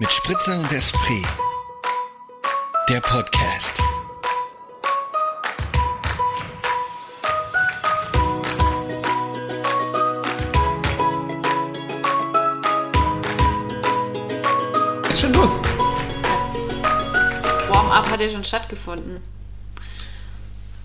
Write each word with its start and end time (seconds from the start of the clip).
Mit 0.00 0.12
Spritzer 0.12 0.60
und 0.60 0.70
Esprit. 0.70 1.26
Der 2.88 3.00
Podcast. 3.00 3.82
Ist 15.10 15.20
schon 15.20 15.32
los. 15.32 15.50
Warm-up 17.68 18.08
hat 18.08 18.20
ja 18.20 18.30
schon 18.30 18.44
stattgefunden. 18.44 19.20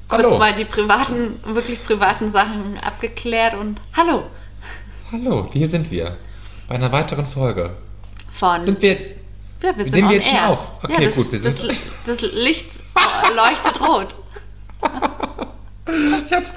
Kurz 0.07 0.23
Hallo. 0.23 0.39
mal 0.39 0.55
die 0.55 0.65
privaten, 0.65 1.39
wirklich 1.45 1.85
privaten 1.85 2.31
Sachen 2.31 2.79
abgeklärt 2.79 3.53
und 3.53 3.79
hallo 3.95 4.23
Hallo, 5.11 5.47
hier 5.53 5.67
sind 5.67 5.91
wir. 5.91 6.17
Bei 6.67 6.73
einer 6.75 6.91
weiteren 6.91 7.27
Folge. 7.27 7.75
Von. 8.43 8.63
Sind 8.65 8.81
wir. 8.81 8.91
ja, 9.61 9.77
wir 9.77 9.83
sind 9.85 10.03
on 10.03 10.09
wir 10.09 10.17
jetzt 10.17 10.27
schon 10.27 10.35
air. 10.35 10.49
auf? 10.49 10.59
Okay, 10.83 10.93
ja, 10.99 11.05
das, 11.05 11.15
gut, 11.15 11.31
wir 11.31 11.39
sind- 11.39 11.63
Das, 11.63 12.19
das 12.19 12.31
Licht 12.33 12.65
leuchtet 13.35 13.79
rot. 13.81 14.15
Ich 16.25 16.31
hab's 16.31 16.53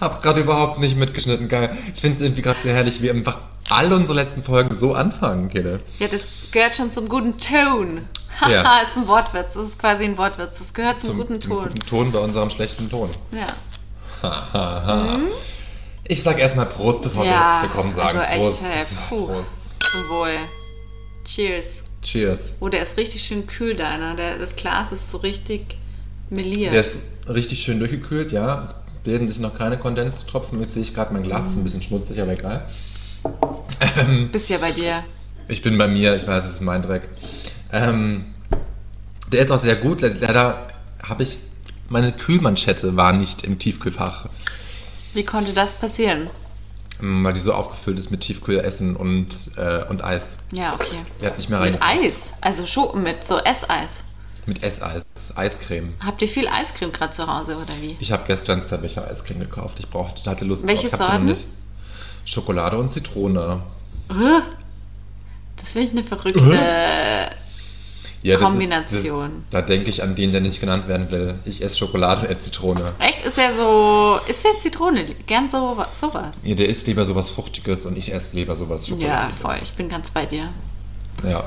hab's 0.00 0.20
gerade 0.22 0.40
überhaupt 0.42 0.78
nicht 0.80 0.96
mitgeschnitten, 0.98 1.48
geil. 1.48 1.74
Ich 1.94 2.00
finde 2.00 2.16
es 2.16 2.20
irgendwie 2.20 2.42
gerade 2.42 2.60
sehr 2.62 2.74
herrlich, 2.74 3.00
wie 3.00 3.10
einfach 3.10 3.38
alle 3.70 3.96
unsere 3.96 4.14
letzten 4.14 4.42
Folgen 4.42 4.76
so 4.76 4.92
anfangen, 4.94 5.48
Kille. 5.48 5.80
Ja, 5.98 6.08
das 6.08 6.20
gehört 6.52 6.76
schon 6.76 6.92
zum 6.92 7.08
guten 7.08 7.38
Ton. 7.38 8.02
Ja. 8.42 8.62
Haha, 8.64 8.82
ist 8.82 8.96
ein 8.96 9.08
Wortwitz. 9.08 9.54
Das 9.54 9.64
ist 9.68 9.78
quasi 9.78 10.04
ein 10.04 10.18
Wortwitz. 10.18 10.58
Das 10.58 10.74
gehört 10.74 11.00
zum, 11.00 11.16
guten 11.16 11.40
zum 11.40 11.50
Ton. 11.52 11.62
guten 11.64 11.80
Ton 11.88 12.12
bei 12.12 12.20
unserem 12.20 12.50
schlechten 12.50 12.90
Ton. 12.90 13.10
Ja. 13.32 13.46
Haha. 14.22 15.20
Ich 16.06 16.22
sag 16.22 16.38
erstmal 16.38 16.66
Prost, 16.66 17.02
bevor 17.02 17.24
wir 17.24 17.30
Mhm. 17.30 17.36
Ja, 17.36 17.52
jetzt 17.54 17.62
willkommen 17.70 17.94
sagen. 17.94 18.18
also 18.18 18.30
echt, 18.30 18.42
Prost. 18.42 18.62
hey, 18.62 18.84
puh. 19.08 19.26
Prost. 19.26 19.76
Zum 19.82 20.08
Wohl. 20.10 20.38
Cheers. 21.26 21.64
Cheers. 22.02 22.52
Oh, 22.60 22.68
der 22.68 22.82
ist 22.82 22.96
richtig 22.96 23.22
schön 23.22 23.46
kühl, 23.46 23.74
deiner. 23.74 24.14
Der, 24.14 24.38
das 24.38 24.54
Glas 24.56 24.92
ist 24.92 25.10
so 25.10 25.18
richtig 25.18 25.76
meliert. 26.30 26.72
Der 26.72 26.80
ist 26.82 26.96
richtig 27.28 27.60
schön 27.62 27.78
durchgekühlt, 27.78 28.32
ja. 28.32 28.62
Es 28.64 28.74
bilden 29.04 29.26
sich 29.28 29.38
noch 29.40 29.56
keine 29.58 29.76
Kondenstropfen. 29.78 30.60
Jetzt 30.60 30.74
sehe 30.74 30.82
ich 30.82 30.94
gerade 30.94 31.12
mein 31.12 31.22
Glas, 31.24 31.42
Mhm. 31.44 31.48
ist 31.50 31.56
ein 31.56 31.64
bisschen 31.64 31.82
schmutzig, 31.82 32.20
aber 32.20 32.32
egal. 32.32 32.68
Bist 34.32 34.48
ja 34.48 34.58
bei 34.58 34.72
dir. 34.72 35.04
Ich 35.48 35.62
bin 35.62 35.76
bei 35.78 35.88
mir, 35.88 36.16
ich 36.16 36.26
weiß, 36.26 36.44
es 36.44 36.52
ist 36.54 36.60
mein 36.60 36.82
Dreck. 36.82 37.08
Ähm, 37.72 38.26
der 39.32 39.42
ist 39.42 39.50
auch 39.50 39.62
sehr 39.62 39.76
gut. 39.76 40.00
Le- 40.00 40.16
Leider 40.20 40.68
habe 41.02 41.22
ich, 41.24 41.38
meine 41.88 42.12
Kühlmanschette 42.12 42.96
war 42.96 43.12
nicht 43.12 43.42
im 43.44 43.58
Tiefkühlfach, 43.58 44.28
Wie 45.14 45.24
konnte 45.24 45.52
das 45.52 45.72
passieren? 45.74 46.28
Weil 47.00 47.32
die 47.32 47.40
so 47.40 47.52
aufgefüllt 47.52 47.98
ist 47.98 48.10
mit 48.10 48.20
Tiefkühlessen 48.22 48.96
und, 48.96 49.36
äh, 49.56 49.84
und 49.88 50.04
Eis. 50.04 50.36
Ja, 50.52 50.74
okay. 50.74 51.02
Die 51.20 51.26
hat 51.26 51.36
nicht 51.36 51.50
mehr 51.50 51.60
Mit 51.60 51.80
reingepasst. 51.80 52.04
Eis. 52.04 52.32
Also 52.40 52.66
schon 52.66 53.02
mit 53.02 53.24
so 53.24 53.38
Esseis. 53.38 54.04
Mit 54.46 54.62
Esseis, 54.62 55.02
Eiscreme. 55.34 55.94
Habt 56.04 56.22
ihr 56.22 56.28
viel 56.28 56.46
Eiscreme 56.46 56.92
gerade 56.92 57.12
zu 57.12 57.26
Hause 57.26 57.56
oder 57.56 57.74
wie? 57.80 57.96
Ich 57.98 58.12
habe 58.12 58.22
gestern 58.26 58.62
zwei 58.62 58.76
Becher 58.76 59.08
Eiscreme 59.10 59.40
gekauft. 59.40 59.78
Ich 59.80 59.88
brauchte, 59.88 60.30
hatte 60.30 60.44
Lust 60.44 60.66
Welche 60.66 60.88
drauf. 60.88 61.06
Sorten? 61.06 61.36
Schokolade 62.24 62.78
und 62.78 62.90
Zitrone. 62.92 63.60
Das 64.08 65.70
finde 65.70 65.88
ich 65.88 65.92
eine 65.92 66.04
verrückte. 66.04 66.40
Ja, 68.26 68.38
Kombination. 68.38 69.24
Ist, 69.26 69.32
das, 69.50 69.62
da 69.62 69.62
denke 69.62 69.88
ich 69.90 70.02
an 70.02 70.14
den, 70.16 70.32
der 70.32 70.40
nicht 70.40 70.60
genannt 70.60 70.88
werden 70.88 71.10
will. 71.10 71.34
Ich 71.44 71.62
esse 71.62 71.76
Schokolade 71.78 72.22
und 72.22 72.26
esse 72.30 72.50
Zitrone. 72.50 72.80
Echt? 72.98 73.24
Ist 73.24 73.36
ja 73.38 73.54
so. 73.56 74.18
Ist 74.26 74.42
der 74.44 74.58
Zitrone 74.60 75.04
gern 75.26 75.48
so 75.48 75.76
sowas? 75.98 76.34
Ja, 76.42 76.54
der 76.56 76.68
isst 76.68 76.86
lieber 76.86 77.04
sowas 77.04 77.30
Fruchtiges 77.30 77.86
und 77.86 77.96
ich 77.96 78.12
esse 78.12 78.34
lieber 78.34 78.56
sowas 78.56 78.88
Ja, 78.88 78.94
Schokoladiges. 78.96 79.38
voll. 79.40 79.56
Ich 79.62 79.72
bin 79.72 79.88
ganz 79.88 80.10
bei 80.10 80.26
dir. 80.26 80.48
Ja. 81.28 81.44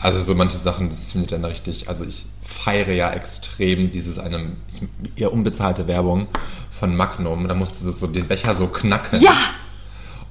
Also 0.00 0.20
so 0.20 0.34
manche 0.34 0.58
Sachen, 0.58 0.90
das 0.90 1.12
finde 1.12 1.26
ich 1.26 1.30
dann 1.30 1.44
richtig. 1.44 1.88
Also 1.88 2.04
ich 2.04 2.26
feiere 2.42 2.92
ja 2.92 3.12
extrem 3.12 3.90
dieses 3.90 4.18
eine 4.18 4.56
ich, 4.68 4.82
eher 5.22 5.32
unbezahlte 5.32 5.86
Werbung 5.86 6.26
von 6.78 6.96
Magnum. 6.96 7.46
Da 7.46 7.54
musst 7.54 7.80
du 7.80 7.92
so 7.92 8.08
den 8.08 8.26
Becher 8.26 8.56
so 8.56 8.66
knacken. 8.66 9.20
Ja! 9.20 9.36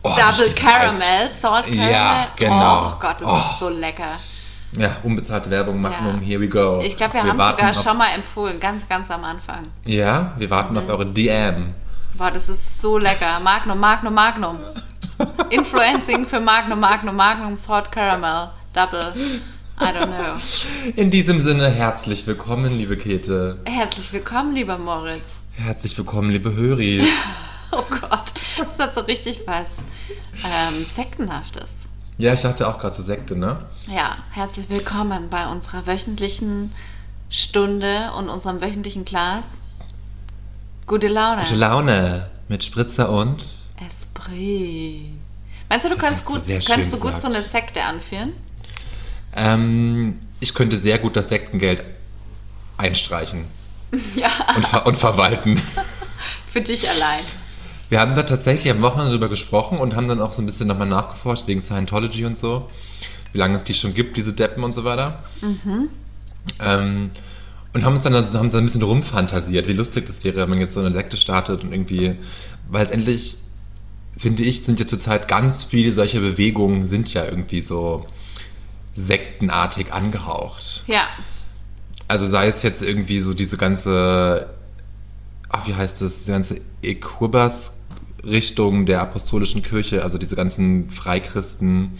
Oh, 0.03 0.09
Double 0.09 0.51
Caramel, 0.53 1.29
Salt 1.29 1.65
Caramel. 1.67 1.91
Ja, 1.91 2.27
genau. 2.35 2.87
Oh 2.95 2.99
Gott, 2.99 3.21
das 3.21 3.27
Oh. 3.29 3.37
ist 3.37 3.59
so 3.59 3.69
lecker. 3.69 4.19
Ja, 4.77 4.95
unbezahlte 5.03 5.49
Werbung, 5.49 5.81
Magnum, 5.81 6.21
Ja. 6.21 6.27
here 6.27 6.39
we 6.41 6.47
go. 6.47 6.81
Ich 6.83 6.95
glaube, 6.95 7.13
wir, 7.15 7.23
haben 7.23 7.37
warten 7.37 7.57
sogar 7.57 7.69
auf, 7.71 7.83
schon 7.83 7.97
mal 7.97 8.13
empfohlen, 8.15 8.59
ganz, 8.59 8.87
ganz 8.87 9.11
am 9.11 9.23
Anfang. 9.23 9.67
Ja, 9.85 10.33
wir 10.37 10.49
warten 10.49 10.77
auf 10.77 10.87
eure 10.87 11.05
DM. 11.05 11.73
Boah, 12.13 12.31
das 12.31 12.47
ist 12.49 12.81
so 12.81 12.97
lecker. 12.97 13.39
Magnum, 13.43 13.79
Magnum, 13.79 14.13
Magnum. 14.13 14.57
Influencing 15.49 16.25
für 16.25 16.39
Magnum, 16.39 16.79
Magnum, 16.79 17.15
Magnum, 17.15 17.55
Salt 17.57 17.91
Caramel. 17.91 18.49
Double. 18.73 19.13
I 19.79 19.83
don't 19.85 20.07
know. 20.07 20.39
In 20.95 21.11
diesem 21.11 21.39
Sinne, 21.41 21.69
herzlich 21.69 22.25
willkommen, 22.27 22.71
liebe 22.71 22.95
Käthe. 22.97 23.59
Herzlich 23.65 24.13
willkommen, 24.13 24.53
lieber 24.53 24.77
Moritz. 24.77 25.23
Herzlich 25.53 25.97
willkommen, 25.97 26.29
liebe 26.31 26.53
Höris. 26.53 27.05
Oh 27.73 27.85
Gott, 27.89 28.33
das 28.57 28.77
hat 28.79 28.95
so 28.95 28.99
richtig 28.99 29.43
was 29.45 29.69
ähm, 30.43 30.83
Sektenhaftes. 30.83 31.69
Ja, 32.21 32.35
ich 32.35 32.41
dachte 32.41 32.67
auch 32.67 32.77
gerade 32.77 32.95
zur 32.95 33.05
Sekte, 33.05 33.35
ne? 33.35 33.57
Ja, 33.91 34.17
herzlich 34.29 34.69
willkommen 34.69 35.29
bei 35.31 35.47
unserer 35.47 35.87
wöchentlichen 35.87 36.71
Stunde 37.31 38.11
und 38.15 38.29
unserem 38.29 38.61
wöchentlichen 38.61 39.05
Glas. 39.05 39.43
Gute 40.85 41.07
Laune. 41.07 41.41
Gute 41.41 41.55
Laune 41.55 42.29
mit 42.47 42.63
Spritzer 42.63 43.09
und 43.09 43.43
Esprit. 43.87 45.13
Meinst 45.67 45.85
du, 45.85 45.89
du 45.89 45.95
Das 45.95 46.05
kannst, 46.05 46.27
du 46.27 46.33
gut, 46.33 46.41
sehr 46.41 46.59
kannst 46.59 46.93
du 46.93 46.99
gut 46.99 47.19
so 47.19 47.27
eine 47.27 47.41
Sekte 47.41 47.81
anführen? 47.81 48.33
Ähm, 49.35 50.19
ich 50.39 50.53
könnte 50.53 50.77
sehr 50.77 50.99
gut 50.99 51.15
das 51.15 51.29
Sektengeld 51.29 51.83
einstreichen 52.77 53.45
Ja, 54.15 54.29
und, 54.55 54.67
ver 54.67 54.85
und 54.85 54.97
verwalten. 54.97 55.59
für 56.47 56.61
dich 56.61 56.87
allein. 56.87 57.23
Wir 57.91 57.99
haben 57.99 58.15
da 58.15 58.23
tatsächlich 58.23 58.71
am 58.71 58.81
Wochenende 58.81 59.11
drüber 59.11 59.27
gesprochen 59.27 59.77
und 59.77 59.97
haben 59.97 60.07
dann 60.07 60.21
auch 60.21 60.31
so 60.31 60.41
ein 60.41 60.45
bisschen 60.45 60.65
nochmal 60.65 60.87
nachgeforscht 60.87 61.45
wegen 61.47 61.61
Scientology 61.61 62.23
und 62.23 62.39
so. 62.39 62.69
Wie 63.33 63.37
lange 63.37 63.57
es 63.57 63.65
die 63.65 63.73
schon 63.73 63.93
gibt, 63.93 64.15
diese 64.15 64.31
Deppen 64.31 64.63
und 64.63 64.73
so 64.73 64.85
weiter. 64.85 65.25
Ähm, 66.61 67.11
und 67.73 67.83
haben 67.83 67.95
uns 67.95 68.03
dann 68.03 68.15
also, 68.15 68.39
haben 68.39 68.49
dann 68.49 68.61
ein 68.61 68.65
bisschen 68.65 68.81
rumfantasiert, 68.81 69.67
wie 69.67 69.73
lustig 69.73 70.05
das 70.05 70.23
wäre, 70.23 70.37
wenn 70.37 70.49
man 70.49 70.59
jetzt 70.59 70.73
so 70.73 70.79
eine 70.79 70.93
Sekte 70.93 71.17
startet 71.17 71.65
und 71.65 71.73
irgendwie, 71.73 72.15
weil 72.69 72.83
letztendlich, 72.83 73.37
finde 74.15 74.43
ich, 74.43 74.63
sind 74.63 74.79
ja 74.79 74.87
zurzeit 74.87 75.27
ganz 75.27 75.65
viele 75.65 75.91
solche 75.91 76.21
Bewegungen, 76.21 76.87
sind 76.87 77.13
ja 77.13 77.25
irgendwie 77.25 77.59
so 77.61 78.05
sektenartig 78.95 79.91
angehaucht. 79.91 80.85
Ja, 80.87 81.09
Also 82.07 82.29
sei 82.29 82.47
es 82.47 82.63
jetzt 82.63 82.81
irgendwie 82.81 83.21
so 83.21 83.33
diese 83.33 83.57
ganze, 83.57 84.49
ach, 85.49 85.67
wie 85.67 85.75
heißt 85.75 86.01
das, 86.01 86.19
diese 86.19 86.31
ganze 86.31 86.61
Equibas-Richtung 88.23 88.85
der 88.85 89.01
apostolischen 89.01 89.63
Kirche, 89.63 90.03
also 90.03 90.17
diese 90.17 90.35
ganzen 90.35 90.89
Freikristen, 90.91 91.97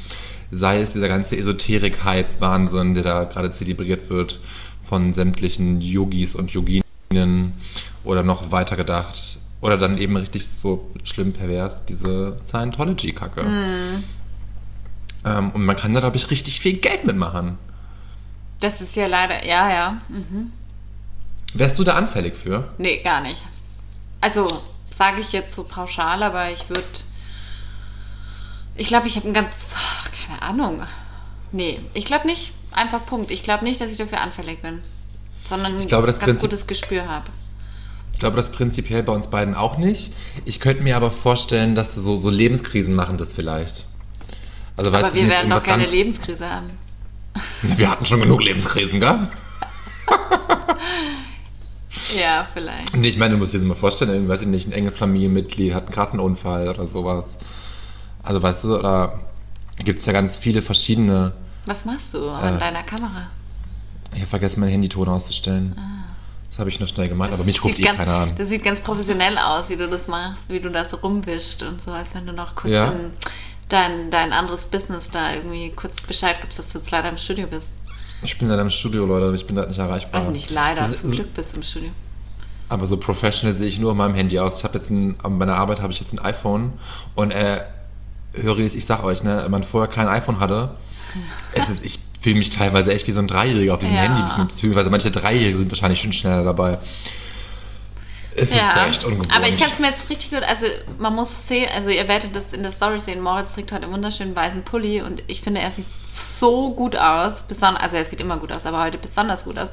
sei 0.52 0.82
es 0.82 0.94
dieser 0.94 1.08
ganze 1.08 1.38
Esoterik-Hype-Wahnsinn, 1.38 2.94
der 2.94 3.04
da 3.04 3.24
gerade 3.24 3.52
zelebriert 3.52 4.10
wird 4.10 4.40
von 4.84 5.14
sämtlichen 5.14 5.82
Yogis 5.82 6.36
und 6.36 6.52
Yogininnen 6.52 7.54
oder 8.04 8.24
noch 8.24 8.52
weiter 8.52 8.76
gedacht. 8.76 9.38
Oder 9.62 9.78
dann 9.78 10.00
eben 10.00 10.18
richtig 10.18 10.48
so 10.48 10.90
schlimm 11.04 11.34
pervers, 11.34 11.86
diese 11.86 12.38
Scientology-Kacke. 12.46 13.42
Ähm, 15.24 15.52
und 15.52 15.66
man 15.66 15.78
kann 15.78 15.94
da, 15.94 16.00
glaube 16.00 16.18
ich, 16.18 16.32
richtig 16.32 16.60
viel 16.60 16.78
Geld 16.78 17.06
mitmachen. 17.06 17.60
das 18.60 18.82
ist 18.82 18.96
ja 18.96 19.06
leider, 19.08 19.46
ja, 19.46 19.72
ja. 19.72 20.02
Mhm. 20.10 20.52
Wärst 21.54 21.78
du 21.78 21.84
da 21.84 21.94
anfällig 21.94 22.36
für? 22.36 22.74
Nee, 22.80 23.02
gar 23.04 23.22
nicht. 23.22 23.46
Also, 24.20 24.48
sage 25.02 25.22
ich 25.22 25.32
jetzt 25.32 25.56
so 25.56 25.64
pauschal, 25.64 26.22
aber 26.22 26.52
ich 26.52 26.70
würde. 26.70 26.84
Ich 28.76 28.88
glaube, 28.88 29.08
ich 29.08 29.16
habe 29.16 29.28
ein 29.28 29.34
ganz. 29.34 29.76
Keine 30.28 30.42
Ahnung. 30.44 30.84
Nee, 31.52 31.80
ich 31.96 32.06
glaube 32.06 32.28
nicht. 32.28 32.54
Einfach 32.70 33.04
Punkt. 33.08 33.32
Ich 33.32 33.42
glaube 33.42 33.64
nicht, 33.64 33.82
dass 33.82 33.92
ich 33.92 33.98
dafür 33.98 34.22
anfällig 34.22 34.62
bin. 34.62 34.84
Sondern 35.50 35.80
Ich 35.80 35.88
glaube, 35.88 36.04
ein 36.08 36.14
ganz 36.14 36.24
Prinzip- 36.24 36.42
gutes 36.52 36.68
Gespür 36.68 37.08
habe. 37.08 37.26
Ich 38.14 38.20
glaube, 38.20 38.36
das 38.38 38.52
prinzipiell 38.52 39.02
bei 39.02 39.12
uns 39.12 39.26
beiden 39.28 39.56
auch 39.56 39.78
nicht. 39.80 40.14
Ich 40.46 40.60
könnte 40.60 40.84
mir 40.84 40.96
aber 40.96 41.10
vorstellen, 41.10 41.74
dass 41.74 41.96
so, 41.96 42.18
so 42.18 42.30
Lebenskrisen 42.30 42.94
machen 42.94 43.18
das 43.18 43.34
vielleicht. 43.34 43.88
Also, 44.78 44.92
Aber 44.94 45.12
wir 45.14 45.28
werden 45.30 45.50
doch 45.50 45.64
keine 45.64 45.86
Lebenskrise 45.86 46.48
haben. 46.48 46.70
Wir 47.64 47.90
hatten 47.90 48.06
schon 48.06 48.20
genug 48.20 48.42
Lebenskrisen, 48.44 49.00
gell? 49.00 49.28
Ja, 52.16 52.48
vielleicht. 52.54 52.96
Nee, 52.96 53.10
ich 53.10 53.18
meine, 53.18 53.34
du 53.34 53.38
musst 53.38 53.54
dir 53.54 53.60
das 53.60 53.68
mal 53.68 53.76
vorstellen, 53.76 54.12
irgendwie, 54.12 54.30
weiß 54.30 54.42
ich 54.42 54.48
nicht, 54.48 54.68
ein 54.68 54.72
enges 54.74 54.98
Familienmitglied 54.98 55.74
hat 55.74 55.86
einen 55.86 55.92
krassen 55.94 56.20
Unfall 56.20 56.68
oder 56.70 56.86
sowas. 56.88 57.38
Also, 58.24 58.42
weißt 58.42 58.64
du, 58.66 58.78
oder 58.78 59.20
gibt 59.84 60.00
es 60.00 60.06
ja 60.06 60.14
ganz 60.14 60.38
viele 60.38 60.62
verschiedene. 60.62 61.34
Was 61.66 61.86
machst 61.86 62.14
du 62.14 62.30
an 62.30 62.56
Äh. 62.56 62.60
deiner 62.60 62.84
Kamera? 62.84 63.28
Ich 64.14 64.20
habe 64.20 64.28
vergessen, 64.30 64.60
meinen 64.60 64.72
Handyton 64.72 65.08
auszustellen. 65.08 65.76
Das 66.50 66.60
habe 66.60 66.70
ich 66.70 66.80
noch 66.82 66.88
schnell 66.88 67.08
gemacht, 67.08 67.32
aber 67.32 67.46
mich 67.46 67.64
ruft 67.64 67.76
Ah. 67.78 67.80
Eh 67.80 67.84
ganz, 67.84 67.98
keiner 67.98 68.14
an. 68.16 68.36
Das 68.38 68.50
sieht 68.50 68.64
ganz 68.64 68.82
professionell 68.82 69.38
aus, 69.38 69.70
wie 69.70 69.78
du 69.78 69.88
das 69.88 70.08
machst, 70.08 70.44
wie 70.50 70.60
du 70.60 70.70
das 70.70 71.02
rumwischt 71.02 71.64
und 71.64 71.82
so, 71.82 71.92
als 71.92 72.14
wenn 72.14 72.28
du 72.28 72.34
noch 72.34 72.56
kurz 72.56 72.74
Ja. 72.74 72.94
dein, 73.70 74.12
dein 74.12 74.34
anderes 74.34 74.66
Business 74.66 75.10
da 75.10 75.34
irgendwie 75.34 75.72
kurz 75.72 76.02
Bescheid 76.02 76.36
gibst, 76.42 76.60
dass 76.60 76.68
du 76.70 76.80
jetzt 76.80 76.92
leider 76.92 77.08
im 77.10 77.18
Studio 77.18 77.48
bist. 77.48 77.70
Ich 78.24 78.38
bin 78.38 78.48
leider 78.50 78.62
im 78.62 78.70
Studio, 78.70 79.06
Leute. 79.06 79.34
Ich 79.36 79.46
bin 79.48 79.56
da 79.56 79.66
nicht 79.66 79.80
erreichbar. 79.80 80.20
Also 80.20 80.32
nicht 80.32 80.50
leider, 80.50 80.82
Das- 80.82 81.02
zum 81.02 81.12
Glück 81.12 81.34
bist 81.34 81.54
du 81.54 81.58
im 81.58 81.64
Studio. 81.64 81.90
Aber 82.70 82.86
so 82.86 82.96
professional 82.98 83.54
sehe 83.54 83.68
ich 83.68 83.80
nur 83.80 83.92
auf 83.92 83.98
meinem 83.98 84.16
Handy 84.16 84.40
aus. 84.40 84.60
Ich 84.60 84.64
habe 84.64 84.78
jetzt 84.78 84.90
ein, 84.90 85.18
an 85.24 85.38
meiner 85.38 85.56
Arbeit 85.56 85.82
habe 85.82 85.92
ich 85.92 86.00
jetzt 86.00 86.14
ein 86.14 86.20
iPhone 86.20 86.74
und 87.16 87.32
äh, 87.32 87.62
höre 88.34 88.60
ich, 88.60 88.76
ich 88.76 88.86
sag 88.86 89.04
euch, 89.04 89.24
ne, 89.24 89.42
wenn 89.44 89.52
man 89.52 89.64
vorher 89.64 89.92
kein 89.92 90.08
iPhone 90.08 90.40
hatte, 90.40 90.76
es 91.54 91.68
ist, 91.70 91.84
ich 91.84 92.00
fühle 92.22 92.38
mich 92.38 92.50
teilweise 92.50 92.94
echt 92.94 93.08
wie 93.08 93.12
so 93.12 93.20
ein 93.20 93.28
Dreijähriger 93.28 93.74
auf 93.74 93.80
diesem 93.82 93.96
Ja. 93.96 94.04
Handy, 94.04 94.44
beziehungsweise 94.54 94.90
manche 94.90 95.12
Dreijährige 95.12 95.58
sind 95.58 95.70
wahrscheinlich 95.72 96.00
schon 96.02 96.14
schneller 96.14 96.44
dabei. 96.44 96.78
Es 98.34 98.50
ist 98.52 98.58
echt 98.88 99.04
ungewohnt. 99.04 99.36
aber 99.36 99.50
ich 99.50 99.58
kann 99.58 99.70
es 99.74 99.80
mir 99.80 99.90
jetzt 99.90 100.10
richtig 100.10 100.30
gut, 100.30 100.44
also 100.44 100.66
man 101.00 101.14
muss 101.14 101.28
sehen, 101.50 101.68
also 101.76 101.90
ihr 101.90 102.08
werdet 102.08 102.34
das 102.34 102.54
in 102.54 102.64
der 102.64 102.72
Story 102.72 103.02
sehen, 103.02 103.20
Moritz 103.20 103.54
trägt 103.56 103.74
heute 103.74 103.84
einen 103.84 103.92
wunderschönen 103.92 104.34
weißen 104.34 104.64
Pulli 104.64 105.02
und 105.02 105.22
ich 105.28 105.42
finde, 105.42 105.60
er 105.60 105.72
sieht 105.72 105.86
so 106.40 106.72
gut 106.72 106.96
aus, 106.96 107.44
beson 107.44 107.78
also 107.78 107.96
er 107.96 108.06
sieht 108.06 108.20
immer 108.20 108.38
gut 108.38 108.52
aus, 108.52 108.66
aber 108.66 108.84
heute 108.84 108.98
besonders 108.98 109.44
gut 109.44 109.58
aus. 109.58 109.70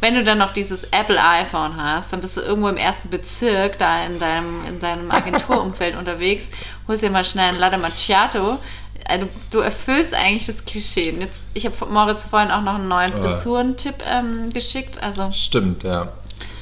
Wenn 0.00 0.14
du 0.14 0.24
dann 0.24 0.38
noch 0.38 0.52
dieses 0.52 0.84
Apple 0.84 1.20
iPhone 1.20 1.76
hast, 1.76 2.12
dann 2.12 2.20
bist 2.20 2.36
du 2.36 2.40
irgendwo 2.40 2.68
im 2.68 2.76
ersten 2.76 3.10
Bezirk, 3.10 3.78
da 3.78 4.04
in 4.04 4.18
deinem, 4.18 4.64
in 4.66 4.80
deinem 4.80 5.10
Agenturumfeld 5.10 5.96
unterwegs, 5.98 6.46
holst 6.88 7.02
dir 7.02 7.10
mal 7.10 7.24
schnell 7.24 7.50
ein 7.50 7.58
Latte 7.58 7.78
Macchiato. 7.78 8.58
Also, 9.04 9.28
du 9.50 9.58
erfüllst 9.58 10.14
eigentlich 10.14 10.46
das 10.46 10.64
Klischee. 10.64 11.10
Und 11.10 11.22
Jetzt, 11.22 11.42
ich 11.54 11.66
habe 11.66 11.74
Moritz 11.90 12.24
vorhin 12.24 12.52
auch 12.52 12.62
noch 12.62 12.76
einen 12.76 12.86
neuen 12.86 13.12
Ja. 13.12 13.30
Frisurentipp 13.30 13.96
ähm, 14.06 14.52
geschickt. 14.52 15.02
Also 15.02 15.32
Stimmt, 15.32 15.82
ja. 15.82 16.12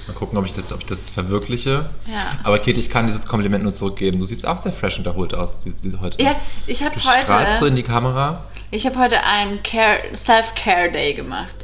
Mal 0.07 0.15
gucken, 0.15 0.39
ob 0.39 0.47
ich 0.47 0.53
das, 0.53 0.73
ob 0.73 0.81
ich 0.81 0.87
das 0.87 1.11
verwirkliche. 1.11 1.91
Ja. 2.07 2.39
Aber 2.43 2.59
Kate, 2.59 2.81
ich 2.81 2.89
kann 2.89 3.07
dieses 3.07 3.27
Kompliment 3.27 3.63
nur 3.63 3.75
zurückgeben. 3.75 4.19
Du 4.19 4.27
siehst 4.27 4.47
auch 4.47 4.59
sehr 4.59 4.73
fresh 4.73 4.99
und 4.99 5.07
erholt 5.07 5.35
aus 5.35 5.51
die, 5.61 5.73
die, 5.73 5.97
heute. 6.01 6.21
Ja, 6.21 6.37
ich 6.67 6.83
habe 6.83 6.95
Du 6.95 7.01
strahlst 7.01 7.29
so 7.29 7.35
heute, 7.35 7.67
in 7.69 7.77
die 7.77 7.83
Kamera. 7.83 8.45
Ich 8.71 8.87
habe 8.87 8.99
heute 8.99 9.23
einen 9.23 9.63
Care, 9.63 10.01
Self-Care 10.17 10.91
Day 10.93 11.15
gemacht. 11.15 11.55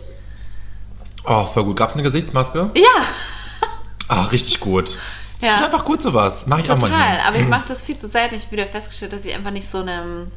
Oh, 1.24 1.44
voll 1.46 1.64
gut. 1.64 1.76
Gab 1.76 1.88
es 1.90 1.94
eine 1.94 2.02
Gesichtsmaske? 2.04 2.70
Ja, 2.76 3.04
Ah, 4.08 4.24
richtig 4.26 4.60
gut. 4.60 4.98
Das 5.40 5.50
Ja. 5.50 5.56
ist 5.56 5.64
einfach 5.64 5.84
gut 5.84 6.00
sowas. 6.00 6.44
Mach 6.46 6.58
ich 6.60 6.70
auch 6.70 6.78
mal. 6.78 6.88
total. 6.88 7.20
Aber 7.26 7.36
ich 7.38 7.46
mache 7.48 7.66
das 7.68 7.84
viel 7.84 7.98
zu 7.98 8.06
selten. 8.08 8.36
Ich 8.36 8.42
habe 8.42 8.52
wieder 8.52 8.66
festgestellt, 8.66 9.12
dass 9.12 9.24
ich 9.24 9.34
einfach 9.34 9.50
nicht 9.50 9.70
so 9.70 9.78
eine. 9.78 10.28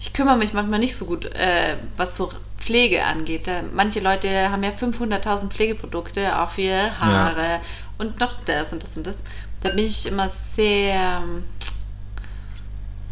Ich 0.00 0.14
kümmere 0.14 0.38
mich 0.38 0.54
manchmal 0.54 0.78
nicht 0.78 0.96
so 0.96 1.04
gut, 1.04 1.26
äh, 1.26 1.76
was 1.98 2.16
so 2.16 2.30
Pflege 2.58 3.04
angeht. 3.04 3.48
Manche 3.74 4.00
Leute 4.00 4.50
haben 4.50 4.62
ja 4.62 4.70
500.000 4.70 5.50
Pflegeprodukte, 5.50 6.38
auch 6.40 6.48
für 6.50 6.62
ihre 6.62 6.98
Haare 6.98 7.60
und 7.98 8.18
noch 8.18 8.32
das 8.46 8.72
und 8.72 8.82
das 8.82 8.96
und 8.96 9.06
das. 9.06 9.16
Da 9.62 9.70
bin 9.74 9.84
ich 9.84 10.06
immer 10.06 10.30
sehr 10.56 11.20
ähm, 11.22 11.44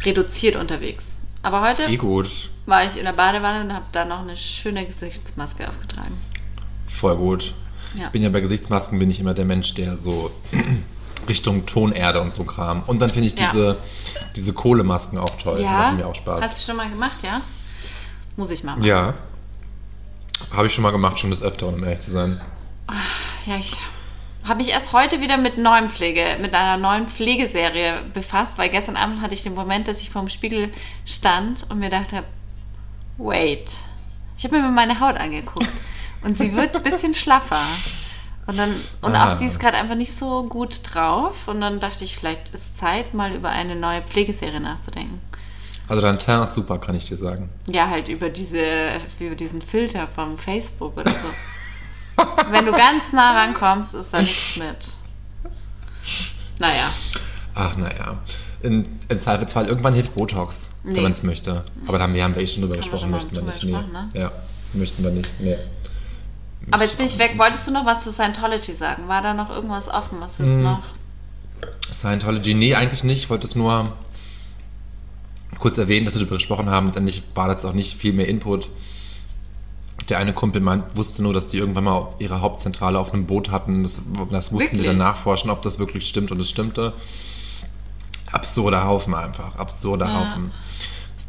reduziert 0.03 0.57
unterwegs. 0.57 1.05
Aber 1.43 1.61
heute 1.61 1.85
Eh 1.85 1.97
gut. 1.99 2.49
War 2.69 2.85
ich 2.85 2.97
in 2.99 3.05
der 3.05 3.13
Badewanne 3.13 3.65
und 3.65 3.73
habe 3.73 3.87
da 3.93 4.05
noch 4.05 4.21
eine 4.21 4.37
schöne 4.37 4.85
Gesichtsmaske 4.87 5.69
aufgetragen. 5.69 6.19
Voll 6.87 7.17
gut. 7.17 7.55
Ja. 7.95 8.05
Ich 8.07 8.11
bin 8.11 8.23
ja 8.23 8.29
bei 8.29 8.41
Gesichtsmasken 8.41 8.99
bin 8.99 9.11
ich 9.11 9.19
immer 9.21 9.33
der 9.33 9.47
Mensch, 9.47 9.73
der 9.75 9.97
so 9.97 10.31
Richtung 11.29 11.65
Tonerde 11.65 12.21
und 12.21 12.35
so 12.35 12.45
Kram. 12.45 12.83
Und 12.87 12.99
dann 13.01 13.09
finde 13.09 13.29
ich 13.29 13.39
Ja. 13.39 13.51
diese, 13.51 13.79
diese 14.37 14.53
Kohlemasken 14.53 15.19
auch 15.19 15.31
toll. 15.43 15.59
Die 15.59 15.65
machen 15.65 15.97
mir 15.97 16.07
auch 16.07 16.15
Spaß. 16.15 16.43
Hast 16.45 16.59
du 16.63 16.71
schon 16.71 16.77
mal 16.77 16.89
gemacht, 16.91 17.23
ja? 17.23 17.41
Muss 18.37 18.51
ich 18.51 18.63
mal 18.63 18.73
machen. 18.73 18.85
ja. 18.85 19.15
Habe 20.53 20.69
ich 20.69 20.75
schon 20.75 20.83
mal 20.83 20.93
gemacht, 20.93 21.19
schon 21.19 21.31
des 21.31 21.43
Öfteren, 21.43 21.75
um 21.75 21.83
ehrlich 21.85 22.01
zu 22.01 22.13
sein. 22.13 22.41
Ja, 23.45 23.57
ich 23.59 23.77
habe 24.45 24.59
mich 24.59 24.69
erst 24.69 24.93
heute 24.93 25.21
wieder 25.21 25.37
mit 25.37 25.59
neuem 25.59 25.91
Pflege, 25.91 26.37
mit 26.41 26.55
einer 26.55 26.77
neuen 26.77 27.09
Pflegeserie 27.09 27.95
befasst, 28.15 28.57
weil 28.57 28.69
gestern 28.69 28.97
Abend 28.97 29.21
hatte 29.21 29.35
ich 29.35 29.43
den 29.43 29.55
Moment, 29.55 29.89
dass 29.89 30.01
ich 30.01 30.11
vorm 30.11 30.29
Spiegel 30.29 30.73
stand 31.05 31.67
und 31.71 31.81
mir 31.81 31.91
dachte, 31.91 32.23
wait. 33.19 33.71
Ich 34.39 34.45
habe 34.45 34.57
mir 34.57 34.63
mal 34.63 34.71
meine 34.73 35.01
Haut 35.01 35.17
angeguckt 35.17 35.69
und 36.23 36.39
sie 36.39 36.55
wird 36.57 36.75
ein 36.77 36.83
bisschen 36.83 37.15
schlaffer. 37.15 37.61
Und 38.47 38.57
dann 38.57 38.75
und 39.03 39.15
Ah. 39.15 39.35
auch 39.35 39.37
sie 39.37 39.45
ist 39.47 39.61
gerade 39.61 39.77
einfach 39.77 39.95
nicht 39.97 40.17
so 40.17 40.45
gut 40.45 40.81
drauf 40.85 41.49
und 41.49 41.61
dann 41.61 41.81
dachte 41.81 42.05
ich, 42.05 42.17
vielleicht 42.17 42.55
ist 42.55 42.79
Zeit 42.79 43.13
mal 43.13 43.33
über 43.33 43.51
eine 43.51 43.77
neue 43.77 44.01
Pflegeserie 44.03 44.61
nachzudenken. 44.61 45.21
Also 45.87 46.01
dein 46.03 46.19
Teint 46.19 46.45
ist 46.45 46.55
super, 46.55 46.79
kann 46.79 46.95
ich 46.95 47.07
dir 47.07 47.17
sagen. 47.17 47.51
Ja, 47.67 47.89
halt 47.89 48.09
über 48.09 48.29
diese, 48.31 49.01
über 49.21 49.35
diesen 49.35 49.61
Filter 49.63 50.07
vom 50.07 50.39
Facebook 50.39 50.97
oder 50.97 51.11
so. 51.11 52.25
Wenn 52.51 52.67
du 52.67 52.73
ganz 52.73 53.05
nah 53.13 53.33
rankommst, 53.35 53.95
ist 53.95 54.09
da 54.13 54.21
nichts 54.21 54.57
mit. 54.57 54.97
Naja. 56.59 56.91
Ach, 57.55 57.77
naja. 57.77 58.19
In, 58.63 58.99
Im 59.09 59.21
Zweifelsfall, 59.21 59.67
irgendwann 59.69 59.95
hilft 59.95 60.15
Botox, 60.15 60.68
Nee. 60.85 60.95
wenn 60.97 61.03
man 61.03 61.13
es 61.13 61.23
möchte. 61.23 61.65
Aber 61.87 61.99
da 61.99 62.05
haben 62.05 62.15
wir, 62.15 62.23
haben 62.25 62.35
wir 62.35 62.43
eh 62.43 62.47
schon 62.47 62.63
drüber 62.63 62.77
gesprochen, 62.77 63.11
möchten 63.11 63.35
wir 63.35 63.43
nicht. 63.43 63.63
Nee. 63.65 63.71
gesprochen, 63.73 63.93
ne? 63.93 64.09
Ja, 64.15 64.33
möchten 64.75 65.03
wir 65.03 65.11
nicht. 65.11 65.31
Nee. 65.41 65.57
Aber 66.71 66.85
jetzt 66.85 66.97
bin 66.97 67.07
ich 67.07 67.19
weg. 67.19 67.35
Wolltest 67.37 67.67
du 67.67 67.71
noch 67.73 67.85
was 67.87 68.05
zu 68.05 68.13
Scientology 68.13 68.73
sagen? 68.75 69.09
War 69.09 69.23
da 69.23 69.35
noch 69.35 69.51
irgendwas 69.51 69.89
offen, 69.89 70.21
was 70.21 70.37
du 70.37 70.45
jetzt 70.45 70.55
Hm. 70.57 70.63
noch. 70.63 70.83
Scientology, 71.93 72.55
nee, 72.55 72.75
eigentlich 72.75 73.05
nicht. 73.05 73.19
Ich 73.25 73.31
wollte 73.31 73.47
es 73.47 73.55
nur 73.57 73.93
kurz 75.59 75.79
erwähnen, 75.79 76.05
dass 76.05 76.15
wir 76.15 76.21
darüber 76.21 76.37
gesprochen 76.37 76.71
haben. 76.71 76.87
Letztendlich 76.87 77.23
war 77.35 77.49
das 77.49 77.65
auch 77.65 77.73
nicht 77.73 77.97
viel 77.97 78.13
mehr 78.13 78.29
Input. 78.29 78.69
Der 80.09 80.19
eine 80.19 80.33
Kumpel 80.33 80.61
meint, 80.61 80.97
wusste 80.97 81.23
nur, 81.23 81.35
dass 81.35 81.49
die 81.49 81.59
irgendwann 81.59 81.85
mal 81.85 82.09
ihre 82.19 82.41
Hauptzentrale 82.41 82.99
auf 82.99 83.13
einem 83.13 83.27
Boot 83.27 83.51
hatten. 83.51 83.83
Das, 83.83 84.01
das 84.31 84.51
mussten 84.53 84.59
Wirklich? 84.61 84.83
wir 84.83 84.89
dann 84.91 84.99
nachforschen, 84.99 85.51
ob 85.51 85.63
das 85.63 85.79
wirklich 85.79 86.07
stimmt 86.09 86.31
und 86.31 86.41
es 86.41 86.49
stimmte. 86.49 86.93
Absurder 88.31 88.85
Haufen 88.85 89.15
einfach. 89.15 89.57
Absurder 89.57 90.07
Ja. 90.07 90.21
Haufen. 90.21 90.51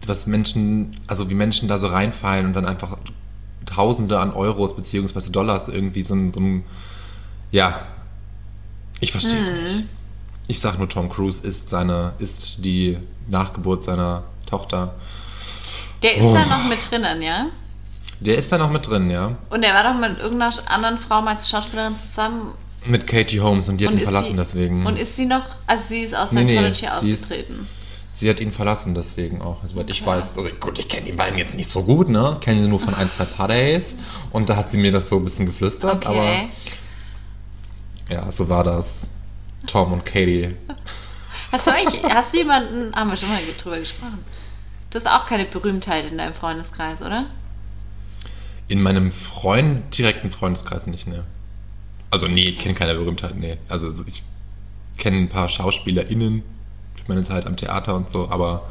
Was 0.07 0.25
Menschen, 0.27 0.91
also 1.07 1.29
wie 1.29 1.35
Menschen 1.35 1.67
da 1.67 1.77
so 1.77 1.87
reinfallen 1.87 2.45
und 2.47 2.53
dann 2.55 2.65
einfach 2.65 2.97
Tausende 3.65 4.19
an 4.19 4.31
Euros 4.33 4.75
beziehungsweise 4.75 5.29
Dollars 5.31 5.67
irgendwie 5.67 6.01
so, 6.01 6.15
ein- 6.15 6.31
so 6.31 6.39
ein, 6.39 6.63
ja, 7.51 7.81
ich 8.99 9.11
verstehe 9.11 9.39
es 9.43 9.51
Mhm. 9.51 9.57
nicht. 9.63 9.85
Ich 10.47 10.59
sag 10.59 10.79
nur, 10.79 10.89
Tom 10.89 11.09
Cruise 11.09 11.39
ist 11.45 11.69
seine, 11.69 12.13
ist 12.17 12.65
die 12.65 12.97
Nachgeburt 13.27 13.83
seiner 13.83 14.23
Tochter. 14.47 14.95
Der 16.01 16.15
ist 16.15 16.23
Oh. 16.23 16.33
da 16.33 16.45
noch 16.45 16.63
mit 16.67 16.79
drinnen, 16.89 17.21
ja? 17.21 17.47
Der 18.21 18.37
ist 18.37 18.51
da 18.51 18.57
noch 18.57 18.71
mit 18.71 18.87
drin, 18.89 19.11
ja. 19.11 19.37
Und 19.51 19.61
er 19.63 19.73
war 19.75 19.83
doch 19.83 19.99
mit 19.99 20.17
irgendeiner 20.19 20.53
anderen 20.67 20.97
Frau 20.97 21.21
mal 21.21 21.35
als 21.35 21.47
Schauspielerin 21.49 21.95
zusammen. 21.95 22.53
Mit 22.85 23.05
Katie 23.05 23.39
Holmes 23.41 23.69
und 23.69 23.77
die 23.77 23.85
hat 23.85 23.93
ihn 23.93 23.99
ist 23.99 24.05
verlassen 24.05 24.31
die, 24.31 24.37
deswegen. 24.37 24.85
Und 24.85 24.97
ist 24.97 25.15
sie 25.15 25.25
noch, 25.25 25.43
also 25.67 25.83
sie 25.89 25.99
ist 26.01 26.15
aus 26.15 26.31
Nee, 26.31 26.43
nee, 26.45 26.53
Scientology 26.73 27.05
die 27.05 27.11
ist- 27.11 27.23
ausgetreten. 27.25 27.67
Sie 28.19 28.29
hat 28.29 28.41
ihn 28.41 28.51
verlassen 28.51 28.93
deswegen 28.93 29.41
auch. 29.41 29.63
Also, 29.63 29.81
ich 29.87 30.05
weiß, 30.05 30.35
also 30.35 30.49
gut, 30.59 30.77
ich 30.77 30.89
kenne 30.89 31.05
die 31.05 31.13
beiden 31.13 31.39
jetzt 31.39 31.55
nicht 31.55 31.69
so 31.69 31.81
gut, 31.83 32.09
ne? 32.09 32.33
Ich 32.33 32.41
kenne 32.41 32.61
sie 32.61 32.67
nur 32.67 32.81
von 32.81 32.93
ein, 32.93 33.09
zwei 33.09 33.23
Partys. 33.23 33.95
Und 34.31 34.49
da 34.49 34.57
hat 34.57 34.69
sie 34.69 34.75
mir 34.75 34.91
das 34.91 35.07
so 35.07 35.15
ein 35.15 35.23
bisschen 35.23 35.45
geflüstert, 35.45 36.05
aber 36.05 36.19
Okay. 36.23 36.49
ja, 38.09 38.29
so 38.29 38.49
war 38.49 38.65
das. 38.65 39.07
Tom 39.67 39.93
und 39.93 40.05
Katie. 40.05 40.53
Hast 41.53 41.65
du 41.67 41.71
eigentlich, 41.71 42.03
hast 42.03 42.33
du 42.33 42.39
jemanden, 42.39 42.93
haben 42.93 43.09
wir 43.09 43.15
schon 43.15 43.29
mal 43.29 43.39
drüber 43.57 43.79
gesprochen. 43.79 44.19
Du 44.89 44.99
hast 44.99 45.07
auch 45.07 45.25
keine 45.25 45.45
Berühmtheit 45.45 46.11
in 46.11 46.17
deinem 46.17 46.33
Freundeskreis, 46.33 47.01
oder? 47.01 47.27
In 48.67 48.81
meinem 48.81 49.13
Freund, 49.13 49.97
direkten 49.97 50.29
Freundeskreis 50.29 50.87
nicht, 50.87 51.07
ne? 51.07 51.23
Also, 52.11 52.27
nee, 52.27 52.49
ich 52.49 52.59
kenne 52.59 52.75
keine 52.75 52.95
Berühmtheit, 52.95 53.37
nee. 53.37 53.57
Also, 53.69 53.89
so, 53.91 54.03
ich 54.05 54.23
kenne 54.97 55.15
ein 55.19 55.29
paar 55.29 55.47
SchauspielerInnen 55.47 56.43
meine 57.09 57.23
Zeit 57.23 57.45
am 57.45 57.57
Theater 57.57 57.95
und 57.95 58.09
so, 58.09 58.29
aber 58.29 58.63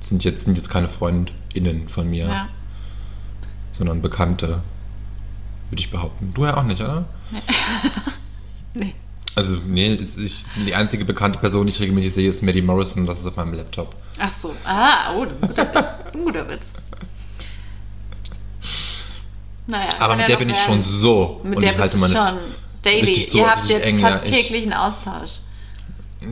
sind 0.00 0.24
jetzt, 0.24 0.44
sind 0.44 0.56
jetzt 0.56 0.68
keine 0.68 0.88
FreundInnen 0.88 1.88
von 1.88 2.08
mir, 2.10 2.26
Ja. 2.28 2.48
sondern 3.78 4.02
Bekannte, 4.02 4.60
würde 5.70 5.80
ich 5.80 5.90
behaupten. 5.90 6.32
Du 6.34 6.44
ja 6.44 6.56
auch 6.56 6.62
nicht, 6.64 6.80
oder? 6.82 7.04
Nee. 8.74 8.94
Also, 9.38 9.58
nee, 9.66 9.92
ist, 9.94 10.16
ich, 10.16 10.46
die 10.64 10.74
einzige 10.74 11.04
bekannte 11.04 11.38
Person, 11.38 11.66
die 11.66 11.72
ich 11.74 11.78
regelmäßig 11.78 12.14
sehe, 12.14 12.26
ist 12.30 12.42
Maddie 12.42 12.62
Morrison, 12.62 13.04
das 13.04 13.18
ist 13.20 13.26
auf 13.26 13.36
meinem 13.36 13.52
Laptop. 13.52 13.94
Ach 14.18 14.32
so. 14.32 14.54
Ah, 14.64 15.14
oh, 15.14 15.26
das 15.26 15.50
ist 15.50 15.58
ein 15.58 15.66
guter 15.66 15.74
Witz. 15.74 15.92
Ein 16.14 16.24
guter 16.24 16.48
Witz. 16.48 16.64
Naja. 19.66 19.90
Aber 19.98 20.16
mit 20.16 20.28
der 20.28 20.36
bin 20.36 20.48
ich 20.48 20.58
schon 20.58 20.82
so. 20.82 21.40
Mit 21.44 21.56
und 21.56 21.62
der 21.62 21.72
ich 21.72 21.78
halte 21.78 21.96
meine. 21.98 22.14
schon 22.14 22.38
daily. 22.82 23.26
so, 23.30 23.38
Ihr 23.38 23.46
habt 23.50 23.66
jetzt 23.66 23.84
eng, 23.84 23.98
fast 24.00 24.24
täglichen 24.24 24.72
Austausch. 24.72 25.40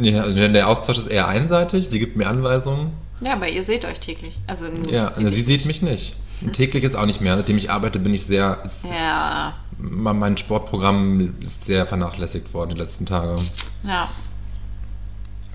Ja, 0.00 0.22
also 0.22 0.48
der 0.48 0.68
Austausch 0.68 0.98
ist 0.98 1.06
eher 1.06 1.28
einseitig, 1.28 1.88
sie 1.88 1.98
gibt 1.98 2.16
mir 2.16 2.26
Anweisungen. 2.26 2.92
Ja, 3.20 3.34
aber 3.34 3.48
ihr 3.48 3.64
seht 3.64 3.84
euch 3.84 4.00
täglich. 4.00 4.38
Also 4.46 4.66
Ja, 4.88 5.12
sie, 5.12 5.28
sie 5.30 5.42
sieht 5.42 5.64
mich 5.66 5.82
nicht. 5.82 6.16
Täglich 6.52 6.84
ist 6.84 6.94
auch 6.96 7.06
nicht 7.06 7.20
mehr. 7.20 7.36
Seitdem 7.36 7.56
ich 7.56 7.70
arbeite, 7.70 7.98
bin 7.98 8.12
ich 8.12 8.26
sehr. 8.26 8.58
Ist, 8.64 8.84
Ja, 8.84 9.54
ist, 9.78 9.78
mein 9.78 10.36
Sportprogramm 10.36 11.34
ist 11.44 11.64
sehr 11.64 11.86
vernachlässigt 11.86 12.52
worden 12.52 12.70
die 12.74 12.80
letzten 12.80 13.06
Tage. 13.06 13.36
ja. 13.84 14.08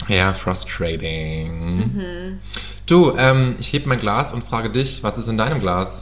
Ja, 0.08 0.34
frustrating. 0.34 1.77
Mhm. 1.77 2.39
Du, 2.86 3.15
ähm, 3.17 3.58
ich 3.60 3.74
heb 3.74 3.86
mein 3.86 4.00
Glas 4.00 4.31
und 4.34 4.43
frage 4.46 4.69
dich, 4.69 5.03
was 5.03 5.17
ist 5.17 5.27
in 5.27 5.38
deinem 5.38 5.60
Glas? 5.60 6.01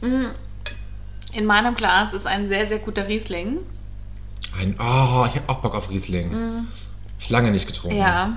In 0.00 1.44
meinem 1.44 1.74
Glas 1.74 2.14
ist 2.14 2.24
ein 2.26 2.48
sehr, 2.48 2.66
sehr 2.68 2.78
guter 2.78 3.08
Riesling. 3.08 3.58
Ein, 4.58 4.76
oh, 4.78 5.26
ich 5.26 5.34
habe 5.34 5.48
auch 5.48 5.56
Bock 5.56 5.74
auf 5.74 5.90
Riesling. 5.90 6.30
Ich 7.22 7.30
lange 7.30 7.50
nicht 7.50 7.66
getrunken. 7.66 7.96
Ja. 7.96 8.36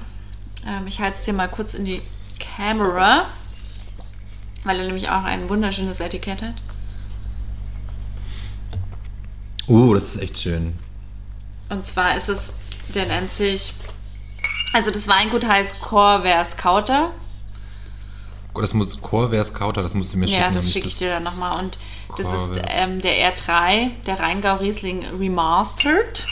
Ähm, 0.66 0.88
ich 0.88 1.00
halte 1.02 1.18
es 1.20 1.26
dir 1.26 1.34
mal 1.34 1.48
kurz 1.48 1.74
in 1.74 1.86
die 1.86 2.02
Camera, 2.40 3.26
weil 4.64 4.80
er 4.80 4.86
nämlich 4.86 5.10
auch 5.10 5.24
ein 5.24 5.50
wunderschönes 5.50 6.00
Etikett 6.00 6.42
hat. 6.42 6.56
Oh, 9.68 9.94
das 9.94 10.16
ist 10.16 10.22
echt 10.22 10.38
schön. 10.38 10.76
Und 11.70 11.86
zwar 11.86 12.16
ist 12.16 12.30
es, 12.30 12.52
der 12.94 13.08
nennt 13.08 13.32
sich, 13.32 13.74
also 14.74 14.92
das 14.92 15.08
Weingut 15.08 15.46
heißt 15.46 15.80
Corvers 15.82 16.56
Kauter. 16.56 17.12
Das 18.54 18.74
muss 18.74 19.02
Chorvers 19.02 19.54
Kauter, 19.54 19.82
das 19.82 19.94
musst 19.94 20.14
du 20.14 20.18
mir 20.18 20.28
schicken. 20.28 20.42
Ja, 20.42 20.52
das 20.52 20.72
schicke 20.72 20.88
ich 20.88 20.96
dir 20.96 21.10
dann 21.10 21.24
nochmal. 21.24 21.60
Und 21.60 21.78
das 22.18 22.28
Corvus. 22.28 22.58
ist 22.58 22.64
ähm, 22.70 23.02
der 23.02 23.36
R3, 23.36 23.90
der 24.06 24.20
Rheingau 24.20 24.58
Riesling 24.58 25.04
Remastered. 25.18 26.24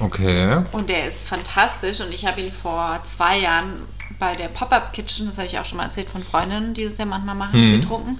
Okay. 0.00 0.62
Und 0.72 0.88
der 0.88 1.06
ist 1.08 1.26
fantastisch. 1.28 2.00
Und 2.00 2.12
ich 2.12 2.26
habe 2.26 2.40
ihn 2.40 2.52
vor 2.52 3.00
zwei 3.04 3.38
Jahren 3.38 3.82
bei 4.18 4.32
der 4.34 4.48
Pop-Up 4.48 4.92
Kitchen, 4.92 5.26
das 5.26 5.36
habe 5.36 5.46
ich 5.46 5.58
auch 5.58 5.64
schon 5.64 5.78
mal 5.78 5.84
erzählt 5.84 6.08
von 6.10 6.22
Freundinnen, 6.24 6.74
die 6.74 6.84
das 6.84 6.98
ja 6.98 7.04
manchmal 7.04 7.34
machen, 7.34 7.60
Mhm. 7.60 7.80
getrunken. 7.80 8.18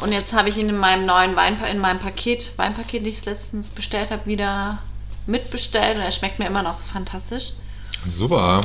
Und 0.00 0.12
jetzt 0.12 0.32
habe 0.32 0.48
ich 0.48 0.56
ihn 0.56 0.68
in 0.68 0.78
meinem 0.78 1.04
neuen 1.04 1.36
Wein, 1.36 1.58
in 1.70 1.78
meinem 1.78 1.98
Paket, 1.98 2.52
Weinpaket, 2.56 3.06
das 3.06 3.18
ich 3.18 3.24
letztens 3.26 3.68
bestellt 3.68 4.10
habe, 4.10 4.24
wieder 4.26 4.78
mitbestellt. 5.26 5.96
Und 5.96 6.02
er 6.02 6.10
schmeckt 6.10 6.38
mir 6.38 6.46
immer 6.46 6.62
noch 6.62 6.74
so 6.74 6.84
fantastisch. 6.90 7.52
Super. 8.06 8.62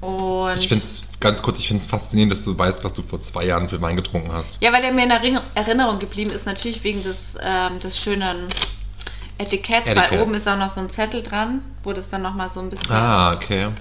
Und 0.00 0.56
Ich 0.58 0.68
finde 0.68 0.84
es, 0.84 1.04
ganz 1.20 1.42
kurz, 1.42 1.58
ich 1.60 1.68
finde 1.68 1.82
es 1.82 1.88
faszinierend, 1.88 2.32
dass 2.32 2.44
du 2.44 2.56
weißt, 2.56 2.82
was 2.84 2.92
du 2.92 3.02
vor 3.02 3.20
zwei 3.22 3.44
Jahren 3.46 3.68
für 3.68 3.80
Wein 3.80 3.96
getrunken 3.96 4.32
hast. 4.32 4.58
Ja, 4.60 4.72
weil 4.72 4.82
der 4.82 4.92
mir 4.92 5.04
in 5.04 5.10
Erinner- 5.10 5.44
Erinnerung 5.54 5.98
geblieben 5.98 6.30
ist, 6.30 6.46
natürlich 6.46 6.82
wegen 6.84 7.02
des, 7.02 7.16
ähm, 7.40 7.78
des 7.80 7.98
schönen 7.98 8.48
Etiketts, 9.38 9.86
weil 9.86 9.98
Etiketts. 9.98 10.22
oben 10.22 10.34
ist 10.34 10.48
auch 10.48 10.58
noch 10.58 10.70
so 10.70 10.80
ein 10.80 10.90
Zettel 10.90 11.22
dran, 11.22 11.62
wo 11.82 11.92
das 11.92 12.08
dann 12.08 12.22
nochmal 12.22 12.50
so 12.50 12.60
ein 12.60 12.70
bisschen. 12.70 12.90
Ah, 12.90 13.32
okay. 13.32 13.64
Ähm, 13.64 13.72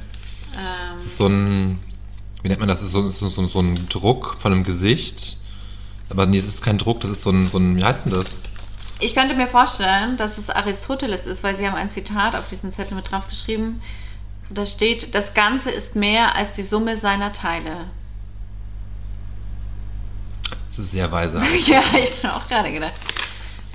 Das 0.96 1.06
ist 1.06 1.18
so 1.18 1.28
ein, 1.28 1.80
wie 2.42 2.50
nennt 2.50 2.60
man 2.60 2.70
das? 2.70 2.80
Das 2.80 2.88
ist 2.88 2.94
so, 2.94 3.10
so, 3.10 3.28
so, 3.28 3.48
so 3.48 3.60
ein 3.60 3.88
Druck 3.90 4.38
von 4.40 4.52
einem 4.52 4.64
Gesicht. 4.64 5.38
Aber 6.10 6.26
nee, 6.26 6.38
es 6.38 6.46
ist 6.48 6.62
kein 6.62 6.78
Druck, 6.78 7.02
das 7.02 7.12
ist 7.12 7.22
so 7.22 7.30
ein, 7.30 7.48
so 7.48 7.58
ein 7.58 7.78
wie 7.78 7.84
heißt 7.84 8.06
denn 8.06 8.14
das? 8.14 8.26
ich 9.02 9.16
könnte 9.16 9.36
mir 9.36 9.48
vorstellen, 9.48 10.16
dass 10.16 10.38
es 10.38 10.50
Aristoteles 10.50 11.26
ist, 11.26 11.44
weil 11.44 11.58
sie 11.58 11.66
haben 11.66 11.76
ein 11.76 11.90
Zitat 11.90 12.36
auf 12.36 12.48
diesen 12.50 12.72
Zettel 12.72 12.96
mit 12.96 13.12
drauf 13.12 13.28
geschrieben. 13.28 13.82
Da 14.50 14.66
steht, 14.66 15.16
das 15.16 15.34
Ganze 15.34 15.72
ist 15.72 15.96
mehr 15.96 16.36
als 16.36 16.52
die 16.52 16.64
Summe 16.64 16.98
seiner 16.98 17.34
Teile. 17.34 17.86
Das 20.68 20.80
ist 20.80 20.92
sehr 20.92 21.12
weise. 21.12 21.38
ja, 21.66 21.82
ich 21.98 22.24
habe 22.24 22.36
auch 22.36 22.48
gerade 22.48 22.72
gedacht. 22.72 22.94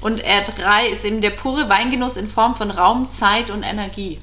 Und 0.02 0.22
R3 0.22 0.86
ist 0.92 1.04
eben 1.04 1.20
der 1.20 1.30
pure 1.30 1.68
Weingenuss 1.68 2.16
in 2.16 2.28
Form 2.28 2.54
von 2.54 2.70
Raum, 2.70 3.10
Zeit 3.10 3.50
und 3.50 3.62
Energie. 3.62 4.20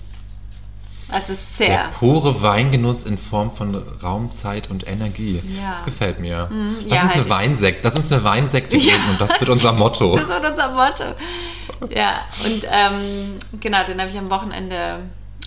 Das 1.11 1.29
ist 1.29 1.59
Der 1.59 1.65
sehr. 1.67 1.89
pure 1.99 2.41
Weingenuss 2.41 3.03
in 3.03 3.17
Form 3.17 3.51
von 3.55 3.75
Raum, 3.75 4.31
Zeit 4.31 4.71
und 4.71 4.87
Energie. 4.87 5.41
Ja. 5.61 5.71
Das 5.71 5.83
gefällt 5.85 6.19
mir. 6.19 6.47
Mhm, 6.49 6.77
Lass 6.87 6.95
ja, 6.95 7.01
uns 7.03 7.11
eine 7.11 7.21
halt. 7.21 7.29
Weinsekt. 7.29 7.83
Lass 7.83 7.95
uns 7.95 8.11
eine 8.11 8.23
Weinsekte 8.23 8.77
Ja. 8.77 8.95
und 9.09 9.19
das 9.21 9.39
wird 9.39 9.49
unser 9.49 9.73
Motto. 9.73 10.15
Das 10.17 10.27
wird 10.29 10.49
unser 10.51 10.69
Motto. 10.71 11.03
Ja, 11.93 12.21
und 12.45 12.63
ähm, 12.69 13.37
genau, 13.59 13.83
den 13.85 13.99
habe 13.99 14.09
ich 14.09 14.17
am 14.17 14.29
Wochenende 14.31 14.99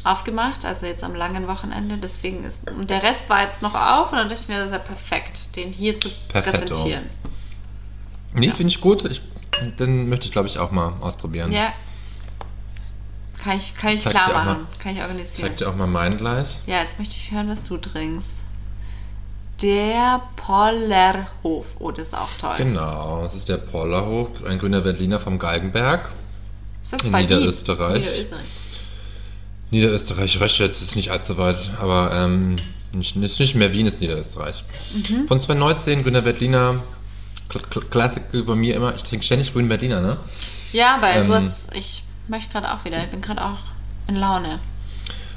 aufgemacht, 0.05 0.65
also 0.65 0.87
jetzt 0.87 1.03
am 1.03 1.15
langen 1.17 1.49
Wochenende. 1.49 1.97
Deswegen 1.97 2.45
ist. 2.45 2.61
Und 2.71 2.91
der 2.91 3.03
Rest 3.03 3.29
war 3.29 3.43
jetzt 3.43 3.61
noch 3.63 3.75
auf 3.75 4.13
und 4.13 4.19
dann 4.19 4.29
dachte 4.29 4.43
ich 4.43 4.49
mir, 4.49 4.59
das 4.59 4.67
ist 4.67 4.73
ja 4.73 4.79
perfekt, 4.79 5.57
den 5.57 5.73
hier 5.73 5.99
zu 6.01 6.11
Perfetto. 6.29 6.59
präsentieren. 6.75 7.05
Nee, 8.35 8.51
finde 8.51 8.69
ich 8.69 8.81
gut. 8.81 9.05
Ich, 9.11 9.21
den 9.79 10.09
möchte 10.09 10.27
ich, 10.27 10.33
glaube 10.33 10.49
ich, 10.49 10.59
auch 10.59 10.71
mal 10.71 10.95
ausprobieren. 11.01 11.53
Ja. 11.53 11.73
Kann 13.43 13.57
ich, 13.59 13.75
kann 13.77 13.91
ich 13.95 14.03
Zeig 14.03 14.13
klar 14.13 14.33
machen. 14.33 14.47
mal- 14.63 14.67
Kann 14.79 14.95
ich 14.97 15.01
organisieren. 15.01 15.49
Zeig 15.49 15.57
dir 15.59 15.69
auch 15.69 15.77
mal 15.77 15.87
meinen 15.87 16.17
gleich. 16.17 16.61
Ja, 16.67 16.83
jetzt 16.83 16.99
möchte 16.99 17.15
ich 17.15 17.31
hören, 17.31 17.49
was 17.49 17.65
du 17.69 17.77
trinkst. 17.77 18.29
Der 19.63 20.21
Pollerhof. 20.37 21.67
Oh, 21.79 21.91
das 21.91 22.09
ist 22.09 22.15
auch 22.15 22.29
toll. 22.41 22.57
Genau, 22.59 23.23
das 23.23 23.35
ist 23.35 23.49
der 23.49 23.57
Pollerhof, 23.57 24.29
ein 24.47 24.59
grüner 24.59 24.81
Berliner 24.83 25.19
vom 25.21 25.39
Galgenberg. 25.39 26.09
Ist 26.83 26.93
das 26.93 27.03
In? 27.03 27.13
Niederösterreich. 27.13 28.01
Niederösterreich. 28.05 28.45
Niederösterreich, 29.71 30.41
Röschitz 30.41 30.81
ist 30.83 30.95
nicht 30.95 31.11
allzu 31.11 31.39
weit, 31.39 31.71
aber 31.81 32.11
ähm, 32.13 32.57
nicht, 32.93 33.17
ist 33.17 33.41
nicht 33.41 33.55
mehr 33.57 33.73
Wien, 33.73 33.87
ist 33.87 34.01
Niederösterreich. 34.01 34.63
Mhm. 34.95 35.27
Von 35.27 35.41
2019, 35.41 36.03
grüner 36.05 36.23
Berliner, 36.23 36.83
Kl 37.49 37.61
Kl 37.71 37.81
Klassik 37.91 38.23
über 38.33 38.55
mir 38.57 38.75
immer. 38.75 38.95
Ich 38.95 39.03
trinke 39.03 39.25
ständig 39.25 39.53
grünen 39.53 39.69
Berliner, 39.69 40.01
ne? 40.01 40.17
Ja, 40.73 40.99
weil 41.01 41.23
Ähm, 41.23 41.29
du 41.29 41.35
hast. 41.35 41.67
Ich 41.75 42.03
möchte 42.29 42.53
gerade 42.53 42.73
auch 42.73 42.85
wieder. 42.85 43.03
Ich 43.05 43.11
bin 43.11 43.21
gerade 43.21 43.45
auch 43.45 43.59
in 44.09 44.17
Laune. 44.17 44.61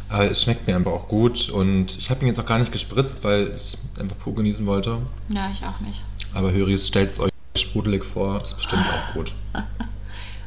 Aber 0.10 0.30
es 0.30 0.42
schmeckt 0.42 0.66
mir 0.66 0.76
einfach 0.76 0.92
auch 0.92 1.08
gut 1.08 1.50
und 1.50 1.96
ich 1.98 2.10
habe 2.10 2.22
ihn 2.22 2.28
jetzt 2.28 2.40
auch 2.40 2.46
gar 2.46 2.58
nicht 2.58 2.72
gespritzt, 2.72 3.24
weil 3.24 3.52
ich 3.56 3.78
einfach 4.00 4.18
pur 4.18 4.34
genießen 4.34 4.66
wollte. 4.66 4.98
Ja, 5.32 5.52
ich 5.54 5.64
auch 5.64 5.80
nicht. 5.82 6.02
Aber 6.34 6.52
Höris, 6.52 6.88
stellt 6.88 7.12
es 7.12 7.20
euch 7.20 7.30
sprudelig 7.56 8.04
vor, 8.04 8.42
ist 8.44 8.56
bestimmt 8.58 8.86
auch 8.88 9.14
gut. 9.14 9.34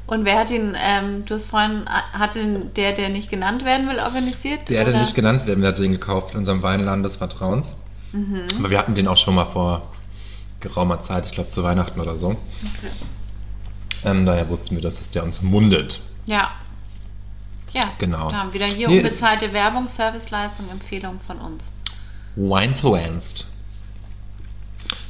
Und 0.06 0.24
wer 0.26 0.40
hat 0.40 0.50
ihn, 0.50 0.76
ähm, 0.76 1.24
du 1.24 1.34
hast 1.34 1.46
vorhin, 1.46 1.84
hat 1.86 2.36
ihn 2.36 2.74
der, 2.74 2.92
der 2.92 3.08
nicht 3.08 3.30
genannt 3.30 3.64
werden 3.64 3.88
will, 3.88 3.98
organisiert? 3.98 4.68
Der, 4.68 4.84
der 4.84 4.92
oder? 4.94 5.00
nicht 5.00 5.14
genannt 5.14 5.46
werden, 5.46 5.60
der 5.62 5.70
hat 5.70 5.78
den 5.78 5.92
gekauft 5.92 6.34
in 6.34 6.40
unserem 6.40 6.62
Weinladen 6.62 7.02
des 7.02 7.16
Vertrauens. 7.16 7.68
Mhm. 8.12 8.42
Aber 8.58 8.68
wir 8.68 8.78
hatten 8.78 8.94
den 8.94 9.08
auch 9.08 9.16
schon 9.16 9.34
mal 9.34 9.46
vor 9.46 9.82
geraumer 10.62 11.02
Zeit, 11.02 11.26
ich 11.26 11.32
glaube 11.32 11.50
zu 11.50 11.62
Weihnachten 11.62 12.00
oder 12.00 12.16
so. 12.16 12.28
Okay. 12.30 12.90
Ähm, 14.04 14.24
daher 14.26 14.48
wussten 14.48 14.74
wir, 14.74 14.82
dass 14.82 15.00
es 15.00 15.10
der 15.10 15.22
uns 15.24 15.42
mundet. 15.42 16.00
Ja. 16.26 16.50
Ja, 17.72 17.90
Genau. 17.98 18.30
Da 18.30 18.36
haben 18.38 18.48
wir 18.52 18.54
wieder 18.60 18.66
hier 18.66 18.88
Nee, 18.88 18.98
unbezahlte 18.98 19.52
Werbung, 19.52 19.88
Serviceleistung, 19.88 20.68
Empfehlung 20.70 21.20
von 21.26 21.38
uns. 21.38 21.64
Wine 22.36 22.74
to 22.74 22.94
Ernst. 22.94 23.46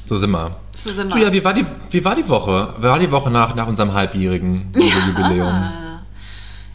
So 0.07 0.17
sind 0.19 0.31
wir. 0.31 0.57
So 0.77 0.93
sind 0.93 1.11
Du, 1.13 1.17
wir. 1.17 1.25
ja, 1.27 1.33
wie 1.33 1.45
war 1.45 1.55
die, 1.55 1.65
wie 1.91 2.05
war 2.05 2.15
die 2.15 2.29
Woche? 2.29 2.75
Wie 2.79 2.83
war 2.85 2.99
die 2.99 3.11
Woche 3.11 3.31
nach, 3.31 3.55
nach 3.55 3.67
unserem 3.67 3.93
halbjährigen 3.93 4.73
Jubiläum? 4.75 5.49
Ah. 5.49 6.01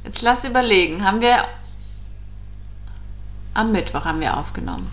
Jetzt 0.03 0.21
lass 0.21 0.43
überlegen. 0.43 1.03
Haben 1.03 1.21
wir 1.21 1.43
am 3.53 3.71
Mittwoch 3.71 4.05
haben 4.05 4.19
wir 4.19 4.37
aufgenommen. 4.37 4.91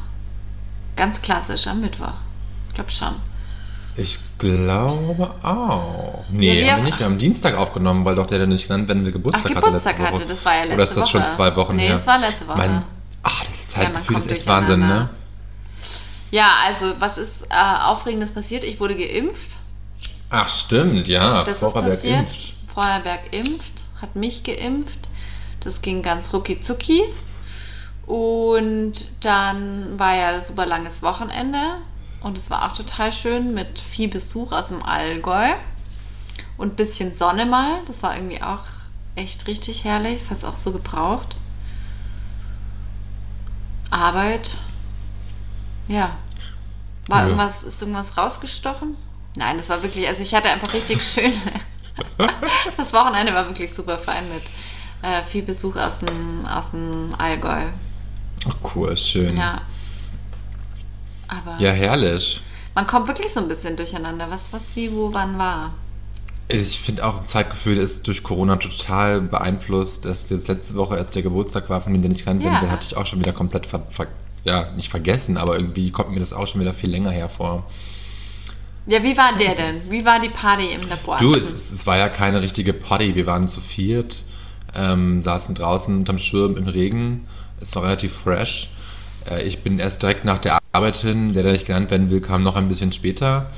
Ganz 0.96 1.20
klassisch 1.22 1.66
am 1.66 1.80
Mittwoch. 1.80 2.14
Ich 2.68 2.74
glaube 2.74 2.90
schon. 2.90 3.14
Ich 3.96 4.18
glaube 4.38 5.30
auch. 5.42 6.24
Nee, 6.28 6.60
Ja, 6.60 6.64
wir- 6.66 6.72
haben 6.74 6.84
nicht. 6.84 6.98
Wir 6.98 7.06
haben 7.06 7.18
Dienstag 7.18 7.56
aufgenommen, 7.56 8.04
weil 8.04 8.16
doch 8.16 8.26
der, 8.26 8.38
der 8.38 8.46
nicht 8.48 8.66
genannt 8.66 8.88
werden 8.88 9.04
will, 9.04 9.12
Geburtstag, 9.12 9.52
Ach, 9.52 9.56
hatte 9.56 9.66
Geburtstag 9.66 9.98
Woche. 10.00 10.12
hatte, 10.14 10.26
das 10.26 10.44
war 10.44 10.54
ja 10.54 10.60
letzte 10.64 10.74
Oder 10.74 10.84
ist 10.84 10.96
das 10.96 11.10
schon 11.10 11.22
Woche. 11.22 11.36
zwei 11.36 11.56
Wochen 11.56 11.76
Nee, 11.76 11.86
her? 11.86 11.96
das 11.96 12.06
war 12.06 12.18
letzte 12.18 12.48
Woche. 12.48 12.58
Mein, 12.58 12.82
ach, 13.22 13.40
das 13.44 13.74
Ja, 13.76 13.82
Zeitgefühl 13.82 14.12
man 14.14 14.22
ist 14.22 14.30
echt 14.32 14.46
Wahnsinn, 14.46 14.80
ne? 14.80 15.08
Ja, 16.32 16.50
also 16.66 16.92
was 16.98 17.18
ist 17.18 17.42
äh, 17.48 17.54
Aufregendes 17.84 18.32
passiert? 18.32 18.64
Ich 18.64 18.80
wurde 18.80 18.96
geimpft. 18.96 19.50
Ach, 20.30 20.48
stimmt, 20.48 21.06
ja. 21.08 21.44
Das 21.44 21.58
Vorarlberg 21.58 22.02
impft. 22.02 22.54
Vorarlberg 22.74 23.20
impft, 23.32 23.72
hat 24.02 24.16
mich 24.16 24.42
geimpft. 24.42 24.98
Das 25.60 25.80
ging 25.80 26.02
ganz 26.02 26.32
rucki 26.32 26.60
zucki. 26.60 27.02
Und 28.06 28.94
dann 29.20 29.98
war 29.98 30.16
ja 30.16 30.28
ein 30.30 30.42
super 30.42 30.66
langes 30.66 31.00
Wochenende. 31.02 31.76
Und 32.24 32.38
es 32.38 32.50
war 32.50 32.64
auch 32.64 32.72
total 32.74 33.12
schön 33.12 33.52
mit 33.54 33.78
viel 33.78 34.08
Besuch 34.08 34.50
aus 34.50 34.68
dem 34.68 34.82
Allgäu. 34.82 35.52
Und 36.56 36.72
ein 36.72 36.76
bisschen 36.76 37.14
Sonne 37.16 37.44
mal. 37.46 37.80
Das 37.86 38.02
war 38.02 38.16
irgendwie 38.16 38.42
auch 38.42 38.60
echt 39.14 39.46
richtig 39.46 39.84
herrlich. 39.84 40.22
Das 40.22 40.30
hat 40.30 40.38
es 40.38 40.44
auch 40.44 40.56
so 40.56 40.72
gebraucht. 40.72 41.36
Arbeit. 43.90 44.50
Ja. 45.88 46.16
War 47.08 47.20
Ja. 47.20 47.24
irgendwas, 47.26 47.62
ist 47.62 47.80
irgendwas 47.82 48.16
rausgestochen? 48.16 48.96
Nein, 49.36 49.58
das 49.58 49.68
war 49.68 49.82
wirklich, 49.82 50.06
also 50.08 50.22
ich 50.22 50.34
hatte 50.34 50.48
einfach 50.50 50.72
richtig 50.72 51.02
schön. 51.06 51.32
das 52.76 52.92
Wochenende 52.92 53.34
war 53.34 53.46
wirklich 53.46 53.72
super 53.72 53.98
fein 53.98 54.28
mit 54.28 54.42
äh, 55.02 55.22
viel 55.24 55.42
Besuch 55.42 55.76
aus 55.76 55.98
dem, 56.00 56.46
aus 56.46 56.70
dem 56.70 57.14
Allgäu. 57.18 57.64
Ach, 58.48 58.56
cool, 58.74 58.96
schön. 58.96 59.36
Ja. 59.36 59.60
Aber 61.42 61.60
Ja, 61.60 61.70
herrlich. 61.70 62.40
man 62.74 62.86
kommt 62.86 63.08
wirklich 63.08 63.32
so 63.32 63.40
ein 63.40 63.48
bisschen 63.48 63.76
durcheinander, 63.76 64.26
was, 64.30 64.40
was, 64.50 64.62
wie, 64.74 64.90
wo, 64.92 65.12
wann 65.12 65.38
war. 65.38 65.72
Ich 66.48 66.78
finde 66.78 67.04
auch, 67.06 67.24
Zeitgefühl 67.24 67.78
ist 67.78 68.06
durch 68.06 68.22
Corona 68.22 68.56
total 68.56 69.20
beeinflusst. 69.22 70.04
Dass 70.04 70.28
jetzt 70.28 70.48
letzte 70.48 70.74
Woche, 70.74 70.94
als 70.96 71.10
der 71.10 71.22
Geburtstag 71.22 71.70
war, 71.70 71.80
von 71.80 71.92
dem 71.92 72.02
der 72.02 72.10
nicht 72.10 72.24
genannt 72.24 72.42
werden 72.44 72.54
Ja. 72.56 72.62
will, 72.62 72.70
hatte 72.70 72.84
ich 72.86 72.96
auch 72.96 73.06
schon 73.06 73.18
wieder 73.20 73.32
komplett, 73.32 73.66
ver 73.66 73.80
ver 73.90 74.06
ja, 74.44 74.70
nicht 74.72 74.90
vergessen, 74.90 75.38
aber 75.38 75.56
irgendwie 75.56 75.90
kommt 75.90 76.10
mir 76.10 76.20
das 76.20 76.34
auch 76.34 76.46
schon 76.46 76.60
wieder 76.60 76.74
viel 76.74 76.90
länger 76.90 77.10
hervor. 77.10 77.64
Ja, 78.86 79.02
wie 79.02 79.16
war 79.16 79.34
der 79.38 79.54
denn? 79.54 79.90
Wie 79.90 80.04
war 80.04 80.20
die 80.20 80.28
Party 80.28 80.66
im 80.74 80.86
Labor? 80.86 81.16
Du, 81.16 81.32
es, 81.32 81.50
es, 81.50 81.70
es 81.72 81.86
war 81.86 81.96
ja 81.96 82.10
keine 82.10 82.42
richtige 82.42 82.74
Party. 82.74 83.14
Wir 83.14 83.24
waren 83.24 83.48
zu 83.48 83.62
viert, 83.62 84.22
ähm, 84.74 85.22
saßen 85.22 85.54
draußen 85.54 85.96
unterm 85.96 86.18
Schirm 86.18 86.58
im 86.58 86.66
Regen. 86.68 87.26
Es 87.62 87.74
war 87.74 87.84
relativ 87.84 88.12
fresh. 88.14 88.68
Äh, 89.30 89.42
ich 89.42 89.62
bin 89.62 89.78
erst 89.78 90.02
direkt 90.02 90.24
nach 90.24 90.38
der 90.38 90.58
Arbeit 90.72 90.96
hin. 90.96 91.32
Der, 91.32 91.42
der 91.42 91.52
nicht 91.52 91.66
genannt 91.66 91.90
werden 91.90 92.10
will, 92.10 92.20
kam 92.20 92.42
noch 92.42 92.56
ein 92.56 92.68
bisschen 92.68 92.92
später. 92.92 93.50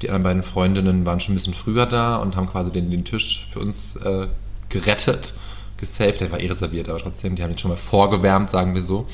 Die 0.00 0.08
anderen 0.08 0.22
beiden 0.24 0.42
Freundinnen 0.42 1.04
waren 1.06 1.20
schon 1.20 1.34
ein 1.34 1.38
bisschen 1.38 1.54
früher 1.54 1.86
da 1.86 2.16
und 2.16 2.34
haben 2.36 2.48
quasi 2.50 2.70
den, 2.72 2.90
den 2.90 3.04
Tisch 3.04 3.48
für 3.52 3.60
uns 3.60 3.94
äh, 3.96 4.26
gerettet. 4.68 5.32
gesaved. 5.76 6.20
Der 6.20 6.32
war 6.32 6.40
eh 6.40 6.48
reserviert, 6.48 6.88
aber 6.88 6.98
trotzdem, 6.98 7.36
die 7.36 7.42
haben 7.42 7.50
ihn 7.50 7.58
schon 7.58 7.70
mal 7.70 7.76
vorgewärmt, 7.76 8.50
sagen 8.50 8.74
wir 8.74 8.82
so. 8.82 9.06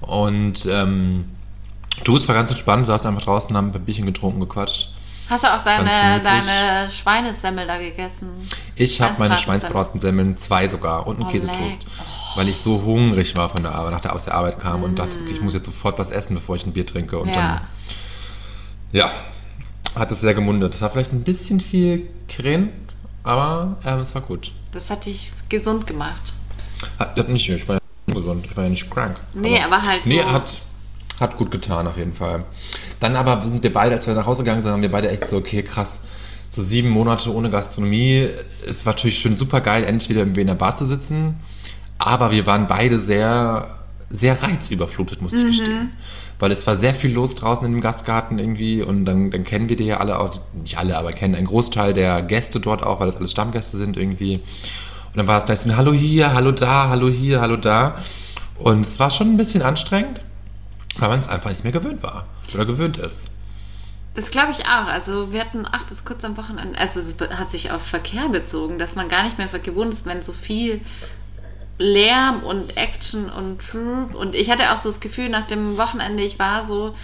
Und 0.00 0.66
ähm, 0.70 1.26
du, 2.04 2.16
es 2.16 2.26
war 2.28 2.34
ganz 2.34 2.50
entspannt, 2.50 2.86
saßen 2.86 3.06
einfach 3.06 3.22
draußen, 3.22 3.54
haben 3.56 3.72
ein 3.74 3.84
Bierchen 3.84 4.06
getrunken, 4.06 4.40
gequatscht. 4.40 4.90
Hast 5.28 5.44
du 5.44 5.54
auch 5.54 5.62
deine, 5.62 6.20
deine 6.24 6.90
Schweinesemmel 6.90 7.66
da 7.66 7.78
gegessen? 7.78 8.48
Ich 8.74 9.00
habe 9.00 9.14
meine 9.18 9.36
Schweinsbraten. 9.36 10.00
Schweinsbratensemmeln, 10.00 10.38
zwei 10.38 10.66
sogar, 10.66 11.06
und 11.06 11.16
einen 11.16 11.26
Oh, 11.26 11.30
Käsetoast. 11.30 11.60
leck. 11.60 11.78
Weil 12.36 12.48
ich 12.48 12.56
so 12.58 12.82
hungrig 12.82 13.36
war 13.36 13.48
von 13.48 13.62
der 13.62 13.74
Arbeit, 13.74 13.92
nach 13.92 14.00
der 14.00 14.14
aus 14.14 14.24
der 14.24 14.34
Arbeit 14.34 14.60
kam 14.60 14.82
und 14.84 14.98
dachte, 14.98 15.16
okay, 15.20 15.32
ich 15.32 15.40
muss 15.40 15.54
jetzt 15.54 15.66
sofort 15.66 15.98
was 15.98 16.10
essen, 16.10 16.34
bevor 16.34 16.56
ich 16.56 16.64
ein 16.64 16.72
Bier 16.72 16.86
trinke. 16.86 17.18
Und 17.18 17.28
Ja. 17.28 17.34
dann, 17.34 17.60
ja, 18.92 19.10
hat 19.96 20.10
es 20.12 20.20
sehr 20.20 20.34
gemundet. 20.34 20.74
Das 20.74 20.80
war 20.80 20.90
vielleicht 20.90 21.12
ein 21.12 21.22
bisschen 21.24 21.60
viel 21.60 22.08
Creme, 22.28 22.70
aber 23.24 23.76
ähm, 23.84 24.00
es 24.00 24.14
war 24.14 24.22
gut. 24.22 24.52
Das 24.72 24.88
hat 24.90 25.06
dich 25.06 25.32
gesund 25.48 25.86
gemacht. 25.86 26.32
Hat, 26.98 27.18
hat 27.18 27.28
nicht, 27.28 27.48
ich 27.48 27.66
war 27.68 27.76
ja 27.76 27.80
nicht 28.06 28.16
gesund, 28.16 28.44
ich 28.48 28.56
war 28.56 28.64
ja 28.64 28.70
nicht 28.70 28.88
krank. 28.90 29.16
Nee, 29.34 29.60
aber 29.60 29.82
halt 29.82 30.06
Nee, 30.06 30.20
so- 30.22 30.30
hat, 30.30 30.58
hat 31.18 31.36
gut 31.36 31.50
getan 31.50 31.86
auf 31.88 31.96
jeden 31.96 32.14
Fall. 32.14 32.44
Dann 33.00 33.16
aber 33.16 33.42
sind 33.42 33.62
wir 33.62 33.72
beide, 33.72 33.96
als 33.96 34.06
wir 34.06 34.14
nach 34.14 34.26
Hause 34.26 34.44
gegangen 34.44 34.62
sind, 34.62 34.70
haben 34.72 34.82
wir 34.82 34.90
beide 34.90 35.10
echt 35.10 35.26
so, 35.26 35.36
okay, 35.38 35.62
krass, 35.62 35.98
so 36.48 36.62
sieben 36.62 36.90
Monate 36.90 37.34
ohne 37.34 37.50
Gastronomie. 37.50 38.28
Es 38.66 38.86
war 38.86 38.94
natürlich 38.94 39.18
schon 39.20 39.36
super 39.36 39.60
geil, 39.60 39.84
endlich 39.84 40.08
wieder 40.08 40.20
irgendwie 40.20 40.42
in 40.42 40.46
der 40.46 40.54
Bar 40.54 40.76
zu 40.76 40.86
sitzen. 40.86 41.34
Aber 42.02 42.30
wir 42.30 42.46
waren 42.46 42.66
beide 42.66 42.98
sehr, 42.98 43.68
sehr 44.08 44.42
reizüberflutet, 44.42 45.20
muss 45.20 45.34
ich 45.34 45.44
gestehen. 45.44 45.92
Weil 46.38 46.50
es 46.50 46.66
war 46.66 46.76
sehr 46.76 46.94
viel 46.94 47.12
los 47.12 47.34
draußen 47.34 47.66
in 47.66 47.72
dem 47.72 47.82
Gastgarten 47.82 48.38
irgendwie 48.38 48.82
und 48.82 49.04
dann, 49.04 49.30
dann 49.30 49.44
kennen 49.44 49.68
wir 49.68 49.76
die 49.76 49.84
ja 49.84 49.98
alle, 49.98 50.18
auch, 50.18 50.40
nicht 50.54 50.78
alle, 50.78 50.96
aber 50.96 51.12
kennen 51.12 51.34
einen 51.34 51.46
Großteil 51.46 51.92
der 51.92 52.22
Gäste 52.22 52.58
dort 52.58 52.82
auch, 52.82 53.00
weil 53.00 53.08
das 53.08 53.16
alles 53.16 53.32
Stammgäste 53.32 53.76
sind 53.76 53.98
irgendwie. 53.98 54.36
Und 54.36 55.16
dann 55.16 55.26
war 55.26 55.36
es 55.36 55.44
gleich 55.44 55.60
so 55.60 55.68
ein 55.68 55.76
Hallo 55.76 55.92
hier, 55.92 56.32
Hallo 56.32 56.52
da, 56.52 56.88
Hallo 56.88 57.10
hier, 57.10 57.42
Hallo 57.42 57.58
da. 57.58 57.96
Und 58.58 58.86
es 58.86 58.98
war 58.98 59.10
schon 59.10 59.34
ein 59.34 59.36
bisschen 59.36 59.60
anstrengend, 59.60 60.22
weil 60.98 61.10
man 61.10 61.20
es 61.20 61.28
einfach 61.28 61.50
nicht 61.50 61.64
mehr 61.64 61.72
gewöhnt 61.72 62.02
war 62.02 62.24
oder 62.54 62.64
gewöhnt 62.64 62.96
ist. 62.96 63.26
Das 64.14 64.30
glaube 64.30 64.52
ich 64.52 64.60
auch. 64.60 64.86
Also 64.86 65.34
wir 65.34 65.40
hatten, 65.42 65.66
ach, 65.70 65.84
das 65.86 66.06
kurz 66.06 66.24
am 66.24 66.38
Wochenende, 66.38 66.78
also 66.78 66.98
es 66.98 67.14
hat 67.30 67.50
sich 67.50 67.70
auf 67.70 67.82
Verkehr 67.82 68.30
bezogen, 68.30 68.78
dass 68.78 68.96
man 68.96 69.10
gar 69.10 69.22
nicht 69.22 69.36
mehr 69.36 69.48
gewohnt 69.48 69.92
ist, 69.92 70.06
wenn 70.06 70.22
so 70.22 70.32
viel 70.32 70.80
Lärm 71.80 72.42
und 72.42 72.76
Action 72.76 73.30
und 73.30 73.60
Troop 73.60 74.14
und 74.14 74.34
ich 74.34 74.50
hatte 74.50 74.72
auch 74.72 74.78
so 74.78 74.90
das 74.90 75.00
Gefühl 75.00 75.30
nach 75.30 75.46
dem 75.46 75.78
Wochenende, 75.78 76.22
ich 76.22 76.38
war 76.38 76.66
so, 76.66 76.94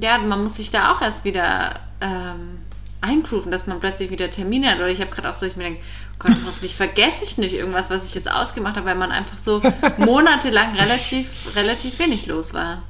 ja, 0.00 0.18
man 0.18 0.44
muss 0.44 0.56
sich 0.56 0.70
da 0.70 0.92
auch 0.92 1.02
erst 1.02 1.24
wieder 1.24 1.80
ähm, 2.00 2.58
eingrooven, 3.00 3.50
dass 3.50 3.66
man 3.66 3.80
plötzlich 3.80 4.10
wieder 4.10 4.30
Termine 4.30 4.70
hat. 4.70 4.78
Oder 4.78 4.88
ich 4.88 5.00
habe 5.00 5.10
gerade 5.10 5.30
auch 5.30 5.34
so, 5.34 5.46
ich 5.46 5.56
mir 5.56 5.64
denke, 5.64 5.80
oh 5.80 6.16
Gott, 6.20 6.36
hoffentlich 6.46 6.74
vergesse 6.74 7.24
ich 7.24 7.38
nicht 7.38 7.54
irgendwas, 7.54 7.90
was 7.90 8.06
ich 8.06 8.14
jetzt 8.14 8.30
ausgemacht 8.30 8.76
habe, 8.76 8.86
weil 8.86 8.94
man 8.94 9.10
einfach 9.10 9.38
so 9.42 9.60
monatelang 9.98 10.76
relativ, 10.76 11.28
relativ 11.54 11.98
wenig 11.98 12.26
los 12.26 12.54
war. 12.54 12.82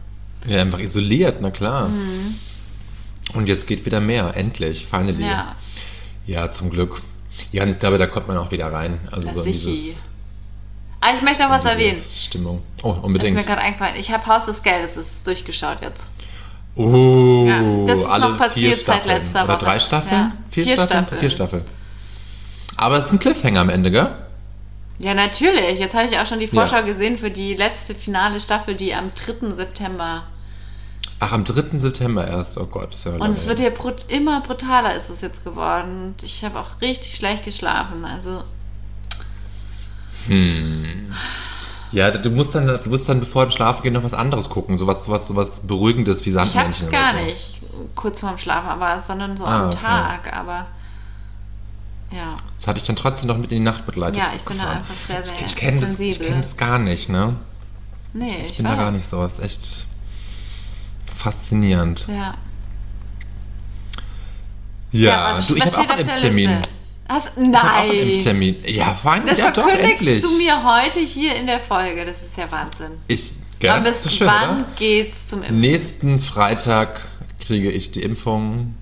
Ja, 0.47 0.61
einfach 0.61 0.81
isoliert, 0.81 1.39
na 1.41 1.51
klar. 1.51 1.91
Und 3.35 3.47
jetzt 3.47 3.67
geht 3.67 3.85
wieder 3.85 4.01
mehr, 4.01 4.33
endlich, 4.37 4.87
finally. 4.87 5.25
Ja, 5.25 5.57
Ja, 6.27 6.53
zum 6.53 6.71
Glück. 6.71 7.03
Ja, 7.53 7.63
und 7.63 7.71
ich 7.71 7.79
glaube, 7.79 7.99
da 7.99 8.07
kommt 8.07 8.29
man 8.29 8.37
auch 8.37 8.51
wieder 8.51 8.73
rein. 8.73 9.01
Also 9.11 9.29
das 9.29 9.35
so 9.35 9.43
dieses, 9.43 9.99
Ah, 11.09 11.13
ich 11.15 11.23
möchte 11.23 11.43
noch 11.45 11.51
was 11.51 11.65
erwähnen. 11.65 12.03
Stimmung. 12.15 12.63
Oh, 12.83 12.89
Das 12.89 12.99
ist 12.99 13.05
unbedingt. 13.05 13.37
mir 13.37 13.45
gerade 13.45 13.61
eingefallen. 13.61 13.95
Ich 13.97 14.11
habe 14.11 14.27
Haus 14.27 14.47
des 14.47 14.63
Geldes, 14.63 14.97
es 14.97 15.07
ist 15.17 15.27
durchgeschaut 15.27 15.79
jetzt. 15.83 16.03
Oh, 16.75 17.45
Ja, 17.47 17.61
das 17.87 18.01
ist 18.01 18.07
alle 18.07 18.31
noch 18.31 18.39
passiert 18.39 18.75
vier 18.79 18.85
seit 18.85 19.07
letzter 19.07 19.45
Oder 19.45 19.55
Woche. 19.55 19.65
drei 19.65 19.79
Staffeln? 19.79 20.21
Ja. 20.21 20.33
Vier, 20.51 20.65
Vier 20.65 20.73
Staffeln? 20.75 20.89
Staffeln. 21.05 21.21
Vier 21.21 21.31
Staffeln. 21.31 21.63
Aber 22.77 22.99
es 22.99 23.07
ist 23.07 23.13
ein 23.13 23.19
Cliffhanger 23.19 23.61
am 23.61 23.69
Ende, 23.71 23.91
gell? 23.91 24.09
Ja, 24.99 25.15
natürlich. 25.15 25.79
Jetzt 25.79 25.95
habe 25.95 26.07
ich 26.07 26.19
auch 26.19 26.27
schon 26.27 26.41
die 26.41 26.47
Ja. 26.47 26.53
Vorschau 26.67 26.83
gesehen 26.83 27.19
für 27.19 27.31
die 27.31 27.55
letzte 27.55 27.95
finale 27.95 28.41
Staffel, 28.41 28.75
die 28.75 28.93
am 28.95 29.11
3. 29.15 29.55
September. 29.55 30.25
Ach, 31.21 31.33
am 31.33 31.45
3. 31.45 31.79
September 31.79 32.27
erst. 32.27 32.59
Oh 32.59 32.67
Gott, 32.67 32.91
ja 33.05 33.13
Und 33.13 33.31
es 33.31 33.47
wird 33.47 33.61
ja 33.61 33.71
brut 33.71 34.05
immer 34.09 34.41
brutaler 34.41 34.95
ist 34.97 35.09
es 35.09 35.21
jetzt 35.23 35.45
geworden. 35.45 36.15
Ich 36.23 36.45
habe 36.45 36.59
auch 36.59 36.81
richtig 36.83 37.15
schlecht 37.15 37.45
geschlafen. 37.45 38.05
Also, 38.05 38.43
Hm. 40.29 41.13
Ja, 41.93 42.11
du 42.11 42.31
musst 42.31 42.55
dann, 42.55 42.67
du 42.67 42.89
musst 42.89 43.09
dann, 43.09 43.21
bevor 43.21 43.47
du 43.47 43.53
schlafen 43.53 43.83
gehst, 43.83 43.95
noch 43.95 44.03
was 44.03 44.13
anderes 44.15 44.49
gucken. 44.51 44.77
Sowas, 44.79 45.05
sowas, 45.05 45.27
sowas 45.27 45.61
Beruhigendes 45.67 46.25
wie 46.27 46.31
ich 46.31 46.35
Sandmännchen 46.35 46.87
es 46.87 46.91
gar 46.93 47.11
oder 47.15 47.21
so. 47.21 47.27
nicht 47.27 47.63
kurz 47.95 48.21
vorm 48.21 48.37
Schlafen, 48.39 48.69
aber 48.69 49.03
sondern 49.07 49.37
so 49.37 49.45
Ah, 49.45 49.61
am 49.65 49.67
okay. 49.69 49.79
Tag. 49.81 50.33
Aber 50.37 50.67
ja, 52.13 52.37
Das 52.59 52.67
hatte 52.67 52.79
ich 52.79 52.85
dann 52.85 52.97
trotzdem 52.97 53.29
noch 53.29 53.39
mit 53.39 53.51
in 53.53 53.59
die 53.59 53.65
Nacht 53.65 53.87
begleitet. 53.87 54.19
Ja, 54.19 54.31
ich 54.37 54.43
bin 54.43 54.59
da 54.59 54.65
gefahren. 54.65 54.79
einfach 54.79 54.95
sehr, 55.07 55.25
sehr 55.25 55.35
Ich, 55.37 55.47
ich 55.47 55.57
kenne 55.57 55.81
das, 55.81 55.91
ich 55.91 55.97
sensibel. 55.97 56.27
kenn 56.29 56.43
das 56.43 56.57
gar 56.57 56.79
nicht, 56.79 57.09
ne? 57.09 57.37
nee, 58.13 58.39
Ich, 58.41 58.51
ich, 58.51 58.57
bin 58.59 58.67
weiß. 58.67 58.77
da 58.77 58.83
gar 58.83 58.91
nicht 58.91 59.09
so. 59.09 59.23
Das 59.23 59.35
ist 59.35 59.43
echt 59.45 59.87
faszinierend. 61.17 62.07
Ja. 62.09 62.35
Ja, 64.93 65.33
was, 65.33 65.49
du, 65.49 65.57
ich 65.57 65.63
habe 65.65 65.77
auch 65.79 65.89
einen 65.91 66.09
Impftermin. 66.09 66.51
Liste? 66.59 66.69
Hast, 67.09 67.31
Ich 67.37 67.37
habe 67.37 67.57
auch 67.59 67.63
einen 67.81 67.89
nein. 67.91 68.09
Impftermin. 68.09 68.57
Ja, 68.67 68.95
fein, 68.95 69.27
Das 69.27 69.39
ja 69.39 69.51
doch, 69.51 69.69
endlich. 69.69 70.23
du 70.23 70.31
mir 70.37 70.63
heute 70.65 71.01
hier 71.01 71.35
in 71.37 71.47
der 71.47 71.61
Folge. 71.61 72.05
Das 72.05 72.17
ist 72.17 72.37
ja 72.37 72.51
Wahnsinn. 72.51 72.93
Ich, 73.07 73.33
gell? 73.61 73.71
Wann, 73.71 73.85
Das 73.85 74.03
bis, 74.03 74.15
schön, 74.15 74.27
wann 74.27 74.61
oder? 74.63 74.69
geht's 74.77 75.27
zum 75.29 75.41
Impfen? 75.43 75.61
Nächsten 75.61 76.21
Freitag 76.21 77.03
kriege 77.45 77.71
ich 77.71 77.93
die 77.93 78.03
Impfung. 78.03 78.75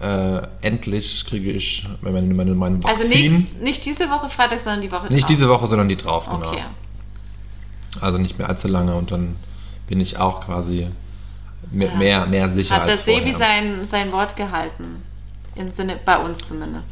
Äh, 0.00 0.40
endlich 0.62 1.26
kriege 1.26 1.50
ich 1.50 1.86
meine, 2.00 2.22
meine, 2.32 2.54
meine 2.54 2.76
Also 2.86 3.04
Vakzin. 3.04 3.34
nicht, 3.38 3.60
nicht 3.60 3.84
diese 3.84 4.08
Woche 4.08 4.30
Freitag, 4.30 4.60
sondern 4.60 4.80
die 4.80 4.90
Woche 4.90 5.08
nicht 5.12 5.24
drauf. 5.24 5.28
diese 5.28 5.48
Woche, 5.48 5.66
sondern 5.66 5.88
die 5.90 5.96
drauf, 5.96 6.26
genau. 6.30 6.48
Okay. 6.52 6.62
Also 8.00 8.16
nicht 8.18 8.38
mehr 8.38 8.48
allzu 8.48 8.68
lange 8.68 8.94
und 8.94 9.10
dann 9.10 9.36
bin 9.88 10.00
ich 10.00 10.16
auch 10.16 10.40
quasi 10.46 10.86
mehr, 11.70 11.88
Ja. 11.90 11.96
mehr, 11.96 12.26
mehr 12.26 12.48
sicher 12.50 12.76
Hat 12.76 12.88
als 12.88 13.00
vorher. 13.00 13.24
Sebi 13.24 13.36
sein, 13.36 13.86
sein 13.90 14.10
Wort 14.12 14.36
gehalten? 14.36 15.02
Im 15.56 15.70
Sinne, 15.70 15.98
bei 16.06 16.16
uns 16.16 16.38
zumindest. 16.38 16.88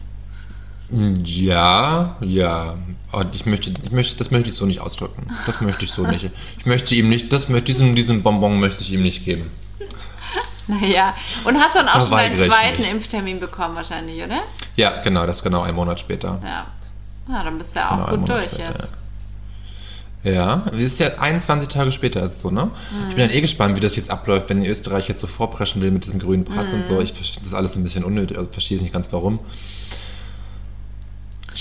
Ja, 0.90 2.16
ja. 2.20 2.76
Und 3.12 3.34
ich 3.34 3.46
möchte, 3.46 3.72
ich 3.82 3.90
möchte, 3.90 4.16
das 4.16 4.30
möchte 4.30 4.48
ich 4.48 4.54
so 4.54 4.66
nicht 4.66 4.80
ausdrücken. 4.80 5.28
Das 5.46 5.60
möchte 5.60 5.84
ich 5.84 5.90
so 5.92 6.06
nicht. 6.06 6.30
Ich 6.58 6.66
möchte 6.66 6.94
ihm 6.94 7.08
nicht, 7.08 7.32
das 7.32 7.48
möchte, 7.48 7.66
diesen, 7.72 7.94
diesen 7.94 8.22
Bonbon 8.22 8.58
möchte 8.60 8.82
ich 8.82 8.92
ihm 8.92 9.02
nicht 9.02 9.24
geben. 9.24 9.50
Naja. 10.66 11.14
Und 11.44 11.58
hast 11.58 11.74
du 11.74 11.78
dann 11.78 11.88
auch 11.88 11.94
Da 11.94 12.00
schon 12.00 12.10
deinen 12.10 12.36
zweiten. 12.36 12.84
Impftermin 12.84 13.40
bekommen 13.40 13.74
wahrscheinlich, 13.74 14.22
oder? 14.22 14.42
Ja, 14.76 15.00
genau, 15.02 15.26
das 15.26 15.38
ist 15.38 15.42
genau 15.42 15.62
ein 15.62 15.74
Monat 15.74 15.98
später. 15.98 16.40
Ja. 16.44 16.66
Na, 17.26 17.42
dann 17.42 17.58
bist 17.58 17.74
du 17.74 17.80
ja 17.80 17.90
auch 17.90 18.06
Genau, 18.10 18.18
gut 18.20 18.28
durch 18.28 18.44
später, 18.44 18.70
jetzt. 18.70 18.82
Ja. 18.82 18.88
Ja, 20.24 20.64
es 20.72 20.78
ist 20.82 20.98
ja 20.98 21.18
21 21.18 21.68
Tage 21.68 21.92
später 21.92 22.24
ist 22.24 22.42
so, 22.42 22.50
ne? 22.50 22.70
Ich 23.08 23.14
bin 23.14 23.28
dann 23.28 23.36
eh 23.36 23.40
gespannt, 23.40 23.76
wie 23.76 23.80
das 23.80 23.94
jetzt 23.94 24.10
abläuft, 24.10 24.50
wenn 24.50 24.64
Österreich 24.64 25.08
jetzt 25.08 25.20
so 25.20 25.28
vorpreschen 25.28 25.80
will 25.80 25.92
mit 25.92 26.04
diesem 26.04 26.18
grünen 26.18 26.44
Pass 26.44 26.72
und 26.72 26.84
so. 26.84 27.00
Ich 27.00 27.12
verstehe 27.12 27.38
das 27.38 27.48
ist 27.48 27.54
alles 27.54 27.76
ein 27.76 27.84
bisschen 27.84 28.02
unnötig, 28.02 28.36
also 28.36 28.50
verstehe 28.50 28.76
ich 28.78 28.82
nicht 28.82 28.92
ganz 28.92 29.12
warum. 29.12 29.38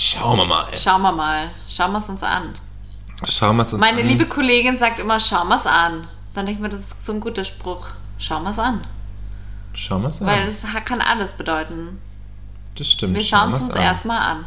Schauen 0.00 0.38
wir 0.38 0.44
mal. 0.44 0.68
Schauen 0.76 1.02
wir 1.02 1.10
mal. 1.10 1.50
Schauen 1.68 1.90
wir 1.90 1.98
es 1.98 2.08
uns 2.08 2.22
an. 2.22 2.54
Schauen 3.24 3.56
wir 3.56 3.62
es 3.64 3.72
uns 3.72 3.80
Meine 3.80 4.02
an. 4.02 4.06
liebe 4.06 4.26
Kollegin 4.26 4.78
sagt 4.78 5.00
immer, 5.00 5.18
schauen 5.18 5.48
wir 5.48 5.56
es 5.56 5.66
an. 5.66 6.06
Dann 6.34 6.46
denke 6.46 6.52
ich 6.52 6.58
mir, 6.60 6.68
das 6.68 6.82
ist 6.82 7.04
so 7.04 7.10
ein 7.10 7.18
guter 7.18 7.42
Spruch. 7.42 7.88
Schauen 8.16 8.44
wir 8.44 8.52
es 8.52 8.60
an. 8.60 8.84
Schauen 9.74 10.02
wir 10.02 10.10
es 10.10 10.20
an. 10.20 10.28
Weil 10.28 10.46
das 10.46 10.58
kann 10.84 11.00
alles 11.00 11.32
bedeuten. 11.32 12.00
das 12.76 12.92
stimmt. 12.92 13.16
Wir 13.16 13.24
schauen 13.24 13.52
es 13.52 13.62
uns 13.62 13.74
an. 13.74 13.82
erstmal 13.82 14.20
an. 14.20 14.44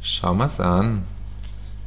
Schau 0.00 0.34
mal's 0.34 0.58
an. 0.58 1.04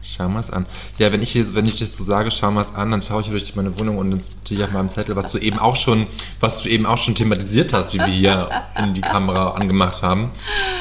Schau 0.02 0.30
mal's 0.30 0.50
an. 0.50 0.66
Ja, 0.98 1.12
wenn 1.12 1.22
ich, 1.22 1.34
hier, 1.34 1.54
wenn 1.56 1.66
ich 1.66 1.78
das 1.78 1.98
so 1.98 2.06
sage, 2.06 2.32
schau 2.32 2.52
mal's 2.52 2.74
an, 2.74 2.90
dann 2.90 3.02
schaue 3.02 3.20
ich 3.20 3.28
hier 3.28 3.38
durch 3.38 3.54
meine 3.58 3.78
Wohnung 3.78 3.98
und 3.98 4.12
dann 4.12 4.22
stehe 4.22 4.62
ich 4.62 4.66
auf 4.66 4.72
meinem 4.72 4.88
Zettel, 4.88 5.18
was 5.18 5.34
du 5.34 5.40
eben 5.40 5.60
auch 5.60 5.76
schon, 5.76 6.08
was 6.40 6.62
du 6.62 6.70
eben 6.70 6.86
auch 6.86 7.00
schon 7.00 7.16
thematisiert 7.16 7.74
hast, 7.74 7.94
wie 7.94 7.98
wir 7.98 8.06
hier 8.06 8.50
in 8.78 8.94
die 8.94 9.02
Kamera 9.02 9.50
angemacht 9.56 10.02
haben, 10.04 10.32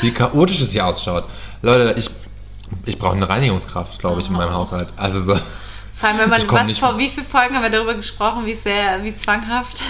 wie 0.03 0.13
chaotisch 0.13 0.61
es 0.61 0.71
hier 0.71 0.87
ausschaut. 0.87 1.25
Leute, 1.65 1.99
ich, 1.99 2.11
ich 2.87 2.99
brauche 2.99 3.17
eine 3.17 3.29
Reinigungskraft, 3.29 3.99
glaube 3.99 4.21
ich, 4.21 4.29
in 4.29 4.35
meinem 4.35 4.53
Haushalt. 4.53 4.89
Also 4.97 5.21
so. 5.23 5.35
Vor 5.95 6.09
allem, 6.09 6.19
wenn 6.19 6.29
man, 6.29 6.43
was, 6.49 6.67
nicht- 6.67 6.81
vor 6.81 6.99
wie 6.99 7.09
vielen 7.09 7.27
Folgen 7.27 7.55
haben 7.55 7.63
wir 7.63 7.71
darüber 7.71 7.95
gesprochen, 7.95 8.45
wie 8.47 8.55
sehr, 8.55 9.03
wie 9.05 9.15
zwanghaft? 9.15 9.83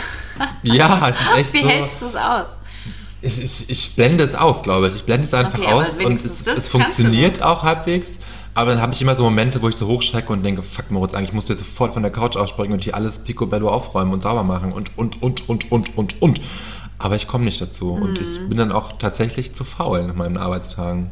Ja, 0.62 1.08
es 1.08 1.16
ist 1.20 1.26
echt 1.38 1.52
wie 1.54 1.62
so. 1.62 1.68
hältst 1.68 2.00
du 2.02 2.06
es 2.06 2.16
aus? 2.16 2.46
Ich, 3.22 3.42
ich, 3.42 3.70
ich 3.70 3.96
blende 3.96 4.22
es 4.22 4.34
aus, 4.34 4.62
glaube 4.62 4.88
ich. 4.88 4.96
Ich 4.96 5.04
blende 5.04 5.26
es 5.26 5.32
einfach 5.32 5.58
Okay, 5.58 5.72
aus 5.72 5.86
und 6.04 6.24
es, 6.24 6.46
es 6.46 6.68
funktioniert 6.68 7.42
auch 7.42 7.62
halbwegs. 7.62 8.18
Aber 8.56 8.70
dann 8.72 8.80
habe 8.82 8.92
ich 8.92 9.00
immer 9.02 9.16
so 9.16 9.24
Momente, 9.24 9.60
wo 9.62 9.68
ich 9.68 9.76
so 9.76 9.88
hochschrecke 9.88 10.32
und 10.32 10.44
denke, 10.44 10.62
fuck 10.62 10.90
Moritz, 10.90 11.14
eigentlich 11.14 11.32
musst 11.32 11.48
du 11.48 11.54
jetzt 11.54 11.64
sofort 11.66 11.94
von 11.94 12.02
der 12.02 12.12
Couch 12.12 12.36
ausspringen 12.36 12.74
und 12.74 12.84
hier 12.84 12.94
alles 12.94 13.18
picobello 13.18 13.68
aufräumen 13.68 14.12
und 14.12 14.22
sauber 14.22 14.44
machen 14.44 14.72
und, 14.72 14.90
und, 14.96 15.20
und, 15.22 15.48
und, 15.48 15.72
und, 15.72 15.96
und, 15.96 16.22
und. 16.22 16.40
Aber 16.98 17.16
ich 17.16 17.26
komme 17.26 17.46
nicht 17.46 17.60
dazu 17.60 17.92
und 17.94 18.20
ich 18.20 18.38
Mhm. 18.38 18.48
bin 18.50 18.58
dann 18.58 18.72
auch 18.72 18.92
tatsächlich 18.98 19.54
zu 19.54 19.64
faul 19.64 20.04
nach 20.04 20.14
meinen 20.14 20.36
Arbeitstagen. 20.36 21.10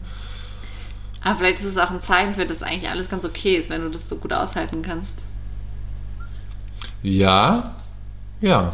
Aber 1.25 1.37
vielleicht 1.39 1.61
ist 1.61 1.67
es 1.67 1.77
auch 1.77 1.91
ein 1.91 2.01
Zeichen 2.01 2.35
für, 2.35 2.47
dass 2.47 2.63
eigentlich 2.63 2.91
alles 2.91 3.09
ganz 3.09 3.25
okay 3.25 3.57
ist, 3.57 3.71
wenn 3.71 3.83
du 3.83 3.91
das 3.91 4.09
so 4.09 4.17
gut 4.17 4.33
aushalten 4.33 4.83
kannst. 4.83 5.15
Ja, 7.03 7.75
ja. 8.41 8.73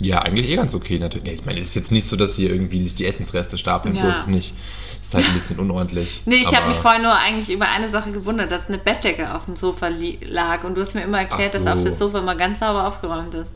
Ja, 0.00 0.22
eigentlich 0.22 0.48
eh 0.48 0.56
ganz 0.56 0.74
okay 0.74 0.98
natürlich. 0.98 1.32
Ich 1.34 1.44
meine, 1.46 1.60
es 1.60 1.68
ist 1.68 1.74
jetzt 1.74 1.92
nicht 1.92 2.06
so, 2.06 2.16
dass 2.16 2.34
hier 2.34 2.50
irgendwie 2.50 2.82
sich 2.82 2.94
die 2.94 3.06
Essensreste 3.06 3.56
stapeln. 3.58 3.98
So 3.98 4.06
Ja. 4.06 4.14
ist 4.14 4.22
es 4.22 4.26
nicht. 4.26 4.54
Ist 5.02 5.14
halt 5.14 5.26
ein 5.26 5.34
bisschen 5.34 5.58
unordentlich. 5.58 6.22
Nee, 6.24 6.36
ich 6.36 6.56
habe 6.56 6.68
mich 6.68 6.78
vorhin 6.78 7.02
nur 7.02 7.14
eigentlich 7.14 7.54
über 7.54 7.68
eine 7.68 7.90
Sache 7.90 8.10
gewundert, 8.10 8.50
dass 8.50 8.68
eine 8.68 8.78
Bettdecke 8.78 9.34
auf 9.34 9.44
dem 9.44 9.56
Sofa 9.56 9.88
lag. 10.22 10.64
Und 10.64 10.74
du 10.74 10.80
hast 10.80 10.94
mir 10.94 11.02
immer 11.02 11.18
erklärt, 11.18 11.52
so. 11.52 11.58
dass 11.58 11.78
auf 11.78 11.84
das 11.84 11.98
Sofa 11.98 12.18
immer 12.18 12.34
ganz 12.34 12.58
sauber 12.60 12.88
aufgeräumt 12.88 13.34
ist. 13.34 13.50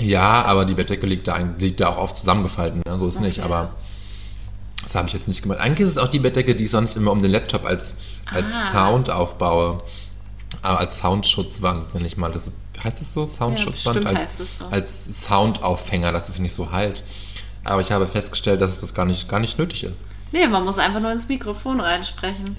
Ja, 0.00 0.42
aber 0.42 0.64
die 0.64 0.74
Bettdecke 0.74 1.06
liegt 1.06 1.28
da, 1.28 1.38
liegt 1.58 1.80
da 1.80 1.88
auch 1.88 1.98
oft 1.98 2.16
zusammengefalten. 2.16 2.82
Ne? 2.86 2.98
So 2.98 3.06
ist 3.08 3.20
nicht, 3.20 3.38
Okay. 3.38 3.46
aber 3.46 3.70
das 4.82 4.94
habe 4.94 5.08
ich 5.08 5.14
jetzt 5.14 5.28
nicht 5.28 5.42
gemacht. 5.42 5.58
Eigentlich 5.60 5.86
ist 5.88 5.92
es 5.96 5.98
auch 5.98 6.08
die 6.08 6.18
Bettdecke, 6.18 6.54
die 6.54 6.64
ich 6.64 6.70
sonst 6.70 6.96
immer 6.96 7.12
um 7.12 7.20
den 7.22 7.30
Laptop 7.30 7.64
als, 7.64 7.94
als 8.30 8.46
Ah. 8.52 8.72
Sound 8.72 9.10
aufbaue. 9.10 9.78
Aber 10.60 10.78
als 10.80 10.98
Soundschutzwand, 10.98 11.94
wenn 11.94 12.04
ich 12.04 12.16
mal 12.16 12.30
das. 12.32 12.50
Heißt 12.82 13.00
das 13.00 13.12
so? 13.12 13.26
Soundschutzwand? 13.26 14.04
bestimmt 14.04 14.18
als, 14.18 14.34
so. 14.58 14.66
als 14.66 15.22
Soundaufhänger, 15.24 16.12
dass 16.12 16.28
es 16.28 16.38
nicht 16.38 16.52
so 16.54 16.72
halt. 16.72 17.02
Aber 17.64 17.80
ich 17.80 17.92
habe 17.92 18.06
festgestellt, 18.08 18.60
dass 18.60 18.70
es 18.70 18.80
das 18.80 18.92
gar 18.92 19.04
nicht, 19.04 19.28
gar 19.28 19.38
nicht 19.40 19.58
nötig 19.58 19.84
ist. 19.84 20.02
Nee, 20.32 20.46
man 20.48 20.64
muss 20.64 20.78
einfach 20.78 21.00
nur 21.00 21.12
ins 21.12 21.28
Mikrofon 21.28 21.80
reinsprechen. 21.80 22.56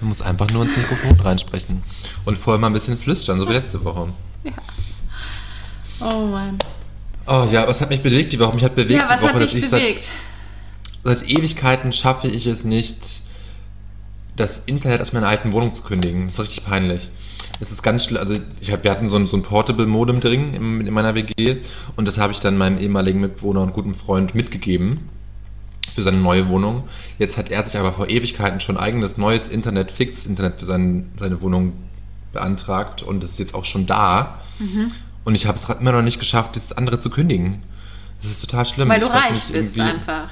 Man 0.00 0.08
muss 0.08 0.20
einfach 0.20 0.50
nur 0.50 0.64
ins 0.64 0.76
Mikrofon 0.76 1.18
reinsprechen. 1.20 1.82
Und 2.24 2.38
vorher 2.38 2.60
mal 2.60 2.66
ein 2.68 2.72
bisschen 2.74 2.98
flüstern, 2.98 3.38
so 3.38 3.48
wie 3.48 3.52
letzte 3.54 3.82
Woche. 3.84 4.08
Oh 6.00 6.26
Mann. 6.26 6.58
Oh 7.26 7.46
ja, 7.50 7.66
was 7.66 7.80
hat 7.80 7.88
mich 7.88 8.02
bewegt 8.02 8.32
die 8.32 8.40
Woche? 8.40 8.54
Mich 8.54 8.64
hat 8.64 8.74
bewegt 8.74 9.00
Ja, 9.00 9.16
die 9.16 9.22
Woche, 9.22 9.32
dass 9.38 9.54
ich 9.54 9.70
bewegt? 9.70 9.70
seit 9.70 9.96
Ewigkeiten 11.04 11.92
schaffe 11.92 12.28
ich 12.28 12.46
es 12.46 12.64
nicht, 12.64 13.22
das 14.36 14.62
Internet 14.66 15.00
aus 15.00 15.12
meiner 15.12 15.28
alten 15.28 15.52
Wohnung 15.52 15.74
zu 15.74 15.82
kündigen. 15.82 16.26
Das 16.26 16.34
ist 16.34 16.40
richtig 16.40 16.64
peinlich. 16.64 17.10
Es 17.60 17.70
ist 17.70 17.82
ganz 17.82 18.04
schlimm. 18.04 18.18
Also 18.18 18.36
ich 18.60 18.72
hab, 18.72 18.82
wir 18.84 18.90
hatten 18.90 19.08
so 19.08 19.16
ein, 19.16 19.26
so 19.26 19.36
ein 19.36 19.42
Portable 19.42 19.86
Modem 19.86 20.20
drin 20.20 20.54
in, 20.54 20.86
in 20.86 20.94
meiner 20.94 21.14
WG 21.14 21.58
und 21.96 22.08
das 22.08 22.18
habe 22.18 22.32
ich 22.32 22.40
dann 22.40 22.58
meinem 22.58 22.78
ehemaligen 22.78 23.20
Mitbewohner 23.20 23.62
und 23.62 23.72
guten 23.72 23.94
Freund 23.94 24.34
mitgegeben 24.34 25.08
für 25.94 26.02
seine 26.02 26.16
neue 26.16 26.48
Wohnung. 26.48 26.88
Jetzt 27.18 27.36
hat 27.36 27.50
er 27.50 27.64
sich 27.64 27.78
aber 27.78 27.92
vor 27.92 28.10
Ewigkeiten 28.10 28.58
schon 28.60 28.76
eigenes 28.76 29.16
neues 29.16 29.46
Internet, 29.46 29.92
fixes 29.92 30.26
Internet 30.26 30.58
für 30.58 30.66
sein, 30.66 31.12
seine 31.18 31.40
Wohnung 31.40 31.74
beantragt 32.32 33.02
und 33.02 33.22
es 33.22 33.32
ist 33.32 33.38
jetzt 33.38 33.54
auch 33.54 33.64
schon 33.64 33.86
da. 33.86 34.40
Mhm. 34.58 34.88
Und 35.24 35.34
ich 35.36 35.46
habe 35.46 35.56
es 35.56 35.68
immer 35.68 35.92
noch 35.92 36.02
nicht 36.02 36.18
geschafft, 36.18 36.56
das 36.56 36.72
andere 36.72 36.98
zu 36.98 37.10
kündigen. 37.10 37.62
Das 38.22 38.32
ist 38.32 38.40
total 38.40 38.66
schlimm. 38.66 38.88
Weil 38.88 39.00
du 39.00 39.06
reich 39.06 39.44
bist 39.52 39.78
einfach. 39.78 40.28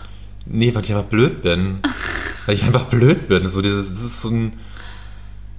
Nee, 0.47 0.75
weil 0.75 0.83
ich 0.85 0.93
einfach 0.93 1.09
blöd 1.09 1.43
bin. 1.43 1.79
weil 2.47 2.55
ich 2.55 2.63
einfach 2.65 2.85
blöd 2.85 3.29
bin. 3.29 3.49
So 3.49 3.63
dieses, 3.63 3.89
das 3.89 4.05
ist 4.05 4.23
so 4.23 4.29
ein. 4.29 4.53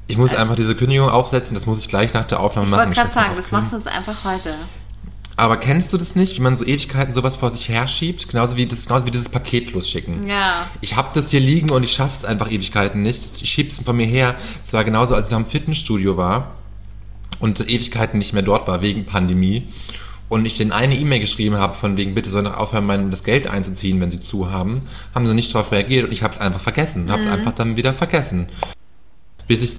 Ich 0.08 0.18
muss 0.18 0.34
einfach 0.34 0.56
diese 0.56 0.76
Kündigung 0.76 1.10
aufsetzen, 1.10 1.54
das 1.54 1.66
muss 1.66 1.80
ich 1.80 1.88
gleich 1.88 2.14
nach 2.14 2.26
der 2.26 2.42
Aufnahme 2.42 2.68
Ich 2.68 2.72
machen. 2.72 2.88
wollte 2.88 3.00
gerade 3.00 3.12
sagen, 3.12 3.34
das 3.38 3.52
machst 3.52 3.72
du 3.72 3.78
jetzt 3.78 3.88
einfach 3.88 4.26
heute. 4.26 4.54
Aber 5.36 5.58
kennst 5.58 5.92
du 5.94 5.98
das 5.98 6.16
nicht, 6.16 6.38
wie 6.38 6.42
man 6.42 6.56
so 6.56 6.64
Ewigkeiten 6.66 7.14
sowas 7.14 7.38
vor 7.38 7.50
sich 7.52 7.68
herschiebt? 7.70 8.30
Genauso 8.30 8.56
wie, 8.56 8.68
das, 8.68 8.86
genauso 8.86 9.08
wie 9.08 9.12
dieses 9.12 9.30
Paket 9.30 9.72
losschicken. 9.74 10.28
Ja. 10.28 10.68
Ich 10.82 10.96
habe 10.96 11.08
das 11.16 11.32
hier 11.32 11.40
liegen 11.40 11.72
und 11.72 11.84
ich 11.84 11.94
schaffe 11.94 12.14
es 12.16 12.26
einfach 12.26 12.52
Ewigkeiten 12.52 13.02
nicht. 13.02 13.24
Ich 13.42 13.50
schiebe 13.50 13.70
es 13.70 13.80
von 13.80 13.96
mir 13.96 14.06
her. 14.06 14.36
Es 14.64 14.74
war 14.74 14.84
genauso, 14.84 15.16
als 15.16 15.26
ich 15.28 15.32
noch 15.32 15.40
im 15.40 15.46
Fitnessstudio 15.48 16.18
war 16.18 16.52
und 17.40 17.62
Ewigkeiten 17.62 18.20
nicht 18.20 18.34
mehr 18.34 18.44
dort 18.44 18.68
war 18.68 18.82
wegen 18.82 19.06
Pandemie. 19.06 19.70
Und 20.30 20.46
ich 20.46 20.58
denen 20.58 20.72
eine 20.72 20.96
E-Mail 20.96 21.20
geschrieben 21.20 21.56
habe, 21.56 21.76
von 21.76 21.96
wegen, 21.98 22.16
bitte 22.16 22.30
soll 22.30 22.44
doch 22.44 22.58
aufhören, 22.58 22.86
mein, 22.86 23.12
das 23.12 23.24
Geld 23.24 23.48
einzuziehen, 23.48 24.02
wenn 24.02 24.10
sie 24.10 24.20
zu 24.20 24.52
haben. 24.52 24.88
Haben 25.14 25.28
sie 25.28 25.34
nicht 25.34 25.54
darauf 25.54 25.72
reagiert 25.72 26.06
und 26.06 26.12
ich 26.12 26.24
habe 26.24 26.34
es 26.34 26.40
einfach 26.40 26.62
vergessen. 26.62 27.12
Habe 27.12 27.24
es 27.24 27.28
einfach 27.28 27.54
dann 27.54 27.76
wieder 27.76 27.94
vergessen. 27.94 28.48
Bis 29.48 29.62
ich 29.62 29.78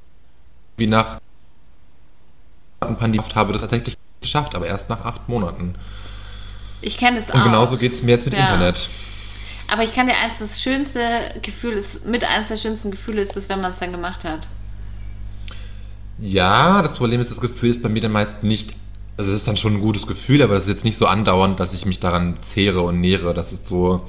wie 0.76 0.87
nach 0.87 1.18
Pandemie 2.80 3.24
habe 3.35 3.52
das 3.52 3.62
tatsächlich 3.62 3.96
geschafft, 4.20 4.54
aber 4.54 4.66
erst 4.66 4.88
nach 4.88 5.04
acht 5.04 5.28
Monaten. 5.28 5.76
Ich 6.80 6.98
kenne 6.98 7.18
es 7.18 7.30
auch. 7.30 7.35
Und 7.35 7.44
genauso 7.44 7.76
geht 7.76 7.92
es 7.92 8.02
mir 8.02 8.12
jetzt 8.12 8.26
mit 8.26 8.35
Ja. 8.35 8.40
Internet. 8.40 8.88
Aber 9.68 9.83
ich 9.83 9.94
kann 9.94 10.07
dir 10.07 10.16
eins, 10.16 10.38
das 10.38 10.61
schönste 10.61 11.40
Gefühl 11.40 11.72
ist, 11.72 12.04
mit 12.04 12.22
eins 12.24 12.48
der 12.48 12.59
schönsten 12.59 12.90
Gefühle 12.90 13.22
ist 13.22 13.37
es, 13.37 13.48
wenn 13.48 13.61
man 13.61 13.72
es 13.72 13.78
dann 13.78 13.92
gemacht 13.92 14.24
hat. 14.24 14.46
Ja, 16.18 16.83
das 16.83 16.94
Problem 16.94 17.20
ist, 17.20 17.30
das 17.30 17.40
Gefühl 17.40 17.70
ist 17.70 17.83
bei 17.83 17.88
mir 17.88 18.02
dann 18.02 18.12
meist 18.12 18.42
nicht. 18.42 18.74
Also 19.16 19.31
es 19.31 19.38
ist 19.38 19.48
dann 19.48 19.57
schon 19.57 19.74
ein 19.74 19.81
gutes 19.81 20.07
Gefühl, 20.07 20.42
aber 20.42 20.55
das 20.55 20.64
ist 20.64 20.70
jetzt 20.70 20.85
nicht 20.85 20.98
so 20.98 21.07
andauernd, 21.07 21.61
dass 21.61 21.72
ich 21.72 21.87
mich 21.87 22.00
daran 22.00 22.37
zehre 22.42 22.81
und 22.81 23.00
nähere. 23.00 23.33
Das 23.33 23.53
ist 23.53 23.66
so, 23.66 24.05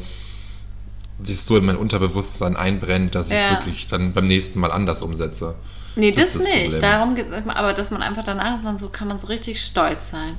sich 1.24 1.42
so 1.42 1.58
in 1.58 1.66
mein 1.66 1.78
Unterbewusstsein 1.78 2.56
einbrennt, 2.58 3.14
dass 3.14 3.28
ich 3.28 3.34
es 3.34 3.44
Ja. 3.44 3.52
wirklich 3.52 3.88
dann 3.88 4.14
beim 4.14 4.28
nächsten 4.28 4.60
Mal 4.60 4.72
anders 4.72 5.02
umsetze. 5.04 5.56
Nee, 5.96 6.12
Das 6.12 6.34
das, 6.34 6.44
nicht. 6.44 6.64
Problem. 6.64 6.82
Darum 6.82 7.16
geht 7.16 7.32
es 7.32 7.48
aber, 7.48 7.74
dass 7.74 7.92
man 7.92 8.02
einfach 8.02 8.24
danach 8.26 8.62
man 8.64 8.80
so 8.80 8.90
kann 8.90 9.08
man 9.08 9.20
so 9.20 9.28
richtig 9.28 9.64
stolz 9.64 10.10
sein. 10.12 10.36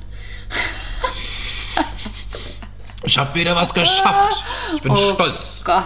Ich 3.03 3.17
habe 3.17 3.33
wieder 3.39 3.55
was 3.55 3.73
geschafft. 3.73 4.43
Ich 4.75 4.81
bin 4.81 4.91
Oh 4.91 5.13
stolz. 5.13 5.61
Gott. 5.63 5.83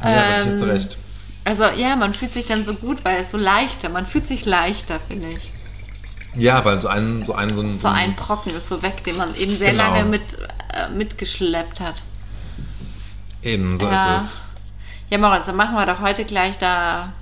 Ja, 0.00 0.40
ich 0.42 0.46
hast 0.46 0.58
du 0.60 0.64
Ähm, 0.64 0.70
recht. 0.70 0.96
Also 1.44 1.64
ja, 1.64 1.96
man 1.96 2.12
fühlt 2.14 2.32
sich 2.34 2.46
dann 2.46 2.64
so 2.64 2.74
gut, 2.74 3.04
weil 3.04 3.22
es 3.22 3.30
so 3.30 3.36
leichter, 3.36 3.88
man 3.88 4.06
fühlt 4.06 4.26
sich 4.26 4.44
leichter, 4.44 4.98
finde 5.00 5.30
ich. 5.30 5.50
Ja, 6.36 6.64
weil 6.64 6.80
so 6.80 6.88
ein, 6.88 7.22
so 7.24 7.34
ein, 7.34 7.50
so 7.54 7.60
ein, 7.60 7.78
So 7.78 7.88
ein 7.88 8.16
Brocken 8.16 8.54
ist 8.54 8.68
so 8.68 8.82
weg, 8.82 9.04
den 9.04 9.16
man 9.16 9.34
eben 9.36 9.56
sehr 9.56 9.70
Genau. 9.70 9.84
lange 9.84 10.04
mit, 10.04 10.22
äh, 10.72 10.88
mitgeschleppt 10.88 11.80
hat. 11.80 12.02
Eben, 13.42 13.78
so 13.78 13.86
ja. 13.86 14.16
ist 14.18 14.24
es. 14.24 14.38
Ja, 15.10 15.18
Moritz, 15.18 15.46
dann 15.46 15.56
machen 15.56 15.74
wir 15.74 15.86
doch 15.86 16.00
heute 16.00 16.24
gleich 16.24 16.58
da. 16.58 17.12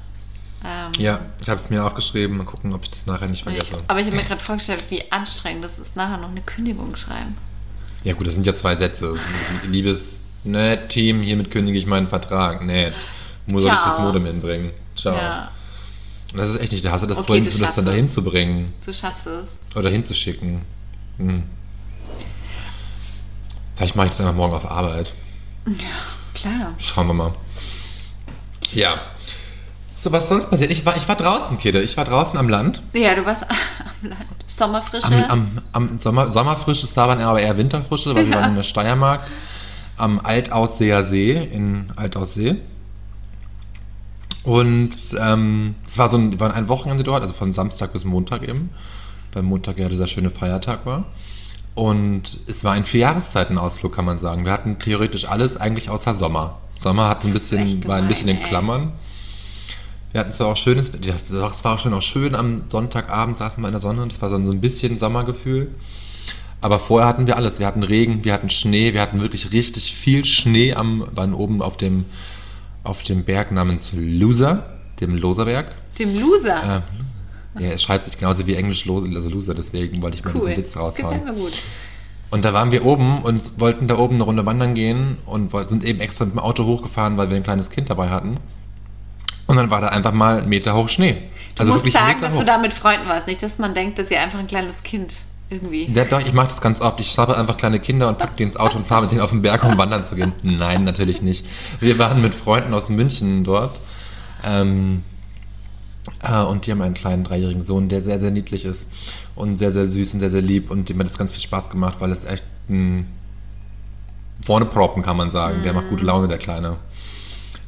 Ähm, 0.64 0.92
Ja, 0.96 1.18
ich 1.40 1.48
habe 1.48 1.60
es 1.60 1.68
mir 1.68 1.84
aufgeschrieben. 1.84 2.36
Mal 2.36 2.44
gucken, 2.44 2.72
ob 2.72 2.84
ich 2.84 2.90
das 2.90 3.06
nachher 3.06 3.26
nicht 3.26 3.38
ich, 3.38 3.44
vergesse. 3.44 3.82
aber 3.88 4.00
ich 4.00 4.06
habe 4.06 4.16
mir 4.16 4.22
gerade 4.22 4.40
vorgestellt, 4.40 4.84
wie 4.90 5.10
anstrengend 5.10 5.64
das 5.64 5.78
ist, 5.78 5.96
nachher 5.96 6.16
noch 6.18 6.30
eine 6.30 6.40
Kündigung 6.42 6.94
schreiben. 6.96 7.36
Ja 8.04 8.14
gut, 8.14 8.26
das 8.26 8.34
sind 8.34 8.46
ja 8.46 8.54
zwei 8.54 8.76
Sätze. 8.76 9.16
Liebes 9.68 10.16
ne, 10.44 10.88
Team, 10.88 11.22
hiermit 11.22 11.50
kündige 11.50 11.78
ich 11.78 11.86
meinen 11.86 12.08
Vertrag. 12.08 12.62
Nee, 12.64 12.92
muss 13.46 13.64
ich 13.64 13.70
das. 13.70 13.98
Modem 13.98 14.24
hinbringen. 14.26 14.70
Ciao. 14.96 15.14
Ja, 15.16 15.50
das 16.34 16.48
ist 16.50 16.60
echt 16.60 16.72
nicht, 16.72 16.88
hast 16.88 17.02
du 17.02 17.06
das 17.06 17.18
Okay, 17.18 17.26
Problem, 17.26 17.44
du 17.44 17.58
das, 17.58 17.74
dann 17.74 17.84
dahin 17.84 18.06
es. 18.06 18.12
zu 18.12 18.22
bringen 18.24 18.72
du 18.84 18.92
schaffst 18.94 19.26
es. 19.26 19.48
oder 19.76 19.90
hinzuschicken. 19.90 20.62
Hm. 21.18 21.42
Vielleicht 23.76 23.96
mache 23.96 24.06
ich 24.06 24.12
das 24.12 24.20
einfach 24.20 24.34
morgen 24.34 24.54
auf 24.54 24.70
Arbeit. 24.70 25.12
Klar. 26.34 26.74
Schauen 26.78 27.06
wir 27.08 27.14
mal. 27.14 27.32
Ja. 28.72 29.00
So, 30.00 30.10
was 30.10 30.28
sonst 30.28 30.50
passiert? 30.50 30.70
Ich 30.70 30.84
war, 30.84 30.96
ich 30.96 31.08
war 31.08 31.16
draußen, 31.16 31.58
Kidde. 31.58 31.80
Ich 31.82 31.96
war 31.96 32.04
draußen 32.04 32.38
am 32.38 32.48
Land. 32.48 32.82
Ja, 32.92 33.14
du 33.14 33.24
warst 33.24 33.42
am 33.48 34.08
Land. 34.08 34.26
Sommerfrische. 34.48 35.06
Am, 35.06 35.24
am, 35.30 35.58
am 35.72 35.98
Sommer, 35.98 36.32
Sommerfrische, 36.32 36.86
es 36.86 36.96
war 36.96 37.08
dann 37.08 37.20
aber 37.20 37.40
eher 37.40 37.56
Winterfrische, 37.56 38.14
weil 38.14 38.26
wir 38.26 38.34
waren 38.34 38.50
in 38.50 38.56
der 38.56 38.62
Steiermark 38.64 39.22
am 39.96 40.20
Altausseer 40.20 41.04
See, 41.04 41.32
in 41.32 41.92
Altaussee. 41.96 42.56
Und 44.44 44.96
ähm, 45.20 45.76
es 45.86 45.98
war 45.98 46.08
so 46.08 46.16
ein, 46.16 46.38
waren 46.40 46.52
ein 46.52 46.68
Wochenende 46.68 47.04
dort, 47.04 47.22
also 47.22 47.32
von 47.32 47.52
Samstag 47.52 47.92
bis 47.92 48.04
Montag 48.04 48.42
eben, 48.42 48.70
weil 49.32 49.42
Montag 49.42 49.78
ja 49.78 49.88
dieser 49.88 50.08
schöne 50.08 50.30
Feiertag 50.30 50.84
war. 50.84 51.04
Und 51.74 52.40
es 52.48 52.64
war 52.64 52.72
ein 52.72 52.84
Vierjahreszeitenausflug, 52.84 53.94
kann 53.94 54.04
man 54.04 54.18
sagen. 54.18 54.44
Wir 54.44 54.52
hatten 54.52 54.78
theoretisch 54.78 55.26
alles 55.26 55.56
eigentlich 55.56 55.88
außer 55.88 56.14
Sommer. 56.14 56.58
Sommer 56.82 57.08
hat 57.08 57.24
ein 57.24 57.32
bisschen, 57.32 57.86
war 57.86 57.96
ein 57.96 58.08
bisschen 58.08 58.28
in. 58.28 58.42
Klammern. 58.42 58.92
Wir 60.10 60.20
hatten 60.20 60.32
zwar 60.32 60.48
auch 60.48 60.56
schönes, 60.56 60.90
das 60.90 61.28
das 61.28 61.64
war 61.64 61.74
auch 61.74 61.78
schön, 61.78 61.94
auch 61.94 62.02
schön 62.02 62.34
am 62.34 62.64
Sonntagabend 62.68 63.38
saßen 63.38 63.62
wir 63.62 63.68
in 63.68 63.72
der 63.72 63.80
Sonne 63.80 64.02
und 64.02 64.12
es 64.12 64.20
war 64.20 64.28
so 64.28 64.36
ein 64.36 64.44
so 64.44 64.52
ein 64.52 64.60
bisschen 64.60 64.98
Sommergefühl. 64.98 65.70
Aber 66.60 66.78
vorher 66.78 67.08
hatten 67.08 67.26
wir 67.26 67.36
alles. 67.36 67.58
Wir 67.58 67.66
hatten 67.66 67.82
Regen, 67.82 68.22
wir 68.24 68.34
hatten 68.34 68.50
Schnee, 68.50 68.92
wir 68.92 69.00
hatten 69.00 69.20
wirklich 69.20 69.52
richtig 69.52 69.94
viel 69.94 70.24
Schnee 70.24 70.74
am, 70.74 71.04
waren 71.14 71.32
oben 71.32 71.62
auf 71.62 71.76
dem, 71.76 72.04
auf 72.84 73.02
dem 73.02 73.24
Berg 73.24 73.52
namens 73.52 73.90
Loser, 73.92 74.78
dem 75.00 75.16
Loserberg. 75.16 75.66
Dem 75.98 76.14
Loser. 76.18 76.82
Äh, 77.58 77.62
ja, 77.62 77.70
es 77.72 77.82
schreibt 77.82 78.06
sich 78.06 78.18
genauso 78.18 78.46
wie 78.46 78.54
Englisch 78.54 78.84
Lo- 78.86 79.04
also 79.04 79.28
Loser, 79.28 79.54
deswegen 79.54 80.02
wollte 80.02 80.16
ich 80.16 80.24
mal 80.24 80.32
cool. 80.34 80.40
diesen 80.40 80.56
Witz 80.56 80.76
raushauen. 80.76 81.18
Gefällt 81.20 81.36
mir 81.36 81.42
gut. 81.42 81.52
Und 82.30 82.46
da 82.46 82.54
waren 82.54 82.72
wir 82.72 82.86
oben 82.86 83.22
und 83.22 83.60
wollten 83.60 83.88
da 83.88 83.98
oben 83.98 84.14
eine 84.14 84.24
Runde 84.24 84.46
wandern 84.46 84.74
gehen 84.74 85.18
und 85.26 85.52
sind 85.68 85.84
eben 85.84 86.00
extra 86.00 86.24
mit 86.24 86.32
dem 86.34 86.38
Auto 86.40 86.64
hochgefahren, 86.64 87.18
weil 87.18 87.30
wir 87.30 87.36
ein 87.36 87.42
kleines 87.42 87.68
Kind 87.68 87.90
dabei 87.90 88.08
hatten. 88.08 88.36
Und 89.46 89.56
dann 89.56 89.70
war 89.70 89.82
da 89.82 89.88
einfach 89.88 90.12
mal 90.12 90.38
ein 90.40 90.48
Meter 90.48 90.74
hoch 90.74 90.88
Schnee. 90.88 91.18
Du 91.56 91.64
musst 91.66 91.92
sagen, 91.92 92.18
dass 92.20 92.34
du 92.34 92.44
da 92.44 92.56
mit 92.56 92.72
Freunden 92.72 93.06
warst, 93.06 93.26
nicht, 93.26 93.42
dass 93.42 93.58
man 93.58 93.74
denkt, 93.74 93.98
dass 93.98 94.10
ihr 94.10 94.18
einfach 94.18 94.38
ein 94.38 94.46
kleines 94.46 94.82
Kind 94.82 95.12
irgendwie. 95.52 95.90
Ja, 95.92 96.04
doch, 96.04 96.20
ich 96.20 96.32
mache 96.32 96.48
das 96.48 96.60
ganz 96.60 96.80
oft. 96.80 96.98
Ich 97.00 97.10
schnappe 97.10 97.36
einfach 97.36 97.56
kleine 97.56 97.78
Kinder 97.78 98.08
und 98.08 98.18
packe 98.18 98.32
die 98.38 98.42
ins 98.42 98.56
Auto 98.56 98.78
und 98.78 98.86
fahre 98.86 99.02
mit 99.02 99.12
denen 99.12 99.20
auf 99.20 99.30
den 99.30 99.42
Berg, 99.42 99.64
um 99.64 99.76
wandern 99.78 100.06
zu 100.06 100.16
gehen. 100.16 100.32
Nein, 100.42 100.84
natürlich 100.84 101.22
nicht. 101.22 101.46
Wir 101.80 101.98
waren 101.98 102.20
mit 102.22 102.34
Freunden 102.34 102.74
aus 102.74 102.88
München 102.88 103.44
dort. 103.44 103.80
Ähm, 104.44 105.02
äh, 106.22 106.42
und 106.42 106.66
die 106.66 106.70
haben 106.70 106.82
einen 106.82 106.94
kleinen 106.94 107.24
dreijährigen 107.24 107.64
Sohn, 107.64 107.88
der 107.88 108.02
sehr, 108.02 108.18
sehr 108.18 108.30
niedlich 108.30 108.64
ist 108.64 108.88
und 109.34 109.58
sehr, 109.58 109.70
sehr 109.70 109.88
süß 109.88 110.14
und 110.14 110.20
sehr, 110.20 110.30
sehr 110.30 110.42
lieb. 110.42 110.70
Und 110.70 110.88
dem 110.88 110.98
hat 110.98 111.06
es 111.06 111.18
ganz 111.18 111.32
viel 111.32 111.42
Spaß 111.42 111.70
gemacht, 111.70 111.96
weil 112.00 112.10
es 112.10 112.24
echt 112.24 112.44
ein 112.68 113.06
vorne 114.44 114.64
proppen, 114.66 115.02
kann 115.02 115.16
man 115.16 115.30
sagen. 115.30 115.62
Der 115.62 115.72
macht 115.72 115.88
gute 115.88 116.04
Laune, 116.04 116.28
der 116.28 116.38
Kleine. 116.38 116.76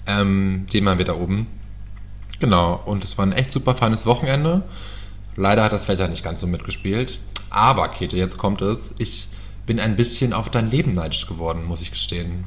Ähm, 0.06 0.66
den 0.72 0.84
waren 0.84 0.98
wir 0.98 1.04
da 1.04 1.14
oben. 1.14 1.46
Genau, 2.40 2.80
und 2.84 3.04
es 3.04 3.16
war 3.16 3.24
ein 3.24 3.32
echt 3.32 3.52
super 3.52 3.74
feines 3.74 4.06
Wochenende. 4.06 4.62
Leider 5.36 5.64
hat 5.64 5.72
das 5.72 5.88
Wetter 5.88 6.08
nicht 6.08 6.24
ganz 6.24 6.40
so 6.40 6.46
mitgespielt. 6.46 7.20
Aber, 7.54 7.86
Käthe, 7.88 8.16
jetzt 8.16 8.36
kommt 8.36 8.62
es. 8.62 8.92
Ich 8.98 9.28
bin 9.64 9.78
ein 9.78 9.94
bisschen 9.94 10.32
auf 10.32 10.50
dein 10.50 10.72
Leben 10.72 10.94
neidisch 10.94 11.28
geworden, 11.28 11.64
muss 11.64 11.80
ich 11.80 11.92
gestehen. 11.92 12.46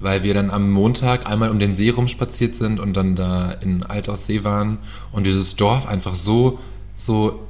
Weil 0.00 0.22
wir 0.22 0.32
dann 0.32 0.50
am 0.50 0.70
Montag 0.70 1.28
einmal 1.28 1.50
um 1.50 1.58
den 1.58 1.76
See 1.76 1.90
rumspaziert 1.90 2.54
sind 2.54 2.80
und 2.80 2.96
dann 2.96 3.16
da 3.16 3.50
in 3.50 3.82
Altaussee 3.82 4.42
waren 4.42 4.78
und 5.12 5.26
dieses 5.26 5.56
Dorf 5.56 5.86
einfach 5.86 6.14
so, 6.14 6.58
so 6.96 7.46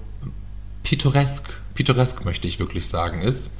pittoresk, 0.83 1.45
pittoresk 1.75 2.25
möchte 2.25 2.49
ich 2.49 2.59
wirklich 2.59 2.89
sagen, 2.89 3.23
ist. 3.23 3.51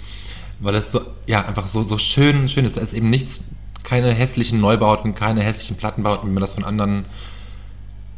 Weil 0.59 0.75
es 0.75 0.91
so, 0.91 1.03
ja, 1.29 1.47
einfach 1.47 1.69
so, 1.69 1.85
so 1.85 1.99
schön, 1.99 2.49
schön 2.49 2.65
ist. 2.65 2.77
Da 2.77 2.81
ist 2.81 2.95
eben 2.95 3.11
nichts, 3.11 3.45
keine 3.85 4.13
hässlichen 4.13 4.61
Neubauten, 4.61 5.15
keine 5.15 5.43
hässlichen 5.43 5.77
Plattenbauten, 5.77 6.29
wie 6.29 6.33
man 6.33 6.41
das 6.41 6.55
von 6.55 6.65
anderen 6.65 7.05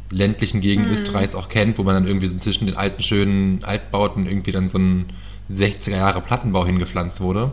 ländlichen 0.09 0.61
Gegenden 0.61 0.93
Österreichs 0.93 1.35
auch 1.35 1.49
kennt, 1.49 1.77
wo 1.77 1.83
man 1.83 1.95
dann 1.95 2.07
irgendwie 2.07 2.27
so 2.27 2.37
zwischen 2.37 2.65
den 2.67 2.77
alten, 2.77 3.01
schönen 3.01 3.63
Altbauten 3.63 4.25
irgendwie 4.25 4.51
dann 4.51 4.69
so 4.69 4.77
ein 4.77 5.05
60er 5.51 5.91
Jahre 5.91 6.19
Plattenbau 6.21 6.65
hingepflanzt 6.65 7.21
wurde. 7.21 7.51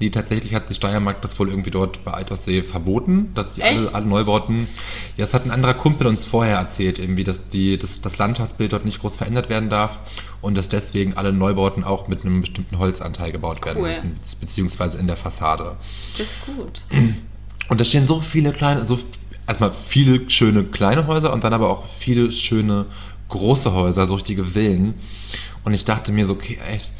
Die 0.00 0.10
tatsächlich 0.10 0.54
hat 0.54 0.70
die 0.70 0.74
Steiermark 0.74 1.20
das 1.20 1.38
wohl 1.38 1.50
irgendwie 1.50 1.70
dort 1.70 2.02
bei 2.04 2.12
Alterssee 2.12 2.62
verboten, 2.62 3.32
dass 3.34 3.50
die 3.50 3.62
alle, 3.62 3.94
alle 3.94 4.06
Neubauten. 4.06 4.66
Ja, 5.16 5.24
das 5.24 5.34
hat 5.34 5.44
ein 5.44 5.50
anderer 5.50 5.74
Kumpel 5.74 6.06
uns 6.06 6.24
vorher 6.24 6.56
erzählt, 6.56 6.98
irgendwie, 6.98 7.24
dass 7.24 7.48
die, 7.50 7.78
dass 7.78 8.00
das 8.00 8.16
Landschaftsbild 8.16 8.72
dort 8.72 8.86
nicht 8.86 9.00
groß 9.00 9.16
verändert 9.16 9.50
werden 9.50 9.68
darf 9.68 9.98
und 10.40 10.56
dass 10.56 10.70
deswegen 10.70 11.14
alle 11.14 11.32
Neubauten 11.32 11.84
auch 11.84 12.08
mit 12.08 12.24
einem 12.24 12.40
bestimmten 12.40 12.78
Holzanteil 12.78 13.30
gebaut 13.30 13.64
werden 13.64 13.82
Cool. 13.82 13.88
müssen, 13.88 14.16
beziehungsweise 14.40 14.98
in 14.98 15.06
der 15.06 15.16
Fassade. 15.16 15.76
Das 16.16 16.28
ist 16.28 16.36
gut. 16.46 16.80
Und 17.68 17.80
da 17.80 17.84
stehen 17.84 18.06
so 18.06 18.20
viele 18.20 18.52
kleine, 18.52 18.84
so 18.84 18.98
erstmal 19.46 19.72
viele 19.72 20.28
schöne 20.30 20.64
kleine 20.64 21.06
Häuser 21.06 21.32
und 21.32 21.44
dann 21.44 21.52
aber 21.52 21.70
auch 21.70 21.84
viele 21.86 22.32
schöne 22.32 22.86
große 23.28 23.72
Häuser, 23.72 24.06
so 24.06 24.14
richtige 24.14 24.44
Villen. 24.44 24.94
Und 25.64 25.74
ich 25.74 25.84
dachte 25.84 26.12
mir 26.12 26.26
so, 26.26 26.34
okay, 26.34 26.58
echt, 26.70 26.92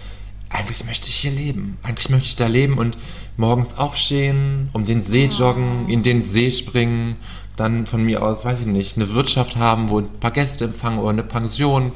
eigentlich 0.50 0.85
möchte 0.85 1.09
ich 1.09 1.16
hier 1.16 1.30
leben. 1.30 1.78
Eigentlich 1.83 2.09
möchte 2.11 2.28
ich 2.28 2.37
da 2.37 2.46
leben 2.46 2.78
und 2.78 2.96
morgens 3.37 3.76
aufstehen, 3.76 4.70
um 4.72 4.87
den 4.87 5.02
See 5.02 5.26
joggen, 5.26 5.88
in 5.88 6.02
den 6.02 6.24
See 6.24 6.50
springen, 6.50 7.16
dann 7.57 7.87
von 7.87 8.04
mir 8.04 8.22
aus, 8.22 8.44
weiß 8.44 8.61
ich 8.61 8.66
nicht, 8.66 8.96
eine 8.96 9.12
Wirtschaft 9.14 9.57
haben, 9.57 9.88
wo 9.90 9.98
ein 10.00 10.09
paar 10.20 10.30
Gäste 10.30 10.64
empfangen 10.64 10.98
oder 10.98 11.11
eine 11.11 11.22
Pension. 11.22 11.92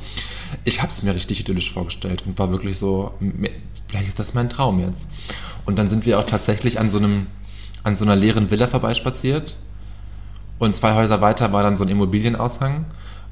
Ich 0.64 0.82
habe 0.82 0.92
es 0.92 1.02
mir 1.02 1.14
richtig 1.14 1.40
idyllisch 1.40 1.72
vorgestellt 1.72 2.22
und 2.26 2.38
war 2.38 2.50
wirklich 2.50 2.78
so, 2.78 3.12
vielleicht 3.88 4.08
ist 4.08 4.18
das 4.18 4.34
mein 4.34 4.48
Traum 4.48 4.80
jetzt. 4.80 5.08
Und 5.64 5.78
dann 5.78 5.90
sind 5.90 6.06
wir 6.06 6.18
auch 6.18 6.26
tatsächlich 6.26 6.78
an 6.78 6.90
so 6.90 6.98
einem, 6.98 7.26
an 7.82 7.96
so 7.96 8.04
einer 8.04 8.16
leeren 8.16 8.50
Villa 8.50 8.66
vorbeispaziert. 8.66 9.56
Und 10.58 10.74
zwei 10.74 10.94
Häuser 10.94 11.20
weiter 11.20 11.52
war 11.52 11.62
dann 11.62 11.76
so 11.76 11.84
ein 11.84 11.90
Immobilienaushang. 11.90 12.84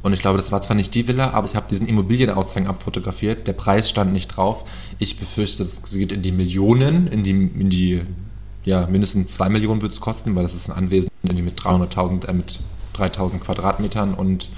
Und 0.03 0.13
ich 0.13 0.21
glaube, 0.21 0.37
das 0.39 0.53
war 0.53 0.63
zwar 0.63 0.77
nicht 0.77 0.95
die 0.95 1.09
Villa, 1.09 1.31
aber 1.31 1.49
ich 1.49 1.57
habe 1.57 1.67
diesen 1.69 1.89
Immobilienaushang 1.89 2.67
abfotografiert. 2.67 3.47
Der 3.49 3.55
Preis 3.55 3.89
stand 3.89 4.13
nicht 4.13 4.29
drauf. 4.29 4.65
Ich 4.99 5.19
befürchte, 5.19 5.65
das 5.65 5.83
geht 5.91 6.13
in 6.13 6.23
die 6.23 6.33
Millionen, 6.33 7.09
in 7.09 7.25
die, 7.25 7.31
in 7.31 7.71
die 7.71 8.03
ja, 8.65 8.87
mindestens 8.87 9.33
zwei 9.33 9.49
Millionen 9.49 9.81
wird 9.81 9.93
es 9.93 10.01
kosten, 10.01 10.35
weil 10.35 10.43
das 10.43 10.55
ist 10.55 10.69
ein 10.69 10.77
Anwesen 10.77 11.09
irgendwie 11.23 11.43
mit 11.43 11.59
300.000, 11.59 12.29
äh, 12.29 12.33
mit 12.33 12.61
3.000 12.97 13.39
Quadratmetern 13.39 14.15
und 14.15 14.49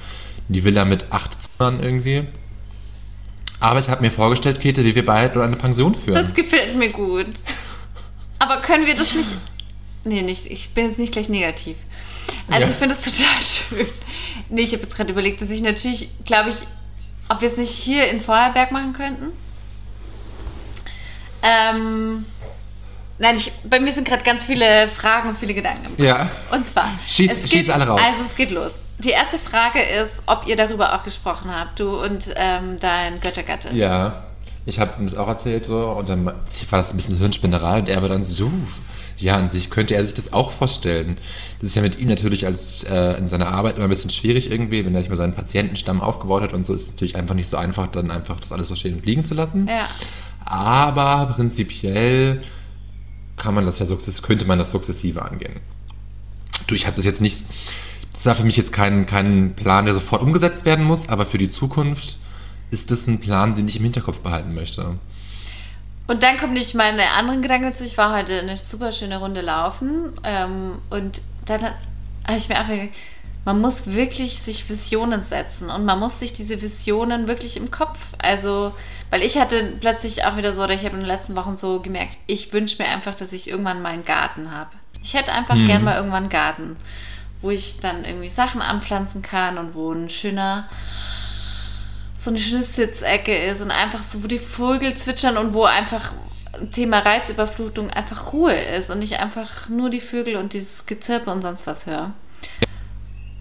die 0.48 0.64
Villa 0.64 0.85
mit 0.85 1.12
acht 1.12 1.42
Zimmern 1.42 1.83
irgendwie. 1.83 2.24
Aber 3.61 3.81
ich 3.81 3.88
habe 3.88 4.00
mir 4.00 4.11
vorgestellt, 4.11 4.61
Käthe, 4.61 4.85
wie 4.85 4.94
wir 4.94 5.04
beide 5.04 5.42
eine 5.42 5.57
Pension 5.57 5.94
führen. 5.94 6.22
Das 6.22 6.35
gefällt 6.35 6.76
mir 6.76 6.90
gut. 6.90 7.26
Aber 8.38 8.61
können 8.61 8.87
wir 8.87 8.94
das 8.94 9.14
nicht. 9.14 9.35
Nee, 10.04 10.22
nicht. 10.22 10.46
Ich 10.46 10.70
bin 10.70 10.87
jetzt 10.88 10.98
nicht 10.98 11.12
gleich 11.12 11.28
negativ. 11.28 11.76
Also 12.50 12.62
Ja. 12.64 12.70
ich 12.70 12.76
finde 12.76 12.94
es 12.94 13.00
total 13.00 13.42
schön. 13.42 13.86
Nee, 14.50 14.62
ich 14.62 14.72
habe 14.72 14.82
jetzt 14.84 14.94
gerade 14.96 15.10
überlegt, 15.12 15.40
dass 15.42 15.50
ich 15.50 15.60
natürlich, 15.60 16.08
glaube 16.24 16.50
ich, 16.50 16.56
ob 17.28 17.40
wir 17.42 17.48
es 17.48 17.56
nicht 17.56 17.70
hier 17.70 18.08
in 18.10 18.20
Feuerberg 18.20 18.72
machen 18.72 18.92
könnten. 18.92 19.32
Ähm. 21.42 22.24
Nein, 23.20 23.36
ich, 23.36 23.50
bei 23.64 23.80
mir 23.80 23.92
sind 23.92 24.06
gerade 24.06 24.22
ganz 24.22 24.44
viele 24.44 24.86
Fragen 24.86 25.30
und 25.30 25.38
viele 25.38 25.52
Gedanken 25.52 26.00
ja. 26.00 26.30
Und 26.52 26.64
zwar. 26.64 26.88
Schieß- 27.06 27.30
es 27.42 27.50
schieß 27.50 27.68
alle 27.70 27.84
raus. 27.86 28.00
Also 28.04 28.22
es 28.24 28.34
geht 28.36 28.52
los. 28.52 28.70
Die 29.00 29.10
erste 29.10 29.38
Frage 29.38 29.82
ist, 29.82 30.12
ob 30.26 30.46
ihr 30.46 30.54
darüber 30.56 30.94
auch 30.94 31.02
gesprochen 31.04 31.50
habt, 31.54 31.80
du 31.80 32.00
und 32.00 32.32
ähm, 32.36 32.78
dein 32.80 33.20
Göttergatte. 33.20 33.70
Ja, 33.74 34.24
ich 34.66 34.78
habe 34.78 34.92
ihm 35.00 35.06
das 35.06 35.16
auch 35.16 35.26
erzählt 35.28 35.66
so 35.66 35.90
und 35.90 36.08
dann 36.08 36.26
war 36.26 36.34
das 36.70 36.90
ein 36.92 36.96
bisschen 36.96 37.18
Hirnspinnerei 37.18 37.78
und 37.80 37.88
er 37.88 38.00
war 38.02 38.08
dann 38.08 38.24
so, 38.24 38.50
ja, 39.18 39.37
an 39.37 39.48
sich 39.48 39.70
könnte 39.70 39.94
er 39.94 40.04
sich 40.04 40.14
das 40.14 40.33
auch 40.33 40.50
vorstellen. 40.50 41.18
Das 41.61 41.70
ist 41.70 41.74
ja 41.74 41.83
mit 41.83 41.98
ihm 41.98 42.09
natürlich 42.09 42.46
als 42.46 42.85
äh, 42.85 43.18
in 43.18 43.28
seiner 43.28 43.48
Arbeit 43.48 43.76
immer 43.76 43.85
ein 43.85 43.90
bisschen 43.90 44.11
schwierig 44.11 44.50
irgendwie, 44.50 44.85
wenn 44.85 44.94
er 44.94 45.00
sich 45.00 45.11
mal 45.11 45.16
seinen 45.16 45.35
Patientenstamm 45.35 46.00
aufgebaut 46.00 46.42
hat 46.42 46.52
und 46.52 46.64
so 46.64 46.74
ist 46.74 46.83
es 46.83 46.90
natürlich 46.92 47.16
einfach 47.16 47.35
nicht 47.35 47.48
so 47.48 47.57
einfach, 47.57 47.88
dann 47.88 48.11
einfach 48.11 48.38
das 48.40 48.52
alles 48.52 48.68
so 48.68 48.76
stehen 48.76 48.94
und 48.94 49.07
liegen 49.07 49.24
zu 49.24 49.35
lassen. 49.35 49.66
Ja. 49.66 49.88
Aber 50.44 51.35
prinzipiell 51.35 52.42
kann 53.37 53.54
man 53.54 53.66
das 53.66 53.78
ja 53.78 53.87
sukzess 53.87 54.22
könnte 54.22 54.46
man 54.46 54.59
das 54.59 54.70
sukzessive 54.70 55.22
angehen. 55.22 55.61
Du, 56.66 56.74
ich 56.74 56.87
habe 56.87 56.96
das 56.96 57.04
jetzt 57.04 57.20
nicht, 57.20 57.44
das 58.12 58.26
war 58.26 58.35
für 58.35 58.44
mich 58.44 58.57
jetzt 58.57 58.72
kein, 58.72 59.07
kein 59.07 59.54
Plan, 59.54 59.85
der 59.85 59.94
sofort 59.94 60.22
umgesetzt 60.22 60.64
werden 60.64 60.85
muss, 60.85 61.09
aber 61.09 61.26
für 61.26 61.38
die 61.38 61.48
Zukunft 61.48 62.18
ist 62.70 62.90
das 62.90 63.07
ein 63.07 63.18
Plan, 63.18 63.54
den 63.54 63.68
ich 63.68 63.76
im 63.76 63.85
Hinterkopf 63.85 64.20
behalten 64.20 64.54
möchte. 64.54 64.98
Und 66.08 66.22
dann 66.22 66.38
kommen 66.38 66.54
nämlich 66.54 66.74
meine 66.74 67.10
anderen 67.10 67.42
Gedanken 67.42 67.70
dazu. 67.70 67.84
Ich 67.84 67.96
war 67.98 68.16
heute 68.16 68.40
eine 68.40 68.56
super 68.56 68.92
schöne 68.92 69.18
Runde 69.18 69.42
laufen 69.42 70.14
ähm, 70.24 70.78
und 70.90 71.20
dann 71.44 71.62
habe 71.62 72.36
ich 72.36 72.48
mir 72.48 72.56
einfach 72.58 72.74
gedacht, 72.74 72.94
man 73.44 73.60
muss 73.60 73.86
wirklich 73.86 74.40
sich 74.40 74.68
Visionen 74.68 75.22
setzen 75.22 75.70
und 75.70 75.84
man 75.84 75.98
muss 75.98 76.18
sich 76.18 76.32
diese 76.32 76.60
Visionen 76.60 77.28
wirklich 77.28 77.56
im 77.56 77.70
Kopf, 77.70 77.98
also, 78.18 78.74
weil 79.10 79.22
ich 79.22 79.38
hatte 79.38 79.76
plötzlich 79.80 80.24
auch 80.24 80.36
wieder 80.36 80.52
so, 80.52 80.62
oder 80.62 80.74
ich 80.74 80.84
habe 80.84 80.94
in 80.94 81.00
den 81.00 81.06
letzten 81.06 81.36
Wochen 81.36 81.56
so 81.56 81.80
gemerkt, 81.80 82.12
ich 82.26 82.52
wünsche 82.52 82.82
mir 82.82 82.88
einfach, 82.90 83.14
dass 83.14 83.32
ich 83.32 83.48
irgendwann 83.48 83.80
mal 83.80 83.92
einen 83.92 84.04
Garten 84.04 84.50
habe. 84.50 84.70
Ich 85.02 85.14
hätte 85.14 85.32
einfach 85.32 85.54
Mhm. 85.54 85.66
gern 85.66 85.84
mal 85.84 85.96
irgendwann 85.96 86.24
einen 86.24 86.30
Garten, 86.30 86.76
wo 87.40 87.50
ich 87.50 87.80
dann 87.80 88.04
irgendwie 88.04 88.28
Sachen 88.28 88.60
anpflanzen 88.60 89.22
kann 89.22 89.56
und 89.56 89.74
wo 89.74 89.92
ein 89.92 90.10
schöner 90.10 90.68
so 92.18 92.31
eine 92.31 92.40
schöne 92.40 92.64
Sitzecke 92.64 93.37
ist 93.46 93.62
und 93.62 93.70
einfach 93.70 94.02
so, 94.02 94.22
wo 94.22 94.26
die 94.26 94.40
Vögel 94.40 94.94
zwitschern 94.96 95.38
und 95.38 95.54
wo 95.54 95.64
einfach 95.64 96.12
Thema 96.72 96.98
Reizüberflutung 96.98 97.90
einfach 97.90 98.33
Ruhe 98.33 98.59
ist 98.59 98.90
und 98.90 99.00
ich 99.02 99.20
einfach 99.20 99.68
nur 99.68 99.88
die 99.88 100.00
Vögel 100.00 100.37
und 100.37 100.52
dieses 100.52 100.87
Gezirpe 100.87 101.31
und 101.31 101.42
sonst 101.42 101.66
was 101.66 101.87
höre. 101.87 102.12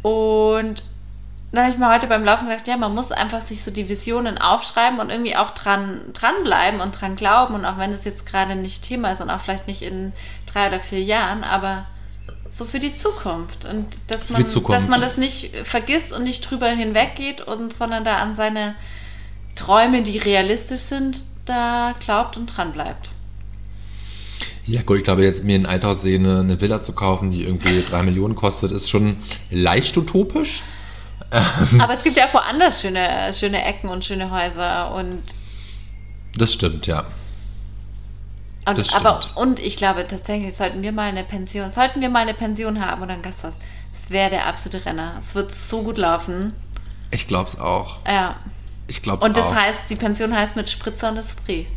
Und 0.03 0.83
dann 1.51 1.63
habe 1.63 1.73
ich 1.73 1.79
mir 1.79 1.91
heute 1.91 2.07
beim 2.07 2.23
Laufen 2.23 2.47
gedacht, 2.47 2.67
ja, 2.67 2.77
man 2.77 2.93
muss 2.93 3.11
einfach 3.11 3.41
sich 3.41 3.63
so 3.63 3.71
die 3.71 3.89
Visionen 3.89 4.37
aufschreiben 4.37 4.99
und 4.99 5.09
irgendwie 5.09 5.35
auch 5.35 5.51
dran 5.51 6.01
dranbleiben 6.13 6.79
und 6.81 6.91
dran 6.91 7.15
glauben. 7.15 7.55
Und 7.55 7.65
auch 7.65 7.77
wenn 7.77 7.93
es 7.93 8.03
jetzt 8.03 8.25
gerade 8.25 8.55
nicht 8.55 8.83
Thema 8.83 9.11
ist 9.11 9.21
und 9.21 9.29
auch 9.29 9.41
vielleicht 9.41 9.67
nicht 9.67 9.81
in 9.81 10.13
drei 10.45 10.67
oder 10.67 10.79
vier 10.79 11.01
Jahren, 11.01 11.43
aber 11.43 11.85
so 12.57 12.65
für 12.65 12.79
die 12.79 12.95
Zukunft. 12.95 13.65
Und 13.65 13.85
dass 14.07 14.29
man, 14.29 14.43
dass 14.43 14.87
man 14.87 15.01
das 15.01 15.17
nicht 15.17 15.55
vergisst 15.63 16.11
und 16.11 16.23
nicht 16.23 16.41
drüber 16.41 16.69
hinweggeht 16.69 17.41
und 17.41 17.73
sondern 17.73 18.03
da 18.03 18.17
an 18.17 18.35
seine 18.35 18.75
Träume, 19.55 20.03
die 20.03 20.17
realistisch 20.17 20.81
sind, 20.81 21.23
da 21.45 21.93
glaubt 21.99 22.37
und 22.37 22.47
dran 22.47 22.73
bleibt. 22.73 23.09
Ja 24.65 24.81
gut, 24.81 24.97
ich 24.97 25.03
glaube 25.03 25.23
jetzt 25.23 25.43
mir 25.43 25.55
in 25.55 25.65
Altaussee 25.65 26.15
eine, 26.15 26.59
Villa 26.59 26.81
zu 26.81 26.93
kaufen, 26.93 27.31
die 27.31 27.43
irgendwie 27.43 27.83
drei 27.89 28.03
Millionen 28.03 28.35
kostet, 28.35 28.71
ist 28.71 28.89
schon 28.89 29.17
leicht 29.49 29.95
utopisch. 29.97 30.61
Aber 31.79 31.93
es 31.93 32.03
gibt 32.03 32.17
ja 32.17 32.27
auch 32.27 32.33
woanders 32.33 32.81
schöne, 32.81 33.31
schöne 33.33 33.63
Ecken 33.63 33.89
und 33.89 34.03
schöne 34.03 34.31
Häuser 34.31 34.93
und 34.93 35.23
Das 36.37 36.53
stimmt, 36.53 36.87
ja. 36.87 37.05
Und, 38.67 38.95
aber, 38.95 39.21
und 39.35 39.59
ich 39.59 39.77
glaube 39.77 40.05
tatsächlich, 40.07 40.55
sollten 40.55 40.81
wir 40.81 40.91
mal 40.91 41.09
eine 41.09 41.23
Pension, 41.23 41.71
sollten 41.71 42.01
wir 42.01 42.09
mal 42.09 42.19
eine 42.23 42.33
Pension 42.33 42.85
haben 42.85 43.01
oder 43.01 43.13
ein 43.13 43.21
Gasthaus, 43.21 43.53
das 43.93 44.09
wäre 44.11 44.29
der 44.29 44.45
absolute 44.47 44.85
Renner. 44.85 45.15
Es 45.19 45.33
wird 45.35 45.53
so 45.55 45.81
gut 45.83 45.97
laufen. 45.97 46.53
Ich 47.11 47.27
glaube 47.27 47.49
es 47.49 47.59
auch. 47.59 47.97
Ja. 48.05 48.35
Ich 48.87 49.01
glaube 49.01 49.19
es 49.23 49.27
Und 49.29 49.37
das 49.37 49.45
auch. 49.45 49.55
heißt, 49.55 49.79
die 49.89 49.95
Pension 49.95 50.35
heißt 50.35 50.55
mit 50.55 50.69
Spritzer 50.69 51.09
und 51.09 51.17
Esprit. 51.17 51.67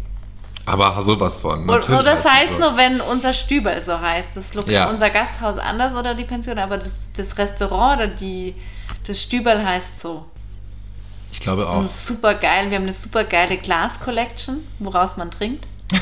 Aber 0.66 1.00
sowas 1.02 1.38
von. 1.40 1.66
Natürlich 1.66 1.98
und 1.98 2.04
das 2.06 2.24
heißt 2.24 2.34
es 2.44 2.50
heißt 2.50 2.58
nur, 2.60 2.76
wenn 2.76 3.00
unser 3.00 3.32
Stübel 3.32 3.80
so 3.82 3.98
heißt. 4.00 4.28
Das 4.34 4.54
Lokal, 4.54 4.72
Ja. 4.72 4.88
unser 4.90 5.10
Gasthaus 5.10 5.58
anders 5.58 5.94
oder 5.94 6.14
die 6.14 6.24
Pension, 6.24 6.58
aber 6.58 6.78
das, 6.78 7.08
das 7.16 7.36
Restaurant 7.38 7.98
oder 8.00 8.06
die, 8.08 8.54
das 9.06 9.20
Stübel 9.22 9.64
heißt 9.64 9.98
so. 10.00 10.26
Ich 11.32 11.40
glaube 11.40 11.68
auch. 11.68 11.84
super 11.84 12.34
geil. 12.34 12.70
Wir 12.70 12.76
haben 12.76 12.84
eine 12.84 12.92
super 12.94 13.24
geile 13.24 13.56
Glas-Collection, 13.56 14.64
woraus 14.80 15.16
man 15.16 15.30
trinkt. 15.30 15.66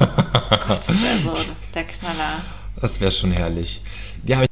Gott, 0.00 0.80
das 0.86 0.88
wäre 0.88 1.18
so 1.24 1.34
der 1.74 1.84
Knaller. 1.84 2.40
Das 2.80 3.00
wäre 3.00 3.12
schon 3.12 3.32
herrlich. 3.32 3.82
Ja, 4.26 4.36
habe 4.36 4.46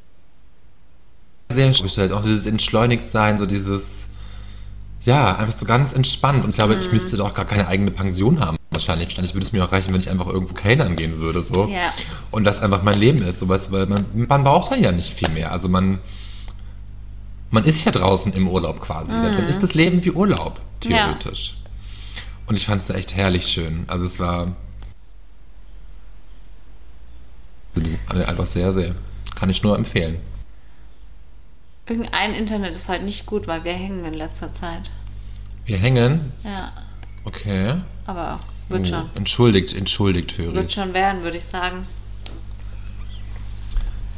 ich 1.49 1.55
sehr 1.57 1.73
schön 1.75 1.85
gestellt. 1.85 2.13
Auch 2.13 2.23
dieses 2.23 2.47
Entschleunigtsein, 2.47 3.39
so 3.39 3.47
dieses, 3.47 4.07
ja, 5.05 5.37
einfach 5.37 5.57
so 5.59 5.65
ganz 5.65 5.93
entspannt. 5.93 6.45
Und 6.45 6.51
ich 6.51 6.57
glaube, 6.57 6.75
Mhm. 6.77 6.81
ich 6.83 6.93
müsste 6.93 7.17
da 7.17 7.25
auch 7.25 7.35
gar 7.35 7.47
keine 7.47 7.67
eigene 7.69 7.91
Pension 7.91 8.41
haben. 8.41 8.59
Wahrscheinlich. 8.71 9.09
Wahrscheinlich 9.09 9.35
würde 9.35 9.47
es 9.47 9.53
mir 9.53 9.65
auch 9.65 9.73
reichen, 9.73 9.93
wenn 9.95 10.01
ich 10.01 10.11
einfach 10.11 10.27
irgendwo 10.27 10.53
kellnern 10.55 10.95
gehen 10.95 11.19
würde. 11.19 11.43
So. 11.43 11.67
Ja. 11.69 11.93
Und 12.31 12.45
das 12.45 12.61
einfach 12.61 12.83
mein 12.83 12.99
Leben 12.99 13.23
ist. 13.23 13.41
Sowas, 13.41 13.73
weil 13.73 13.87
man, 13.87 14.05
man 14.15 14.45
braucht 14.45 14.73
dann 14.73 14.83
ja 14.83 14.93
nicht 14.93 15.15
viel 15.15 15.31
mehr. 15.31 15.51
Also 15.53 15.69
man, 15.69 15.99
man 17.51 17.65
ist 17.65 17.85
ja 17.85 17.93
draußen 17.93 18.33
im 18.35 18.47
Urlaub 18.47 18.81
quasi. 18.83 19.11
Dann 19.13 19.33
Mhm. 19.43 19.49
ist 19.49 19.63
das 19.63 19.73
Leben 19.75 20.05
wie 20.05 20.11
Urlaub. 20.13 20.61
theoretisch. 20.81 21.57
Und 22.47 22.55
ich 22.57 22.67
fand 22.67 22.83
es 22.83 22.91
echt 22.91 23.17
herrlich 23.17 23.47
schön. 23.49 23.85
Also 23.89 24.05
es 24.07 24.19
war 24.21 24.41
also 24.41 24.53
die 27.81 27.91
sind 27.91 28.01
alle 28.07 28.27
einfach 28.29 28.47
sehr, 28.47 28.73
sehr. 28.73 28.95
Kann 29.35 29.51
ich 29.51 29.63
nur 29.63 29.77
empfehlen. 29.77 30.17
Irgendein 31.87 32.35
Internet 32.35 32.77
ist 32.77 32.89
halt 32.89 33.03
nicht 33.03 33.25
gut, 33.27 33.47
weil 33.47 33.65
wir 33.65 33.73
hängen 33.73 34.05
in 34.05 34.15
letzter 34.15 34.53
Zeit. 34.53 34.91
Wir 35.65 35.79
hängen. 35.79 36.33
Ja, 36.45 36.73
Okay. 37.25 37.75
aber 38.07 38.39
wird 38.69 38.83
Oh, 38.83 38.85
schon. 38.87 39.11
Entschuldigt, 39.15 39.75
entschuldigt, 39.75 40.37
höre 40.39 40.55
Wird 40.55 40.67
ich. 40.67 40.73
schon 40.75 40.93
werden, 40.95 41.23
würde 41.23 41.37
ich 41.39 41.45
sagen. 41.45 41.87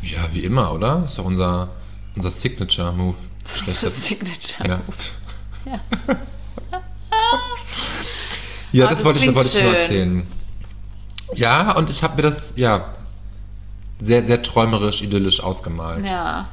Ja, 0.03 0.29
wie 0.33 0.41
immer, 0.41 0.73
oder? 0.73 1.05
Ist 1.05 1.19
doch 1.19 1.25
unser, 1.25 1.69
unser 2.17 2.31
Signature-Move. 2.31 3.17
Schlechter- 3.55 3.87
Das 3.87 4.05
Signature. 4.05 4.69
Ja. 4.69 4.81
Ja. 5.73 5.81
Ja, 8.73 8.85
Oh, 8.87 8.89
das, 8.89 8.99
das 8.99 9.05
wollte 9.05 9.25
ich, 9.25 9.35
wollte 9.35 9.49
ich 9.59 9.65
nur 9.65 9.77
erzählen. 9.77 10.27
Ja, 11.35 11.73
und 11.73 11.91
ich 11.91 12.05
habe 12.05 12.15
mir 12.17 12.23
das, 12.23 12.53
ja, 12.55 12.95
sehr, 14.01 14.25
sehr 14.27 14.43
träumerisch, 14.43 15.03
idyllisch 15.03 15.41
ausgemalt. 15.43 16.05
Ja. 16.05 16.49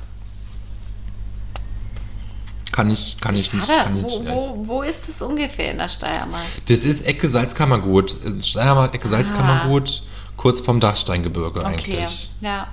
Kann 2.71 2.91
ich, 2.91 3.17
kann 3.19 3.36
ich, 3.36 3.51
nicht. 3.53 3.67
Warte, 3.67 3.83
Kann 3.86 4.03
wo, 4.03 4.07
ich, 4.07 4.19
äh, 4.19 4.31
wo, 4.31 4.67
wo 4.67 4.81
ist 4.83 5.10
es 5.10 5.21
ungefähr 5.21 5.71
in 5.71 5.79
der 5.79 5.89
Steiermark? 5.89 6.45
Das 6.67 6.79
ist 6.83 7.07
Ecke 7.07 7.27
Salzkammergut. 7.27 8.15
Steiermark, 8.43 8.93
Ecke 8.93 9.07
Salzkammergut, 9.07 10.03
kurz 10.36 10.62
vom 10.62 10.79
Dachsteingebirge 10.79 11.60
Okay, 11.62 11.67
eigentlich. 11.97 12.29
ja. 12.41 12.67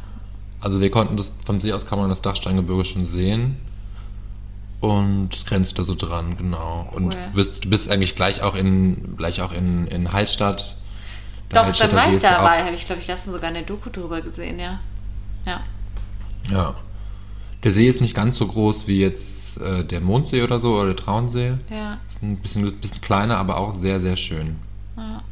Also 0.60 0.80
wir 0.80 0.90
konnten 0.90 1.16
das, 1.16 1.32
vom 1.44 1.60
See 1.60 1.72
aus 1.72 1.86
kann 1.86 1.98
man 1.98 2.10
das 2.10 2.20
Dachsteingebirge 2.22 2.84
schon 2.84 3.12
sehen. 3.14 3.56
Und 4.80 5.34
es 5.34 5.46
grenzt 5.46 5.78
da 5.78 5.84
so 5.84 5.94
dran, 5.94 6.36
genau. 6.36 6.90
Und 6.92 7.14
Cool. 7.14 7.20
du 7.30 7.36
bist, 7.36 7.64
du 7.64 7.70
bist 7.70 7.90
eigentlich 7.90 8.14
gleich 8.14 8.42
auch 8.42 8.54
in, 8.54 9.16
gleich 9.16 9.40
auch 9.40 9.52
in, 9.52 9.86
in 9.86 10.12
Hallstatt. 10.12 10.74
Der 11.52 11.64
Doch, 11.64 11.72
dann 11.76 11.92
war 11.92 12.12
ich 12.12 12.22
dabei. 12.22 12.64
Habe 12.64 12.74
ich, 12.74 12.86
glaube 12.86 13.00
ich, 13.00 13.06
letztens 13.06 13.34
sogar 13.34 13.50
eine 13.50 13.62
Doku 13.62 13.90
drüber 13.90 14.20
gesehen, 14.20 14.58
ja. 14.58 14.80
Ja. 15.46 15.60
Ja. 16.50 16.74
Der 17.62 17.70
See 17.70 17.86
ist 17.86 18.00
nicht 18.00 18.14
ganz 18.14 18.36
so 18.36 18.46
groß 18.46 18.86
wie 18.86 19.00
jetzt 19.00 19.60
äh, 19.60 19.84
der 19.84 20.00
Mondsee 20.00 20.42
oder 20.42 20.60
so 20.60 20.74
oder 20.74 20.86
der 20.86 20.96
Traunsee. 20.96 21.54
Ja. 21.70 21.98
Ein 22.22 22.36
bisschen, 22.36 22.80
bisschen 22.80 23.00
kleiner, 23.00 23.38
aber 23.38 23.56
auch 23.56 23.72
sehr, 23.72 24.00
sehr 24.00 24.16
schön. 24.16 24.56
ja. 24.96 25.22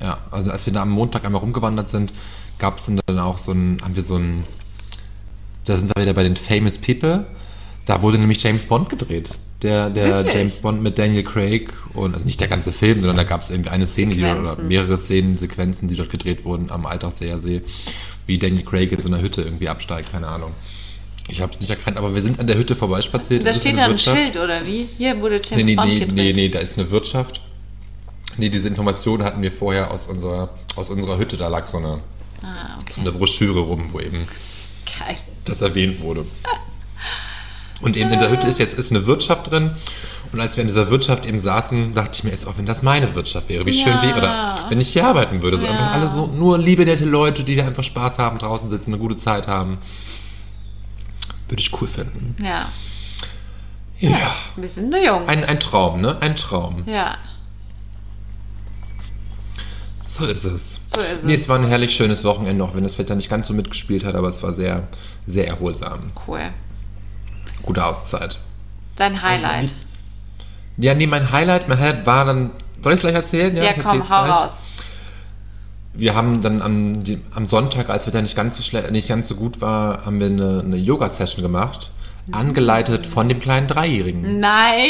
Ja, 0.00 0.18
also 0.32 0.50
als 0.50 0.66
wir 0.66 0.72
da 0.72 0.82
am 0.82 0.90
Montag 0.90 1.24
einmal 1.24 1.40
rumgewandert 1.40 1.88
sind, 1.88 2.12
gab 2.58 2.78
es 2.78 2.86
dann 2.86 3.18
auch 3.18 3.38
so 3.38 3.52
ein, 3.52 3.78
haben 3.82 3.94
wir 3.94 4.02
so 4.02 4.16
ein, 4.16 4.44
da 5.64 5.76
sind 5.76 5.94
wir 5.94 6.02
wieder 6.02 6.12
bei 6.12 6.24
den 6.24 6.34
Famous 6.34 6.76
People. 6.76 7.24
Da 7.84 8.00
wurde 8.02 8.18
nämlich 8.18 8.42
James 8.42 8.66
Bond 8.66 8.88
gedreht. 8.88 9.30
Der, 9.62 9.90
der 9.90 10.16
Wirklich? 10.16 10.34
James 10.34 10.56
Bond 10.56 10.82
mit 10.82 10.98
Daniel 10.98 11.22
Craig 11.24 11.72
und 11.94 12.14
also 12.14 12.24
nicht 12.24 12.40
der 12.40 12.48
ganze 12.48 12.72
Film, 12.72 13.00
sondern 13.00 13.16
da 13.16 13.24
gab 13.24 13.42
es 13.42 13.50
irgendwie 13.50 13.70
eine 13.70 13.86
Szene, 13.86 14.14
die 14.14 14.24
oder 14.24 14.56
mehrere 14.60 14.96
Szenen, 14.98 15.36
Sequenzen, 15.36 15.86
die 15.88 15.94
dort 15.96 16.10
gedreht 16.10 16.44
wurden 16.44 16.70
am 16.70 16.84
Altachseer 16.86 17.38
See, 17.38 17.62
wie 18.26 18.38
Daniel 18.38 18.64
Craig 18.64 18.90
jetzt 18.90 19.06
in 19.06 19.14
einer 19.14 19.22
Hütte 19.22 19.42
irgendwie 19.42 19.68
absteigt, 19.68 20.10
keine 20.12 20.26
Ahnung. 20.28 20.52
Ich 21.28 21.40
habe 21.40 21.52
es 21.52 21.60
nicht 21.60 21.70
erkannt, 21.70 21.96
aber 21.96 22.14
wir 22.14 22.22
sind 22.22 22.40
an 22.40 22.48
der 22.48 22.56
Hütte 22.58 22.74
vorbeispaziert. 22.74 23.46
Da 23.46 23.54
steht 23.54 23.76
da 23.76 23.84
ein 23.84 23.90
Wirtschaft. 23.90 24.16
Schild, 24.18 24.36
oder 24.36 24.66
wie? 24.66 24.88
Hier 24.98 25.20
wurde 25.20 25.36
James 25.44 25.50
Nee, 25.56 25.62
nee, 25.64 25.74
Bond 25.76 25.88
nee, 25.88 25.98
gedreht. 26.00 26.14
nee, 26.16 26.32
nee, 26.32 26.48
da 26.48 26.58
ist 26.58 26.76
eine 26.76 26.90
Wirtschaft. 26.90 27.40
Nee, 28.38 28.48
diese 28.48 28.66
Information 28.66 29.22
hatten 29.22 29.42
wir 29.42 29.52
vorher 29.52 29.92
aus 29.92 30.08
unserer, 30.08 30.50
aus 30.74 30.90
unserer 30.90 31.18
Hütte. 31.18 31.36
Da 31.36 31.46
lag 31.48 31.66
so 31.66 31.78
eine, 31.78 32.00
Ah, 32.42 32.74
so 32.76 32.80
okay. 32.80 33.00
eine 33.02 33.12
Broschüre 33.12 33.60
rum, 33.60 33.90
wo 33.92 34.00
eben 34.00 34.26
Geil. 34.98 35.14
das 35.44 35.60
erwähnt 35.62 36.00
wurde. 36.00 36.24
Und 37.82 37.96
eben 37.96 38.10
in 38.10 38.18
der 38.18 38.30
Hütte 38.30 38.46
ist 38.46 38.58
jetzt 38.58 38.74
ist 38.78 38.90
eine 38.90 39.06
Wirtschaft 39.06 39.50
drin. 39.50 39.72
Und 40.32 40.40
als 40.40 40.56
wir 40.56 40.62
in 40.62 40.68
dieser 40.68 40.88
Wirtschaft 40.90 41.26
eben 41.26 41.38
saßen, 41.38 41.94
dachte 41.94 42.10
ich 42.14 42.24
mir 42.24 42.30
jetzt 42.30 42.46
auch, 42.46 42.56
wenn 42.56 42.64
das 42.64 42.82
meine 42.82 43.14
Wirtschaft 43.14 43.48
wäre, 43.50 43.66
wie 43.66 43.72
schön 43.74 43.92
Ja. 43.92 44.02
wäre, 44.02 44.18
oder 44.18 44.66
wenn 44.70 44.80
ich 44.80 44.88
hier 44.92 45.06
arbeiten 45.06 45.42
würde. 45.42 45.58
So 45.58 45.64
Ja. 45.64 45.72
einfach 45.72 45.92
alle 45.92 46.08
so, 46.08 46.26
nur 46.26 46.56
liebe, 46.58 46.84
nette 46.86 47.04
Leute, 47.04 47.44
die 47.44 47.54
da 47.56 47.66
einfach 47.66 47.84
Spaß 47.84 48.18
haben, 48.18 48.38
draußen 48.38 48.70
sitzen, 48.70 48.90
eine 48.94 48.98
gute 48.98 49.16
Zeit 49.18 49.46
haben. 49.48 49.78
Würde 51.48 51.60
ich 51.60 51.70
cool 51.80 51.88
finden. 51.88 52.36
Ja. 52.42 52.68
Ja. 53.98 54.18
Wir 54.56 54.68
sind 54.68 54.88
nur 54.90 55.04
jung. 55.04 55.28
Ein, 55.28 55.44
ein 55.44 55.60
Traum, 55.60 56.00
ne? 56.00 56.16
Ein 56.20 56.34
Traum. 56.36 56.84
ja. 56.86 57.16
So 60.04 60.26
ist 60.26 60.44
es. 60.44 60.78
So 60.94 61.00
ist 61.00 61.24
Nee, 61.24 61.34
es. 61.34 61.42
es 61.42 61.48
war 61.48 61.58
ein 61.58 61.66
herrlich 61.66 61.94
schönes 61.94 62.22
Wochenende, 62.24 62.62
auch 62.64 62.74
wenn 62.74 62.82
das 62.82 62.98
Wetter 62.98 63.14
nicht 63.14 63.30
ganz 63.30 63.48
so 63.48 63.54
mitgespielt 63.54 64.04
hat, 64.04 64.14
aber 64.14 64.28
es 64.28 64.42
war 64.42 64.52
sehr, 64.52 64.86
sehr 65.26 65.46
erholsam. 65.46 66.10
Cool. 66.26 66.50
Gute 67.62 67.84
Auszeit. 67.84 68.38
Dein 68.96 69.22
Highlight. 69.22 69.72
Ja, 70.76 70.94
nee, 70.94 71.06
mein 71.06 71.30
Highlight, 71.32 71.68
mein 71.68 71.78
Highlight 71.78 72.06
war 72.06 72.24
dann. 72.24 72.50
Soll 72.82 72.92
ich 72.92 72.96
es 72.96 73.00
gleich 73.02 73.14
erzählen? 73.14 73.56
Ja, 73.56 73.70
ich 73.76 73.82
komm, 73.82 74.08
hau 74.08 74.24
gleich. 74.24 74.36
raus. 74.36 74.50
Wir 75.94 76.14
haben 76.14 76.40
dann 76.42 76.62
am, 76.62 77.04
die, 77.04 77.20
am 77.34 77.44
Sonntag, 77.46 77.90
als 77.90 78.06
Wetter 78.06 78.22
nicht 78.22 78.34
ganz 78.34 78.56
so 78.56 78.62
schle- 78.62 78.90
nicht 78.90 79.08
ganz 79.08 79.28
so 79.28 79.34
gut 79.34 79.60
war, 79.60 80.06
haben 80.06 80.18
wir 80.20 80.26
eine, 80.26 80.62
eine 80.64 80.76
Yoga-Session 80.76 81.42
gemacht, 81.42 81.90
angeleitet 82.32 83.04
von 83.06 83.28
dem 83.28 83.40
kleinen 83.40 83.66
Dreijährigen. 83.66 84.38
Nein. 84.40 84.88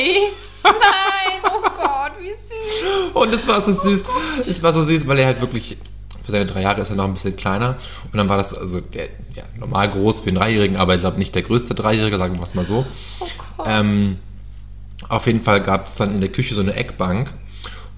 Nein. 0.64 1.42
Oh 1.44 1.60
Gott, 1.60 2.12
wie 2.20 2.30
süß. 2.30 3.12
Und 3.14 3.34
es 3.34 3.48
war 3.48 3.60
so 3.60 3.72
süß. 3.72 4.04
Es 4.48 4.62
war 4.62 4.72
so 4.72 4.84
süß, 4.84 5.06
weil 5.08 5.18
er 5.18 5.26
halt 5.26 5.40
wirklich, 5.40 5.76
für 6.24 6.32
seine 6.32 6.46
drei 6.46 6.62
Jahre 6.62 6.80
ist 6.80 6.90
er 6.90 6.96
noch 6.96 7.04
ein 7.04 7.14
bisschen 7.14 7.36
kleiner. 7.36 7.76
Und 8.04 8.16
dann 8.16 8.28
war 8.28 8.36
das, 8.36 8.54
also 8.54 8.80
der, 8.80 9.08
ja, 9.34 9.44
normal 9.58 9.90
groß 9.90 10.20
für 10.20 10.28
einen 10.28 10.36
Dreijährigen, 10.36 10.76
aber 10.76 10.94
ich 10.94 11.00
glaube 11.00 11.18
nicht 11.18 11.34
der 11.34 11.42
größte 11.42 11.74
Dreijährige, 11.74 12.16
sagen 12.16 12.36
wir 12.36 12.42
es 12.42 12.54
mal 12.54 12.66
so. 12.66 12.86
Oh. 13.20 13.64
Ähm, 13.66 14.18
auf 15.08 15.26
jeden 15.26 15.42
Fall 15.42 15.62
gab 15.62 15.88
es 15.88 15.96
dann 15.96 16.14
in 16.14 16.20
der 16.20 16.30
Küche 16.30 16.54
so 16.54 16.60
eine 16.60 16.74
Eckbank. 16.74 17.32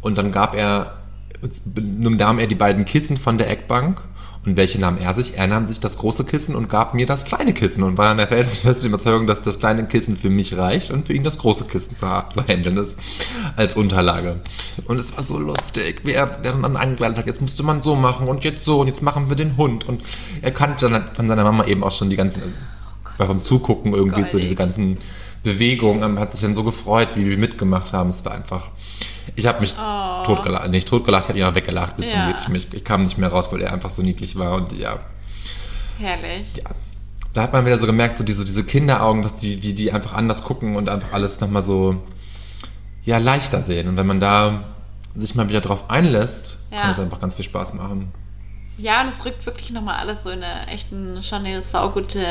Und 0.01 0.19
dann 0.19 0.33
gab 0.33 0.55
er, 0.55 0.99
nahm 1.75 2.39
er 2.39 2.47
die 2.47 2.55
beiden 2.55 2.85
Kissen 2.85 3.17
von 3.17 3.39
der 3.39 3.51
Eckbank. 3.51 4.01
Und 4.47 4.59
welche 4.59 4.79
nahm 4.79 4.99
er 4.99 5.15
sich? 5.15 5.39
Er 5.39 5.47
nahm 5.47 5.69
sich 5.69 5.81
das 5.81 5.97
große 5.97 6.25
Kissen 6.25 6.55
und 6.55 6.69
gab 6.69 6.93
mir 6.93 7.07
das 7.07 7.25
kleine 7.25 7.55
Kissen 7.55 7.83
und 7.83 7.97
war 7.97 8.13
in 8.13 8.19
der 8.19 8.29
felsenfesten 8.29 8.89
Überzeugung, 8.89 9.27
dass 9.27 9.43
das 9.43 9.59
kleine 9.59 9.87
Kissen 9.87 10.17
für 10.17 10.29
mich 10.29 10.57
reicht 10.57 10.91
und 10.91 11.07
für 11.07 11.15
ihn 11.15 11.23
das 11.23 11.39
große 11.39 11.65
Kissen 11.65 11.97
zu, 11.97 12.07
zu 12.31 12.45
handeln 12.47 12.77
ist 12.77 12.99
als 13.57 13.75
Unterlage. 13.75 14.41
Und 14.87 14.99
es 14.99 15.17
war 15.17 15.23
so 15.23 15.39
lustig, 15.39 16.03
wie 16.05 16.13
er 16.13 16.27
dann 16.27 16.77
angeleitet 16.77 17.19
hat, 17.19 17.27
jetzt 17.27 17.41
musste 17.41 17.63
man 17.63 17.81
so 17.81 17.97
machen 17.97 18.29
und 18.29 18.45
jetzt 18.45 18.65
so 18.65 18.81
und 18.81 18.89
jetzt 18.89 19.03
machen 19.03 19.31
wir 19.31 19.37
den 19.37 19.57
Hund. 19.57 19.89
Und 19.89 20.03
er 20.43 20.51
kannte 20.51 20.91
dann 20.91 21.11
von 21.15 21.27
seiner 21.27 21.45
Mama 21.45 21.65
eben 21.65 21.83
auch 21.83 21.93
schon 21.93 22.11
die 22.11 22.17
ganzen, 22.17 22.43
weil 23.17 23.27
vom 23.27 23.43
Zugucken 23.43 23.95
irgendwie 23.95 24.25
so 24.25 24.33
goldig. 24.33 24.49
diese 24.49 24.57
ganzen 24.57 24.99
Bewegungen, 25.43 26.19
hat 26.19 26.33
sich 26.33 26.41
dann 26.41 26.55
so 26.55 26.65
gefreut, 26.65 27.17
wie 27.17 27.27
wir 27.29 27.39
mitgemacht 27.39 27.93
haben. 27.93 28.11
Es 28.11 28.25
war 28.25 28.33
einfach, 28.33 28.69
ich 29.37 29.47
habe 29.47 29.61
mich 29.61 29.75
Oh. 29.79 30.23
totgelacht, 30.25 30.69
nicht 30.71 30.89
totgelacht, 30.89 31.25
ich 31.25 31.29
habe 31.31 31.39
ihn 31.39 31.45
auch 31.45 31.55
weggelacht 31.55 31.97
bis 31.97 32.13
Ja. 32.13 32.37
zum. 32.45 32.55
Ich, 32.55 32.73
ich 32.73 32.85
kam 32.85 33.03
nicht 33.03 33.19
mehr 33.19 33.31
raus, 33.31 33.49
weil 33.51 33.63
er 33.63 33.73
einfach 33.73 33.91
so 33.91 34.03
niedlich 34.03 34.37
war 34.39 34.53
und 34.57 34.73
ja, 34.73 34.99
Herrlich. 35.99 36.47
ja. 36.57 36.71
Da 37.33 37.43
hat 37.43 37.53
man 37.53 37.67
wieder 37.67 37.79
so 37.79 37.87
gemerkt, 37.87 38.17
so 38.19 38.25
diese, 38.25 38.45
diese 38.45 38.63
Kinderaugen, 38.65 39.25
was 39.25 39.37
die, 39.37 39.61
wie 39.63 39.73
die 39.73 39.93
einfach 39.93 40.13
anders 40.13 40.45
gucken 40.45 40.77
und 40.77 40.89
einfach 40.89 41.13
alles 41.13 41.41
nochmal 41.41 41.65
so, 41.65 42.01
ja, 43.05 43.19
leichter 43.19 43.63
sehen. 43.63 43.89
Und 43.89 43.97
wenn 43.97 44.07
man 44.07 44.21
da 44.21 44.65
sich 45.17 45.35
mal 45.35 45.49
wieder 45.49 45.61
drauf 45.61 45.91
einlässt, 45.91 46.59
Ja. 46.71 46.83
kann 46.83 46.91
es 46.93 46.99
einfach 47.01 47.21
ganz 47.21 47.35
viel 47.35 47.45
Spaß 47.45 47.75
machen. 47.75 48.13
Ja, 48.79 49.03
und 49.03 49.09
es 49.09 49.25
rückt 49.25 49.45
wirklich 49.47 49.71
nochmal 49.71 49.97
alles 49.99 50.23
so 50.25 50.31
in 50.31 50.43
eine 50.43 50.67
echt 50.69 50.93
eine, 50.93 51.23
schon 51.23 51.45
eine 51.45 51.63
saugute 51.63 52.25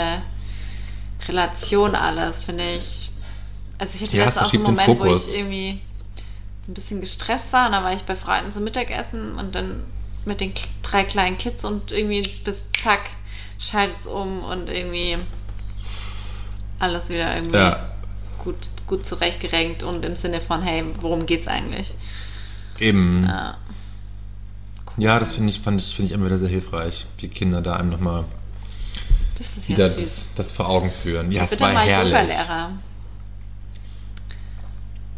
Relation 1.27 1.95
alles, 1.95 2.43
finde 2.43 2.63
ich. 2.75 3.09
Also 3.77 3.93
ich 3.95 4.03
hatte 4.03 4.17
Ja, 4.17 4.25
jetzt 4.25 4.39
auch 4.39 4.45
so 4.45 4.57
einen 4.57 4.63
Moment, 4.63 4.87
wo 4.87 4.95
Fokus. 4.95 5.27
ich 5.27 5.35
irgendwie 5.37 5.79
ein 6.67 6.73
bisschen 6.73 7.01
gestresst 7.01 7.51
war 7.53 7.65
und 7.65 7.73
dann 7.73 7.83
war 7.83 7.93
ich 7.93 8.03
bei 8.03 8.15
Freunden 8.15 8.51
zum 8.51 8.63
Mittagessen 8.63 9.35
und 9.35 9.53
dann 9.55 9.83
mit 10.25 10.39
den 10.39 10.53
drei 10.81 11.03
kleinen 11.03 11.37
Kids 11.37 11.65
und 11.65 11.91
irgendwie 11.91 12.21
bis 12.45 12.57
zack, 12.81 13.09
schaltet 13.59 13.97
es 13.97 14.05
um 14.07 14.43
und 14.43 14.69
irgendwie 14.69 15.17
alles 16.79 17.09
wieder 17.09 17.35
irgendwie 17.35 17.57
Ja. 17.57 17.89
gut, 18.39 18.55
gut 18.87 19.05
zurechtgerenkt 19.05 19.83
und 19.83 20.05
im 20.05 20.15
Sinne 20.15 20.39
von, 20.39 20.61
hey, 20.61 20.83
worum 21.01 21.25
geht's 21.25 21.47
eigentlich? 21.47 21.93
Eben. 22.79 23.25
Ja. 23.27 23.57
Ja, 24.97 25.19
das 25.19 25.33
finde 25.33 25.49
ich, 25.49 25.59
fand 25.59 25.81
ich, 25.81 25.95
finde 25.95 26.07
ich 26.07 26.13
immer 26.13 26.27
wieder 26.27 26.37
sehr 26.37 26.49
hilfreich, 26.49 27.07
wie 27.17 27.27
Kinder 27.27 27.61
da 27.61 27.75
einem 27.77 27.89
nochmal 27.89 28.25
Das 29.37 29.57
ist 29.57 29.67
wieder 29.67 29.89
das, 29.89 30.29
das 30.35 30.51
vor 30.51 30.69
Augen 30.69 30.91
führen. 30.91 31.31
Ja, 31.31 31.43
es 31.45 31.59
war 31.59 31.71
herrlich. 31.71 32.13
Yoga-Lehrer. 32.13 32.71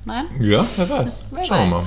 Nein? 0.05 0.25
Ja, 0.39 0.65
wer 0.75 0.89
weiß. 0.89 1.21
Wer 1.31 1.43
Schauen 1.43 1.69
wir 1.69 1.77
mal. 1.77 1.85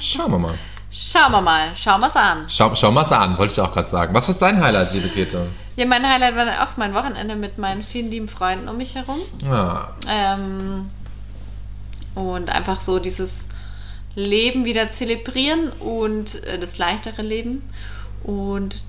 Schauen 0.00 0.32
wir 0.32 0.38
mal. 0.38 0.58
Schauen 0.90 1.32
wir 1.32 1.40
mal. 1.40 1.68
Schauen 1.76 2.00
wir 2.00 2.08
es 2.08 2.16
an. 2.16 2.44
Schau, 2.48 2.74
schau 2.74 2.90
mal 2.90 3.02
an, 3.04 3.38
wollte 3.38 3.52
ich 3.52 3.60
auch 3.60 3.72
gerade 3.72 3.88
sagen. 3.88 4.14
Was 4.14 4.28
war 4.28 4.34
dein 4.34 4.60
Highlight, 4.60 4.92
liebe 4.94 5.08
Käthe? 5.08 5.46
Ja, 5.76 5.86
mein 5.86 6.06
Highlight 6.08 6.34
war 6.34 6.62
auch 6.68 6.76
mein 6.76 6.94
Wochenende 6.94 7.36
mit 7.36 7.58
meinen 7.58 7.82
vielen 7.82 8.10
lieben 8.10 8.28
Freunden 8.28 8.68
um 8.68 8.76
mich 8.78 8.94
herum. 8.94 9.20
Ah, 9.48 9.88
Ähm, 10.08 10.90
und 12.14 12.48
einfach 12.50 12.80
so 12.80 12.98
dieses 12.98 13.46
Leben 14.16 14.64
wieder 14.64 14.90
zelebrieren 14.90 15.70
und 15.78 16.42
äh, 16.44 16.58
das 16.58 16.78
leichtere 16.78 17.22
Leben. 17.22 17.62
Und 18.24 18.82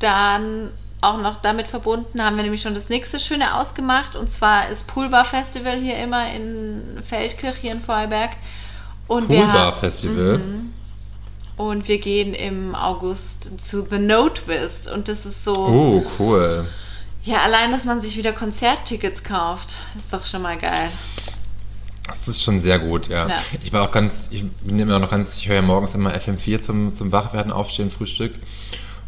dann 0.00 0.70
auch 1.00 1.20
noch 1.20 1.36
damit 1.36 1.68
verbunden 1.68 2.22
haben 2.22 2.36
wir 2.36 2.42
nämlich 2.42 2.62
schon 2.62 2.74
das 2.74 2.88
nächste 2.88 3.20
Schöne 3.20 3.54
ausgemacht. 3.56 4.16
Und 4.16 4.32
zwar 4.32 4.68
ist 4.68 4.86
Poolbar 4.86 5.24
Festival 5.24 5.78
hier 5.80 5.98
immer 5.98 6.32
in 6.32 7.02
Feldkirch, 7.04 7.56
hier 7.56 7.72
in 7.72 7.80
Vorarlberg. 7.80 8.30
Und 9.06 9.24
Cool 9.24 9.36
wir, 9.36 9.46
Bar 9.46 9.66
ha- 9.66 9.72
Festival. 9.72 10.40
und 11.56 11.86
wir 11.86 11.98
gehen 11.98 12.34
im 12.34 12.74
August 12.74 13.48
zu 13.62 13.86
The 13.88 13.98
Notewist. 13.98 14.88
Und 14.88 15.08
das 15.08 15.24
ist 15.26 15.44
so, 15.44 15.52
Oh, 15.54 16.04
cool. 16.18 16.66
ja, 17.22 17.38
allein, 17.42 17.70
dass 17.70 17.84
man 17.84 18.00
sich 18.00 18.16
wieder 18.16 18.32
Konzerttickets 18.32 19.22
kauft, 19.22 19.76
ist 19.96 20.12
doch 20.12 20.26
schon 20.26 20.42
mal 20.42 20.56
geil. 20.56 20.88
Das 22.08 22.26
ist 22.28 22.42
schon 22.42 22.58
sehr 22.60 22.78
gut, 22.78 23.08
ja. 23.08 23.28
Ja. 23.28 23.36
Ich 23.62 23.72
war 23.72 23.82
auch 23.82 23.90
ganz, 23.92 24.28
ich 24.32 24.44
bin 24.62 24.78
immer 24.78 24.98
noch 24.98 25.10
ganz, 25.10 25.36
ich 25.38 25.48
höre 25.48 25.56
ja 25.56 25.62
morgens 25.62 25.94
immer 25.94 26.14
FM4 26.14 26.62
zum, 26.62 26.94
zum 26.96 27.10
Wachwerden, 27.12 27.52
Aufstehen, 27.52 27.90
Frühstück. 27.90 28.32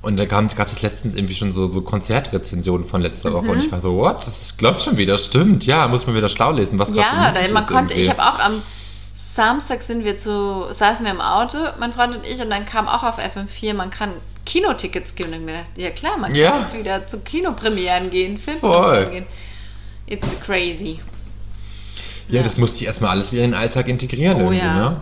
Und 0.01 0.17
da 0.17 0.25
gab 0.27 0.67
es 0.69 0.83
letztens 0.83 1.15
irgendwie 1.17 1.35
schon 1.35 1.53
so, 1.53 1.71
so 1.73 1.81
Konzertrezensionen 1.81 2.87
von 2.87 3.01
letzter 3.03 3.33
Woche. 3.33 3.45
Mhm. 3.45 3.51
Und 3.51 3.65
ich 3.65 3.73
war 3.73 3.81
so, 3.81 3.97
what? 3.97 4.27
Das 4.27 4.57
glaubt 4.57 4.81
schon 4.83 4.97
wieder, 4.97 5.19
stimmt. 5.19 5.67
Ja, 5.67 5.89
muss 5.89 6.07
man 6.07 6.15
wieder 6.15 6.29
schlau 6.29 6.53
lesen, 6.53 6.79
was 6.79 6.91
Ja, 6.95 7.33
da, 7.33 7.41
man 7.53 7.67
konnte, 7.67 7.95
ich 7.95 8.07
irgendwie. 8.07 8.21
habe 8.21 8.37
auch 8.37 8.39
am 8.39 8.63
Samstag 9.13 9.83
sind 9.83 10.05
wir 10.05 10.17
zu, 10.17 10.67
saßen 10.73 11.05
wir 11.05 11.13
im 11.13 11.21
Auto, 11.21 11.59
mein 11.79 11.93
Freund 11.93 12.17
und 12.17 12.25
ich, 12.25 12.41
und 12.41 12.51
dann 12.51 12.65
kam 12.67 12.89
auch 12.89 13.03
auf 13.03 13.19
FM4, 13.19 13.75
man 13.75 13.91
kann 13.91 14.15
Kinotickets 14.47 15.15
geben. 15.15 15.31
Und 15.31 15.41
ich 15.41 15.45
mir 15.45 15.53
gedacht, 15.53 15.67
ja 15.77 15.91
klar, 15.91 16.17
man 16.17 16.33
kann 16.33 16.41
Ja. 16.41 16.61
jetzt 16.61 16.77
wieder 16.79 17.07
zu 17.07 17.19
Kinopremieren 17.21 18.11
gehen, 18.11 18.39
Filmpremieren 18.39 18.83
Voll. 18.85 19.07
gehen. 19.11 19.27
It's 20.07 20.27
crazy. 20.45 21.01
Ja, 22.29 22.43
das 22.43 22.57
musste 22.59 22.79
ich 22.79 22.87
erstmal 22.87 23.11
alles 23.11 23.33
wieder 23.33 23.45
in 23.45 23.51
den 23.53 23.61
Alltag 23.61 23.89
integrieren 23.89 24.37
Oh, 24.37 24.41
irgendwie, 24.51 24.59
ja. 24.59 24.75
Ne? 24.91 24.97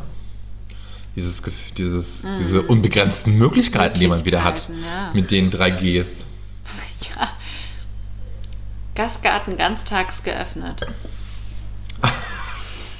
Dieses, 1.17 1.43
dieses, 1.77 2.23
diese 2.39 2.63
unbegrenzten 2.63 3.37
Möglichkeiten, 3.39 3.99
die 3.99 4.07
man 4.07 4.25
wieder 4.27 4.45
hat. 4.45 4.69
Ja. 4.69 5.11
Mit 5.15 5.31
den 5.31 5.51
drei 5.51 5.71
Gs. 5.71 6.25
Ja. 7.17 7.29
Gastgarten 8.95 9.57
ganztags 9.59 10.23
geöffnet. 10.23 10.87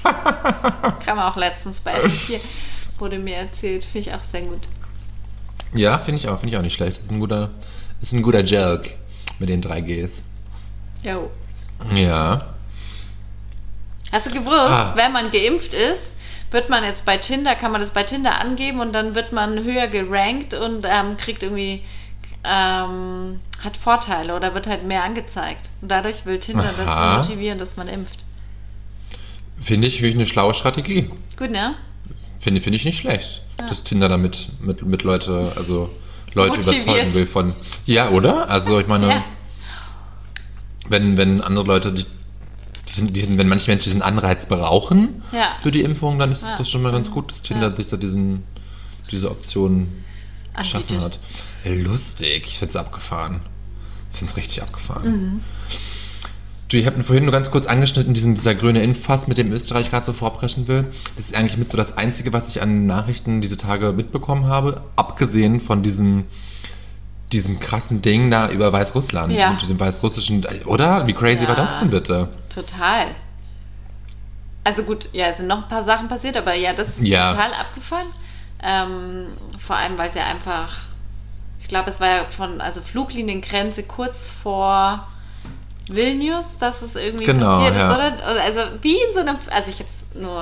Kam 0.03 1.19
auch 1.19 1.35
letztens 1.35 1.79
bei 1.79 1.99
FM4, 2.03 2.39
wurde 2.99 3.19
mir 3.19 3.35
erzählt. 3.37 3.83
Finde 3.83 4.09
ich 4.09 4.13
auch 4.13 4.23
sehr 4.31 4.41
gut. 4.41 4.61
Ja, 5.73 5.97
finde 5.97 6.19
ich 6.19 6.27
auch, 6.29 6.39
finde 6.39 6.53
ich 6.53 6.57
auch 6.59 6.63
nicht 6.63 6.75
schlecht. 6.75 6.97
Das 6.97 7.05
ist 7.05 7.11
ein 7.11 7.19
guter, 7.19 7.49
ist 8.01 8.13
ein 8.13 8.21
guter 8.21 8.41
Joke 8.43 8.91
mit 9.39 9.49
den 9.49 9.61
drei 9.61 9.81
Gs. 9.81 10.21
Jo. 11.03 11.29
Ja. 11.93 12.53
Hast 14.11 14.27
du 14.27 14.31
gewusst, 14.31 14.53
Ah. 14.55 14.93
wenn 14.95 15.11
man 15.11 15.29
geimpft 15.31 15.73
ist, 15.73 16.01
wird 16.51 16.69
man 16.69 16.83
jetzt 16.83 17.05
bei 17.05 17.17
Tinder, 17.17 17.55
kann 17.55 17.71
man 17.71 17.81
das 17.81 17.89
bei 17.91 18.03
Tinder 18.03 18.39
angeben 18.39 18.79
und 18.79 18.93
dann 18.93 19.15
wird 19.15 19.31
man 19.31 19.63
höher 19.63 19.87
gerankt 19.87 20.53
und 20.53 20.85
ähm, 20.87 21.17
kriegt 21.17 21.43
irgendwie, 21.43 21.83
ähm, 22.43 23.39
hat 23.63 23.75
Vorteile 23.77 24.35
oder 24.35 24.53
wird 24.53 24.67
halt 24.67 24.85
mehr 24.85 25.03
angezeigt. 25.03 25.69
Und 25.81 25.89
dadurch 25.89 26.25
will 26.25 26.39
Tinder 26.39 26.73
Aha. 26.85 27.17
dazu 27.17 27.29
motivieren, 27.29 27.59
dass 27.59 27.75
man 27.75 27.87
impft. 27.87 28.19
Finde 29.59 29.87
ich, 29.87 30.03
eine 30.03 30.25
schlaue 30.25 30.53
Strategie. 30.53 31.09
Gut, 31.37 31.51
ne? 31.51 31.75
Finde, 32.39 32.61
finde 32.61 32.77
ich 32.77 32.85
nicht 32.85 32.99
schlecht, 32.99 33.41
dass 33.57 33.83
Tinder 33.83 34.07
damit 34.07 34.49
mit, 34.61 34.83
mit 34.85 35.03
Leute, 35.03 35.51
also 35.55 35.89
Leute 36.33 36.59
Motiviert. 36.59 36.83
überzeugen 36.83 37.13
will 37.15 37.25
von. 37.25 37.55
Ja, 37.85 38.09
oder? 38.09 38.49
Also 38.49 38.79
ich 38.79 38.87
meine, 38.87 39.09
Ja. 39.09 39.23
wenn, 40.87 41.17
wenn 41.17 41.41
andere 41.41 41.65
Leute 41.65 41.93
die, 42.87 42.93
diesen, 42.93 43.13
diesen, 43.13 43.37
wenn 43.37 43.47
manche 43.47 43.69
Menschen 43.69 43.89
diesen 43.89 44.01
Anreiz 44.01 44.45
brauchen 44.45 45.21
Ja. 45.31 45.55
für 45.61 45.71
die 45.71 45.81
Impfung, 45.81 46.19
dann 46.19 46.31
ist 46.31 46.43
Ja. 46.43 46.55
das 46.57 46.69
schon 46.69 46.81
mal 46.81 46.91
ganz 46.91 47.09
gut, 47.11 47.31
dass 47.31 47.41
Tinder 47.41 47.75
sich 47.75 47.89
da 47.89 47.97
diesen, 47.97 48.43
diese 49.11 49.29
Option 49.31 49.89
geschaffen 50.57 51.01
hat. 51.01 51.19
Lustig, 51.65 52.43
ich 52.47 52.59
finde 52.59 52.69
es 52.71 52.75
abgefahren. 52.75 53.41
Ich 54.13 54.19
finde 54.19 54.31
es 54.31 54.37
richtig 54.37 54.61
abgefahren. 54.63 55.11
Mhm. 55.11 55.39
Du, 56.69 56.75
ich 56.75 56.85
habe 56.85 57.01
vorhin 57.03 57.23
nur 57.23 57.31
ganz 57.31 57.49
kurz 57.49 57.65
angeschnitten, 57.65 58.13
diesen, 58.13 58.35
dieser 58.35 58.53
grüne 58.53 58.81
Impfpass, 58.83 59.27
mit 59.27 59.37
dem 59.37 59.51
Österreich 59.53 59.89
gerade 59.89 60.05
so 60.05 60.11
vorpreschen 60.11 60.67
will. 60.67 60.87
Das 61.15 61.27
ist 61.27 61.35
eigentlich 61.37 61.57
mit 61.57 61.69
so 61.69 61.77
das 61.77 61.97
Einzige, 61.97 62.33
was 62.33 62.49
ich 62.49 62.61
an 62.61 62.85
Nachrichten 62.85 63.39
diese 63.39 63.55
Tage 63.55 63.93
mitbekommen 63.93 64.47
habe, 64.47 64.81
abgesehen 64.97 65.61
von 65.61 65.81
diesem, 65.81 66.25
diesem 67.31 67.59
krassen 67.61 68.01
Ding 68.01 68.29
da 68.31 68.49
über 68.49 68.73
Weißrussland 68.73 69.31
Ja. 69.33 69.51
und 69.51 69.61
diesem 69.61 69.79
weißrussischen, 69.79 70.45
oder? 70.65 71.07
Wie 71.07 71.13
crazy 71.13 71.43
Ja. 71.43 71.49
war 71.49 71.55
das 71.55 71.69
denn 71.79 71.89
bitte? 71.89 72.29
Total. 72.57 73.09
Also 74.63 74.81
gut, 74.81 75.09
ja, 75.13 75.27
es 75.27 75.37
sind 75.37 75.45
noch 75.47 75.63
ein 75.63 75.69
paar 75.69 75.83
Sachen 75.83 76.07
passiert, 76.07 76.35
aber 76.35 76.55
ja, 76.55 76.73
das 76.73 76.87
ist 76.89 77.01
Ja. 77.01 77.29
total 77.29 77.53
abgefahren. 77.53 78.07
Ähm, 78.63 79.27
vor 79.59 79.75
allem, 79.75 79.95
weil 79.99 80.09
es 80.09 80.15
ja 80.15 80.25
einfach, 80.25 80.75
ich 81.59 81.67
glaube, 81.67 81.91
es 81.91 81.99
war 82.01 82.07
ja 82.07 82.25
von, 82.25 82.59
also 82.59 82.81
Flugliniengrenze 82.81 83.83
kurz 83.83 84.27
vor 84.27 85.07
Vilnius, 85.87 86.57
dass 86.57 86.81
es 86.81 86.95
irgendwie 86.95 87.25
Genau, 87.25 87.59
passiert 87.59 87.75
ja. 87.75 87.89
ist, 87.91 87.95
oder? 88.25 88.41
Also 88.41 88.61
wie 88.81 88.95
in 88.95 89.13
so 89.13 89.19
einem, 89.19 89.37
also 89.51 89.69
ich 89.71 89.79
habe 89.79 89.89
es 89.89 90.19
nur, 90.19 90.41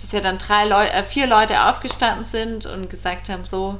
dass 0.00 0.12
ja 0.12 0.20
dann 0.20 0.38
drei 0.38 0.64
Leute, 0.66 0.92
äh, 0.92 1.02
vier 1.02 1.26
Leute 1.26 1.60
aufgestanden 1.64 2.24
sind 2.24 2.66
und 2.66 2.88
gesagt 2.88 3.28
haben, 3.28 3.44
so, 3.44 3.78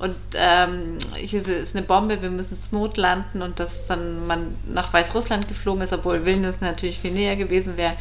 und 0.00 0.16
ähm, 0.34 0.98
hier 1.16 1.46
ist 1.46 1.76
eine 1.76 1.84
Bombe, 1.84 2.20
wir 2.22 2.30
müssen 2.30 2.56
ins 2.56 2.72
Not 2.72 2.96
landen 2.96 3.42
und 3.42 3.60
dass 3.60 3.86
dann 3.86 4.26
man 4.26 4.56
nach 4.66 4.92
Weißrussland 4.92 5.46
geflogen 5.46 5.82
ist, 5.82 5.92
obwohl 5.92 6.24
Vilnius 6.24 6.60
natürlich 6.60 6.98
viel 6.98 7.12
näher 7.12 7.36
gewesen 7.36 7.76
wäre. 7.76 7.92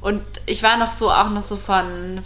Und 0.00 0.22
ich 0.46 0.62
war 0.62 0.78
noch 0.78 0.92
so, 0.92 1.10
auch 1.10 1.28
noch 1.28 1.42
so 1.42 1.56
von 1.56 1.84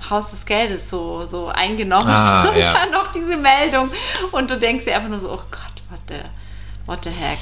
Haus 0.08 0.30
des 0.30 0.46
Geldes 0.46 0.88
so, 0.90 1.24
so 1.24 1.48
eingenommen 1.48 2.06
Ah, 2.08 2.48
und 2.48 2.56
ja. 2.56 2.72
dann 2.72 2.92
noch 2.92 3.12
diese 3.12 3.36
Meldung 3.36 3.90
und 4.30 4.48
du 4.50 4.58
denkst 4.60 4.84
dir 4.84 4.94
einfach 4.94 5.08
nur 5.08 5.18
so, 5.20 5.28
oh 5.32 5.40
Gott, 5.50 5.82
what 5.90 5.98
the, 6.08 6.14
what 6.86 6.98
the 7.02 7.10
heck. 7.10 7.38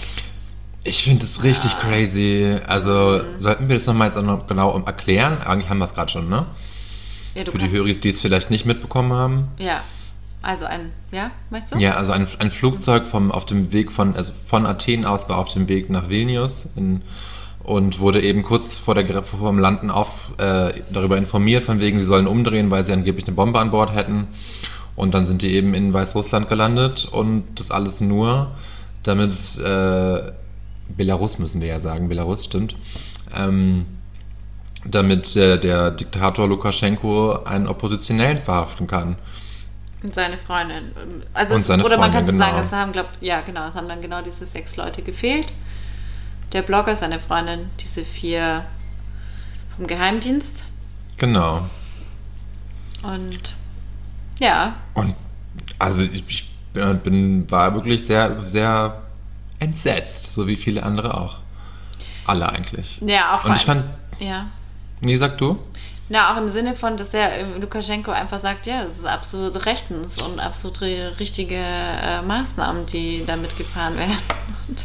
Ich 0.85 1.05
finde 1.05 1.25
es 1.27 1.43
richtig 1.45 1.79
crazy. 1.81 2.57
Also 2.67 3.21
Mhm. 3.23 3.43
sollten 3.43 3.69
wir 3.69 3.77
das 3.77 3.87
nochmal 3.87 4.09
jetzt 4.09 4.17
auch 4.17 4.23
noch 4.23 4.47
genau 4.47 4.77
erklären? 4.87 5.39
Eigentlich 5.45 5.69
haben 5.69 5.79
wir 5.79 5.85
es 5.85 5.95
gerade 5.95 6.11
schon, 6.11 6.29
ne? 6.29 6.47
Ja, 7.35 7.45
Für 7.45 7.59
die 7.59 7.71
Höris, 7.71 8.01
die 8.01 8.11
es 8.11 8.21
vielleicht 8.21 8.51
nicht 8.51 8.67
mitbekommen 8.67 9.13
haben. 9.13 9.49
Ja, 9.59 9.83
also 10.43 10.65
ein, 10.65 10.91
ja, 11.13 11.31
möchtest 11.51 11.75
du? 11.75 11.79
Ja, 11.79 11.95
also 11.95 12.13
ein, 12.13 12.27
ein 12.41 12.51
Flugzeug 12.51 13.07
vom, 13.07 13.31
auf 13.31 13.47
dem 13.47 13.73
Weg 13.73 13.93
von, 13.93 14.17
also 14.17 14.33
von 14.33 14.67
Athen 14.67 15.05
aus 15.05 15.29
war 15.29 15.39
auf 15.39 15.49
dem 15.53 15.69
Weg 15.69 15.89
nach 15.89 16.09
Vilnius 16.09 16.67
in, 16.75 17.03
und 17.63 18.01
wurde 18.01 18.21
eben 18.21 18.43
kurz 18.43 18.75
vor, 18.75 18.97
der, 18.97 19.23
vor 19.23 19.51
dem 19.51 19.61
Landen 19.61 19.91
auf, 19.91 20.33
äh, 20.39 20.73
darüber 20.93 21.17
informiert, 21.17 21.63
von 21.63 21.81
wegen, 21.81 22.01
sie 22.01 22.05
sollen 22.05 22.27
umdrehen, 22.27 22.71
weil 22.71 22.85
sie 22.85 22.93
angeblich 22.93 23.27
eine 23.27 23.37
Bombe 23.37 23.61
an 23.61 23.71
Bord 23.71 23.95
hätten. 23.95 24.29
Und 24.97 25.15
dann 25.15 25.27
sind 25.27 25.43
die 25.43 25.55
eben 25.55 25.75
in 25.75 25.95
Weißrussland 25.95 26.49
gelandet 26.49 27.09
und 27.11 27.45
das 27.55 27.71
alles 27.71 28.01
nur, 28.01 28.51
damit 29.03 29.33
äh, 29.59 30.33
Belarus 30.89 31.39
müssen 31.39 31.61
wir 31.61 31.69
ja 31.69 31.81
sagen, 31.81 32.09
Belarus 32.09 32.45
stimmt, 32.45 32.77
ähm, 33.35 33.87
damit 34.85 35.35
der, 35.35 35.57
der 35.57 35.93
Diktator 35.93 36.49
Lukaschenko 36.49 37.45
einen 37.45 37.69
Oppositionellen 37.69 38.41
verhaften 38.41 38.87
kann. 38.87 39.17
Und 40.03 40.15
seine 40.15 40.37
Freundin. 40.37 40.93
Also 41.33 41.55
es, 41.55 41.67
seine 41.67 41.85
oder 41.85 41.97
man 41.97 42.11
kann 42.11 42.25
Freundin, 42.25 42.35
so 42.35 42.39
sagen, 42.39 42.57
genau. 42.57 42.67
es 42.67 42.73
haben, 42.73 42.93
glaub, 42.93 43.09
ja 43.21 43.41
genau, 43.43 43.69
es 43.69 43.75
haben 43.75 43.89
dann 43.89 44.03
genau 44.03 44.21
diese 44.23 44.47
sechs 44.47 44.77
Leute 44.77 45.03
gefehlt. 45.03 45.47
Der 46.53 46.63
Blogger, 46.63 46.97
seine 46.97 47.21
Freundin, 47.21 47.71
diese 47.81 48.05
vier 48.05 48.65
vom 49.77 49.87
Geheimdienst. 49.87 50.65
Genau. 51.17 51.69
Und 53.03 53.55
ja, 54.39 54.75
Und 54.95 55.15
also 55.79 56.03
ich, 56.03 56.25
ich 56.29 56.53
bin, 56.73 57.51
war 57.51 57.75
wirklich 57.75 58.05
sehr, 58.05 58.49
sehr 58.49 59.03
entsetzt, 59.59 60.33
so 60.33 60.47
wie 60.47 60.57
viele 60.57 60.83
andere 60.83 61.17
auch. 61.17 61.39
Alle 62.27 62.49
eigentlich. 62.49 63.01
ja, 63.05 63.37
auch 63.37 63.45
Und 63.45 63.57
ich 63.57 63.65
fand, 63.65 63.85
ja. 64.19 64.47
nee, 65.01 65.17
sag 65.17 65.39
du? 65.39 65.59
Na, 66.13 66.31
auch 66.35 66.37
im 66.37 66.49
Sinne 66.49 66.75
von, 66.75 66.99
dass 66.99 67.09
der 67.09 67.39
äh, 67.39 67.59
Lukaschenko 67.59 68.11
einfach 68.11 68.39
sagt, 68.39 68.67
ja, 68.67 68.85
das 68.85 68.99
ist 68.99 69.07
absolut 69.07 69.65
rechtens 69.65 70.21
und 70.23 70.39
absolut 70.41 70.77
ri- 70.83 71.19
richtige 71.19 71.57
äh, 71.57 72.21
Maßnahmen, 72.21 72.85
die 72.85 73.25
damit 73.27 73.57
gefahren 73.57 73.97
werden. 73.97 74.19
Und 74.69 74.85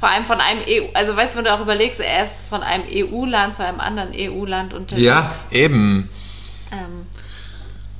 vor 0.00 0.08
allem 0.08 0.24
von 0.24 0.40
einem 0.40 0.62
EU, 0.66 0.88
also 0.92 1.14
weißt 1.14 1.34
du, 1.34 1.38
wenn 1.38 1.44
du 1.44 1.54
auch 1.54 1.60
überlegst, 1.60 2.00
er 2.00 2.24
ist 2.24 2.48
von 2.48 2.64
einem 2.64 2.82
EU-Land 2.90 3.54
zu 3.54 3.64
einem 3.64 3.78
anderen 3.78 4.10
EU-Land 4.12 4.74
unterwegs. 4.74 5.06
Ja, 5.06 5.36
eben. 5.52 6.08
Ähm, 6.72 7.06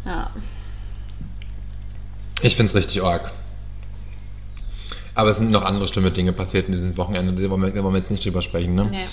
ja. 0.04 0.28
Ich 2.40 2.56
finde 2.56 2.70
es 2.70 2.74
richtig 2.74 3.00
arg. 3.04 3.30
Aber 5.14 5.30
es 5.30 5.36
sind 5.36 5.52
noch 5.52 5.64
andere 5.64 5.86
schlimme 5.86 6.10
Dinge 6.10 6.32
passiert 6.32 6.66
in 6.66 6.72
diesem 6.72 6.96
Wochenende, 6.96 7.40
da 7.40 7.48
wollen 7.48 7.62
wir, 7.62 7.70
da 7.70 7.84
wollen 7.84 7.94
wir 7.94 8.00
jetzt 8.00 8.10
nicht 8.10 8.24
drüber 8.24 8.42
sprechen. 8.42 8.74
Ne? 8.74 8.88
Nee. 8.90 9.06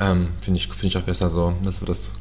Ähm, 0.00 0.30
finde 0.40 0.58
ich, 0.58 0.66
find 0.68 0.84
ich 0.84 0.96
auch 0.96 1.02
besser 1.02 1.28
so, 1.28 1.54
dass 1.62 1.80
wir 1.80 1.86
das 1.86 2.12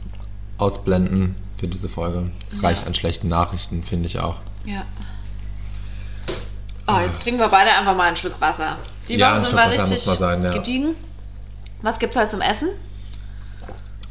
ausblenden 0.57 1.35
für 1.57 1.67
diese 1.67 1.87
Folge. 1.89 2.29
Es 2.49 2.57
Ja. 2.57 2.67
reicht 2.67 2.85
an 2.85 2.93
schlechten 2.93 3.29
Nachrichten, 3.29 3.83
finde 3.83 4.07
ich 4.07 4.19
auch. 4.19 4.35
Ja. 4.65 4.83
Oh, 6.87 6.99
jetzt 7.05 7.23
trinken 7.23 7.39
wir 7.39 7.49
beide 7.49 7.71
einfach 7.71 7.95
mal 7.95 8.07
einen 8.07 8.15
Schluck 8.17 8.39
Wasser. 8.41 8.77
Die 9.07 9.15
Ja, 9.15 9.35
Woche 9.35 9.45
sind 9.45 9.55
wir 9.55 9.69
richtig 9.83 10.01
sagen, 10.01 10.43
ja. 10.43 10.51
gediegen. 10.51 10.95
Was 11.81 11.99
gibt's 11.99 12.17
heute 12.17 12.29
zum 12.29 12.41
Essen? 12.41 12.69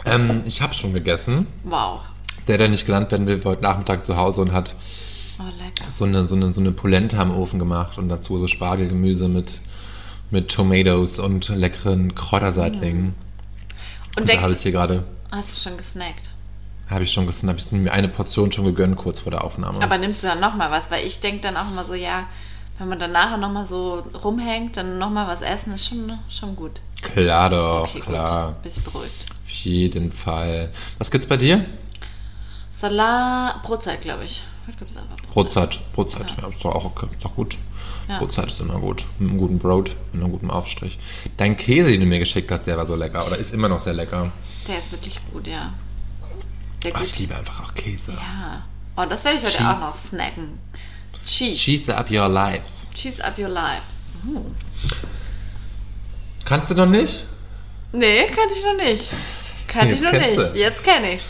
Ähm, 0.05 0.43
ich 0.47 0.63
habe 0.63 0.75
schon 0.75 0.95
gegessen. 0.95 1.47
Wow. 1.65 2.01
Der, 2.47 2.57
der 2.57 2.69
nicht 2.69 2.87
genannt 2.87 3.11
werden 3.11 3.27
will, 3.27 3.45
war 3.45 3.53
heute 3.53 3.63
Nachmittag 3.63 4.05
zu 4.05 4.17
Hause 4.17 4.43
und 4.43 4.53
hat 4.53 4.75
Oh, 5.41 5.45
so 5.89 6.05
eine, 6.05 6.27
so 6.27 6.35
eine, 6.35 6.53
so 6.53 6.61
eine 6.61 6.73
Polenta 6.73 7.23
im 7.23 7.31
Ofen 7.31 7.61
gemacht 7.61 7.97
und 7.99 8.09
dazu 8.09 8.39
so 8.41 8.49
Spargelgemüse 8.49 9.29
mit, 9.29 9.61
mit 10.33 10.51
Tomatoes 10.51 11.21
und 11.21 11.49
leckeren 11.49 12.15
Kräuterseitlingen. 12.17 13.15
Und 14.19 14.23
Und 14.23 14.33
da 14.35 14.41
habe 14.43 14.53
ich 14.53 14.61
hier 14.63 14.73
gerade. 14.73 15.05
hast 15.31 15.57
du 15.57 15.69
schon 15.69 15.77
gesnackt? 15.79 16.29
Habe 16.89 17.05
ich 17.05 17.13
schon 17.13 17.27
gesehen, 17.27 17.49
habe 17.51 17.59
ich 17.59 17.71
mir 17.71 17.93
eine 17.93 18.09
Portion 18.09 18.51
schon 18.51 18.65
gegönnt, 18.65 18.97
kurz 18.97 19.21
vor 19.21 19.31
der 19.31 19.45
Aufnahme. 19.45 19.83
Aber 19.83 19.99
nimmst 19.99 20.23
du 20.23 20.27
dann 20.27 20.41
nochmal 20.41 20.71
was? 20.71 20.91
Weil 20.91 21.05
ich 21.07 21.21
denke 21.21 21.43
dann 21.43 21.57
auch 21.57 21.69
immer 21.71 21.85
so, 21.85 21.93
ja, 21.95 22.27
wenn 22.79 22.89
man 22.89 22.99
dann 22.99 23.13
nachher 23.13 23.37
nochmal 23.37 23.67
so 23.67 24.05
rumhängt, 24.25 24.77
dann 24.77 24.99
nochmal 24.99 25.27
was 25.29 25.43
essen, 25.43 25.75
ist 25.75 25.87
schon, 25.87 26.19
schon 26.31 26.57
gut. 26.57 26.81
klar 27.03 27.51
doch, 27.51 27.89
Okay, 27.91 28.01
klar. 28.01 28.53
gut. 28.53 28.63
Bin 28.63 28.73
ich 28.77 28.83
beruhigt. 28.85 29.27
Auf 29.43 29.51
jeden 29.51 30.13
Fall. 30.13 30.71
Was 30.99 31.11
gibt's 31.11 31.27
bei 31.27 31.37
dir? 31.37 31.65
Salat, 32.71 33.63
Brotzeit, 33.63 34.01
glaube 34.03 34.25
ich. 34.25 34.43
Heute 34.67 34.79
gibt 34.79 34.91
es 34.93 34.97
einfach 34.97 35.17
Brotzeit. 35.33 35.81
Brotzeit, 35.93 36.35
ja, 36.41 36.49
ist 36.49 36.65
doch 36.65 36.75
auch. 36.75 37.03
Ist 37.11 37.25
doch 37.25 37.35
gut. 37.35 37.59
Ja. 38.09 38.19
Brotzeit 38.19 38.47
ist 38.51 38.61
immer 38.61 38.79
gut. 38.81 39.05
Mit 39.19 39.31
einem 39.31 39.39
guten 39.39 39.59
Brot, 39.59 39.95
mit 40.13 40.23
einem 40.23 40.33
guten 40.33 40.51
Aufstrich. 40.51 40.99
Dein 41.37 41.57
Käse, 41.57 41.91
den 41.91 42.01
du 42.01 42.07
mir 42.07 42.19
geschickt 42.19 42.51
hast, 42.51 42.67
der 42.67 42.77
war 42.77 42.87
so 42.87 42.95
lecker. 42.95 43.27
Oder 43.27 43.37
ist 43.37 43.53
immer 43.53 43.69
noch 43.69 43.83
sehr 43.83 43.93
lecker. 43.93 44.33
Der 44.67 44.79
ist 44.79 44.91
wirklich 44.93 45.21
gut, 45.33 45.47
ja. 45.47 45.75
Gut. 46.83 47.03
ich 47.03 47.19
liebe 47.19 47.37
einfach 47.37 47.65
auch 47.65 47.75
Käse. 47.75 48.13
Ja. 48.13 48.65
Oh, 48.97 49.05
das 49.09 49.25
werde 49.25 49.39
ich 49.39 49.45
heute 49.45 49.57
Cheese. 49.57 49.71
auch 49.71 49.81
noch 49.81 49.99
snacken. 50.09 50.59
Cheese. 51.27 51.57
Cheese 51.57 51.97
up 51.97 52.11
your 52.11 52.29
life. 52.29 52.63
Cheese 52.95 53.23
up 53.23 53.39
your 53.39 53.49
life. 53.49 53.83
Uh. 54.27 54.45
Kannst 56.45 56.71
du 56.71 56.75
noch 56.75 56.87
nicht? 56.87 57.27
Nee, 57.93 58.27
kannte 58.27 58.55
ich 58.55 58.65
noch 58.65 58.77
nicht. 58.77 59.11
Kannte 59.67 59.95
ich 59.95 60.01
noch 60.01 60.13
nicht. 60.13 60.37
du. 60.37 60.59
Jetzt 60.59 60.83
kenne 60.83 61.15
ich's. 61.15 61.25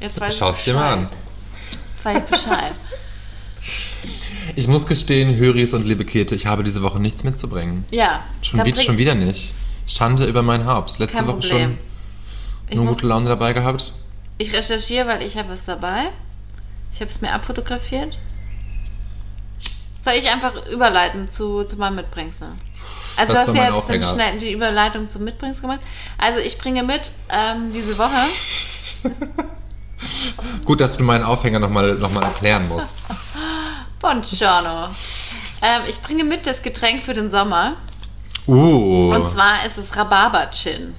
Jetzt 0.00 0.20
weiß 0.20 0.36
Schau's 0.36 0.58
ich 0.58 0.64
dir 0.64 0.74
mal 0.74 0.92
an. 0.92 1.08
Weiß 2.02 2.18
ich 2.18 2.30
Bescheid. 2.30 2.74
Ich 4.56 4.68
muss 4.68 4.86
gestehen, 4.86 5.36
Höris 5.36 5.74
und 5.74 5.86
liebe 5.86 6.04
Käthe, 6.04 6.34
ich 6.34 6.46
habe 6.46 6.64
diese 6.64 6.82
Woche 6.82 6.98
nichts 7.00 7.24
mitzubringen. 7.24 7.84
Ja. 7.90 8.22
Schon, 8.42 8.64
wieder, 8.64 8.80
schon 8.82 8.98
wieder 8.98 9.14
nicht. 9.14 9.52
Schande 9.86 10.24
über 10.26 10.42
mein 10.42 10.66
Haupt. 10.66 10.98
Letzte 10.98 11.18
Kein 11.18 11.26
Woche 11.26 11.38
Problem. 11.38 11.78
schon 12.68 12.78
nur 12.78 12.86
gute 12.86 13.06
Laune 13.06 13.28
dabei 13.28 13.52
gehabt. 13.52 13.92
ich 14.38 14.52
recherchiere, 14.52 15.06
weil 15.06 15.22
ich 15.22 15.36
habe 15.36 15.52
es 15.52 15.64
dabei. 15.64 16.10
Ich 16.92 17.00
habe 17.00 17.10
es 17.10 17.20
mir 17.20 17.32
abfotografiert. 17.32 18.16
Soll 20.04 20.14
ich 20.14 20.30
einfach 20.30 20.66
überleiten 20.66 21.30
zu, 21.30 21.64
zu 21.64 21.76
meinem 21.76 21.96
Mitbringsel? 21.96 22.48
Also 23.16 23.34
Das 23.34 23.46
du 23.46 23.50
hast 23.52 23.56
ja 23.56 23.76
jetzt 23.76 23.88
den 23.88 24.04
schnell 24.04 24.38
die 24.38 24.52
Überleitung 24.52 25.10
zum 25.10 25.24
Mitbringsel 25.24 25.62
gemacht. 25.62 25.80
Also 26.16 26.38
ich 26.38 26.58
bringe 26.58 26.82
mit 26.82 27.10
ähm, 27.28 27.72
diese 27.72 27.98
Woche. 27.98 28.26
Gut, 30.64 30.80
dass 30.80 30.96
du 30.96 31.04
meinen 31.04 31.24
Aufhänger 31.24 31.58
nochmal 31.58 31.94
noch 31.94 32.12
mal 32.12 32.22
erklären 32.24 32.68
musst. 32.68 32.94
Buongiorno. 34.10 34.88
Ähm, 35.62 35.82
ich 35.88 36.00
bringe 36.02 36.24
mit 36.24 36.44
das 36.44 36.62
Getränk 36.62 37.04
für 37.04 37.14
den 37.14 37.30
Sommer. 37.30 37.76
Uh. 38.48 39.14
Und 39.14 39.28
zwar 39.28 39.64
ist 39.64 39.78
es 39.78 39.96
Rhabarber-Gin. 39.96 40.94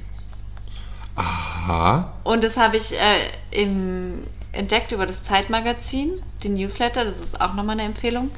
Aha. 1.18 2.14
Und 2.24 2.44
das 2.46 2.56
habe 2.56 2.78
ich 2.78 2.94
äh, 2.94 3.28
im, 3.52 4.26
entdeckt 4.54 4.94
über 4.94 5.06
das 5.06 5.26
Zeitmagazin, 5.26 6.24
den 6.42 6.54
Newsletter. 6.54 7.04
Das 7.04 7.18
ist 7.18 7.42
auch 7.42 7.54
nochmal 7.54 7.74
eine 7.74 7.84
Empfehlung. 7.84 8.32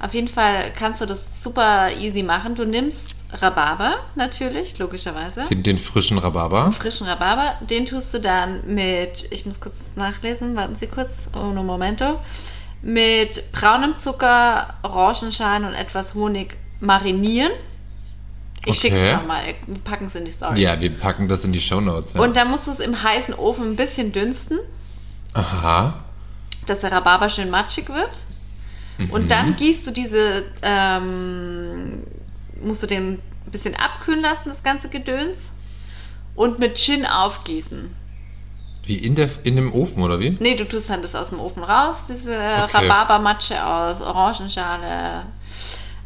Auf 0.00 0.14
jeden 0.14 0.28
Fall 0.28 0.72
kannst 0.78 1.00
du 1.00 1.06
das 1.06 1.24
super 1.42 1.90
easy 1.98 2.22
machen. 2.22 2.54
Du 2.54 2.64
nimmst 2.64 3.16
Rhabarber 3.32 3.98
natürlich, 4.14 4.78
logischerweise. 4.78 5.44
Den, 5.50 5.64
den 5.64 5.78
frischen 5.78 6.18
Rhabarber. 6.18 6.70
Frischen 6.70 7.08
Rhabarber. 7.08 7.54
Den 7.66 7.84
tust 7.84 8.14
du 8.14 8.20
dann 8.20 8.62
mit, 8.72 9.26
ich 9.32 9.44
muss 9.44 9.60
kurz 9.60 9.74
nachlesen, 9.96 10.54
warten 10.54 10.76
Sie 10.76 10.86
kurz, 10.86 11.28
uno 11.34 11.64
momento. 11.64 12.20
Mit 12.82 13.52
braunem 13.52 13.96
Zucker, 13.96 14.74
Orangenschalen 14.82 15.64
und 15.64 15.74
etwas 15.74 16.14
Honig 16.14 16.56
marinieren. 16.80 17.52
Ich 18.64 18.78
Okay. 18.78 18.90
schick's 18.90 19.12
nochmal, 19.14 19.54
wir 19.66 19.78
packen 19.82 20.06
es 20.06 20.14
in 20.14 20.24
die 20.24 20.30
Story. 20.30 20.60
Ja, 20.60 20.78
wir 20.80 20.90
packen 20.90 21.28
das 21.28 21.44
in 21.44 21.52
die 21.52 21.60
Shownotes. 21.60 22.14
Ja. 22.14 22.20
Und 22.20 22.36
dann 22.36 22.50
musst 22.50 22.66
du 22.66 22.70
es 22.70 22.80
im 22.80 23.02
heißen 23.02 23.34
Ofen 23.34 23.70
ein 23.72 23.76
bisschen 23.76 24.12
dünsten, 24.12 24.58
Aha. 25.32 25.94
dass 26.66 26.80
der 26.80 26.92
Rhabarber 26.92 27.28
schön 27.30 27.48
matschig 27.50 27.88
wird. 27.88 28.18
Mhm. 28.98 29.10
Und 29.10 29.30
dann 29.30 29.56
gießt 29.56 29.86
du 29.86 29.90
diese, 29.92 30.44
ähm, 30.62 32.02
musst 32.62 32.82
du 32.82 32.86
den 32.86 33.12
ein 33.12 33.50
bisschen 33.50 33.74
abkühlen 33.76 34.20
lassen, 34.20 34.50
das 34.50 34.62
ganze 34.62 34.88
Gedöns. 34.88 35.50
Und 36.34 36.58
mit 36.58 36.76
Gin 36.78 37.04
aufgießen. 37.06 37.94
Wie 38.90 38.96
in, 38.96 39.14
der, 39.14 39.28
in 39.44 39.54
dem 39.54 39.72
Ofen, 39.72 40.02
oder 40.02 40.18
wie? 40.18 40.36
Nee, 40.40 40.56
du 40.56 40.64
tust 40.64 40.90
dann 40.90 41.00
das 41.00 41.14
aus 41.14 41.28
dem 41.28 41.38
Ofen 41.38 41.62
raus, 41.62 41.98
diese 42.08 42.32
Okay. 42.32 42.88
Rhabarbermatsche 42.88 43.64
aus 43.64 44.00
Orangenschale, 44.00 45.22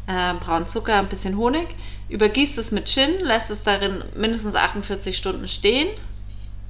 äh, 0.05 0.33
braunen 0.39 0.67
Zucker, 0.67 0.99
ein 0.99 1.07
bisschen 1.07 1.35
Honig. 1.35 1.65
Übergießt 2.09 2.59
es 2.59 2.69
mit 2.69 2.87
Gin, 2.87 3.21
lässt 3.21 3.49
es 3.49 3.63
darin 3.63 4.03
mindestens 4.15 4.53
48 4.53 5.17
Stunden 5.17 5.47
stehen. 5.47 5.87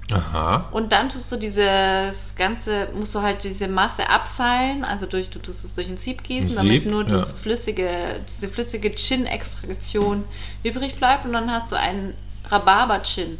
Aha. 0.10 0.70
Und 0.72 0.94
dann 0.94 1.10
tust 1.10 1.30
du 1.34 1.36
dieses 1.36 2.34
ganze, 2.38 2.88
musst 2.96 3.14
du 3.14 3.22
halt 3.22 3.44
diese 3.44 3.68
Masse 3.68 4.08
abseilen, 4.08 4.86
also 4.86 5.08
durch, 5.08 5.30
du 5.30 5.40
tust 5.40 5.66
es 5.66 5.74
durch 5.74 5.90
ein 5.90 5.98
Sieb 5.98 6.24
gießen, 6.24 6.52
Ein 6.52 6.56
damit 6.56 6.84
Sieb, 6.84 6.92
nur 6.92 7.04
das 7.04 7.28
ja. 7.28 7.36
flüssige, 7.36 8.22
diese 8.30 8.48
flüssige 8.48 8.90
Gin-Extraktion 8.90 10.24
übrig 10.64 10.96
bleibt 10.96 11.26
und 11.26 11.34
dann 11.34 11.52
hast 11.52 11.74
du 11.74 11.76
einen 11.76 12.14
Rhabarber-Gin. 12.50 13.38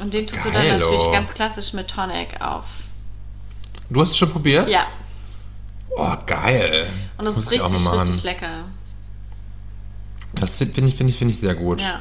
Und 0.00 0.14
den 0.14 0.26
tust 0.26 0.44
du 0.44 0.50
dann 0.50 0.62
Geilo. 0.62 0.78
natürlich 0.90 1.12
ganz 1.12 1.32
klassisch 1.34 1.72
mit 1.72 1.88
Tonic 1.88 2.40
auf. 2.40 2.64
Du 3.90 4.00
hast 4.00 4.10
es 4.10 4.16
schon 4.16 4.30
probiert? 4.30 4.68
Ja, 4.68 4.86
Oh, 5.96 6.14
geil. 6.26 6.86
und 7.16 7.24
das, 7.24 7.34
muss 7.34 7.44
ist 7.46 7.50
richtig, 7.50 7.86
richtig 7.86 8.22
lecker. 8.22 8.64
Das 10.34 10.54
finde 10.54 10.74
find 10.74 10.88
ich, 10.88 10.94
find 10.94 11.10
ich, 11.10 11.16
find 11.16 11.30
ich 11.30 11.40
sehr 11.40 11.54
gut. 11.54 11.80
Ja. 11.80 12.00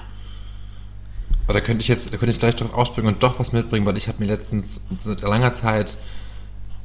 Aber 1.46 1.54
da 1.54 1.62
könnte 1.62 1.82
ich 1.82 1.88
jetzt, 1.88 2.14
da 2.14 2.18
könnte 2.18 2.32
ich 2.32 2.40
gleich 2.40 2.56
drauf 2.56 2.74
ausspringen 2.74 3.14
und 3.14 3.24
doch 3.24 3.40
was 3.40 3.54
mitbringen, 3.54 3.86
weil 3.86 3.98
ich 3.98 4.08
habe 4.08 4.20
mir 4.20 4.26
letztens 4.28 4.82
seit 5.00 5.22
langer 5.22 5.54
Zeit 5.54 5.98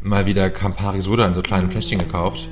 mal 0.00 0.24
wieder 0.24 0.48
Campari 0.50 1.00
Soda 1.00 1.26
in 1.26 1.34
so 1.34 1.42
kleinen 1.42 1.70
Fläschchen 1.70 1.98
gekauft. 1.98 2.48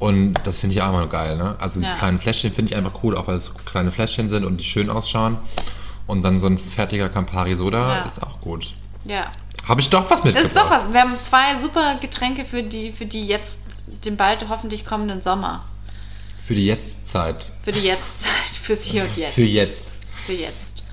Und 0.00 0.34
das 0.44 0.58
finde 0.58 0.74
ich 0.74 0.82
auch 0.82 0.88
immer 0.90 1.06
geil, 1.06 1.36
ne? 1.36 1.54
Also 1.60 1.78
diese 1.80 1.92
Ja. 1.92 1.98
kleinen 1.98 2.18
Fläschchen 2.20 2.52
finde 2.52 2.72
ich 2.72 2.76
einfach 2.76 3.02
cool, 3.04 3.16
auch 3.16 3.28
weil 3.28 3.36
es 3.36 3.46
so 3.46 3.52
kleine 3.64 3.92
Fläschchen 3.92 4.28
sind 4.28 4.44
und 4.44 4.58
die 4.60 4.64
schön 4.64 4.90
ausschauen. 4.90 5.38
Und 6.06 6.22
dann 6.22 6.38
so 6.40 6.46
ein 6.46 6.58
fertiger 6.58 7.08
Campari 7.08 7.54
Soda 7.54 7.98
Ja. 7.98 8.02
ist 8.02 8.22
auch 8.22 8.40
gut. 8.40 8.74
Ja. 9.04 9.30
Habe 9.66 9.80
ich 9.80 9.88
doch 9.90 10.02
was 10.10 10.18
Das 10.18 10.24
mitgebracht. 10.24 10.46
ist 10.52 10.56
doch 10.56 10.70
was. 10.70 10.92
Wir 10.92 11.00
haben 11.00 11.14
zwei 11.28 11.58
super 11.60 11.96
Getränke 12.00 12.44
für 12.44 12.62
die, 12.62 12.92
für 12.92 13.06
die 13.06 13.26
jetzt, 13.26 13.58
den 14.04 14.16
bald 14.16 14.46
hoffentlich 14.48 14.84
kommenden 14.84 15.22
Sommer. 15.22 15.64
Für 16.46 16.54
die 16.54 16.66
Jetztzeit. 16.66 17.50
Für 17.62 17.72
die 17.72 17.80
Jetztzeit, 17.80 18.30
fürs 18.62 18.82
Hier 18.82 19.04
und 19.04 19.16
Jetzt. 19.16 19.34
Für 19.34 19.42
jetzt. 19.42 20.02
Für 20.26 20.32
jetzt. 20.34 20.84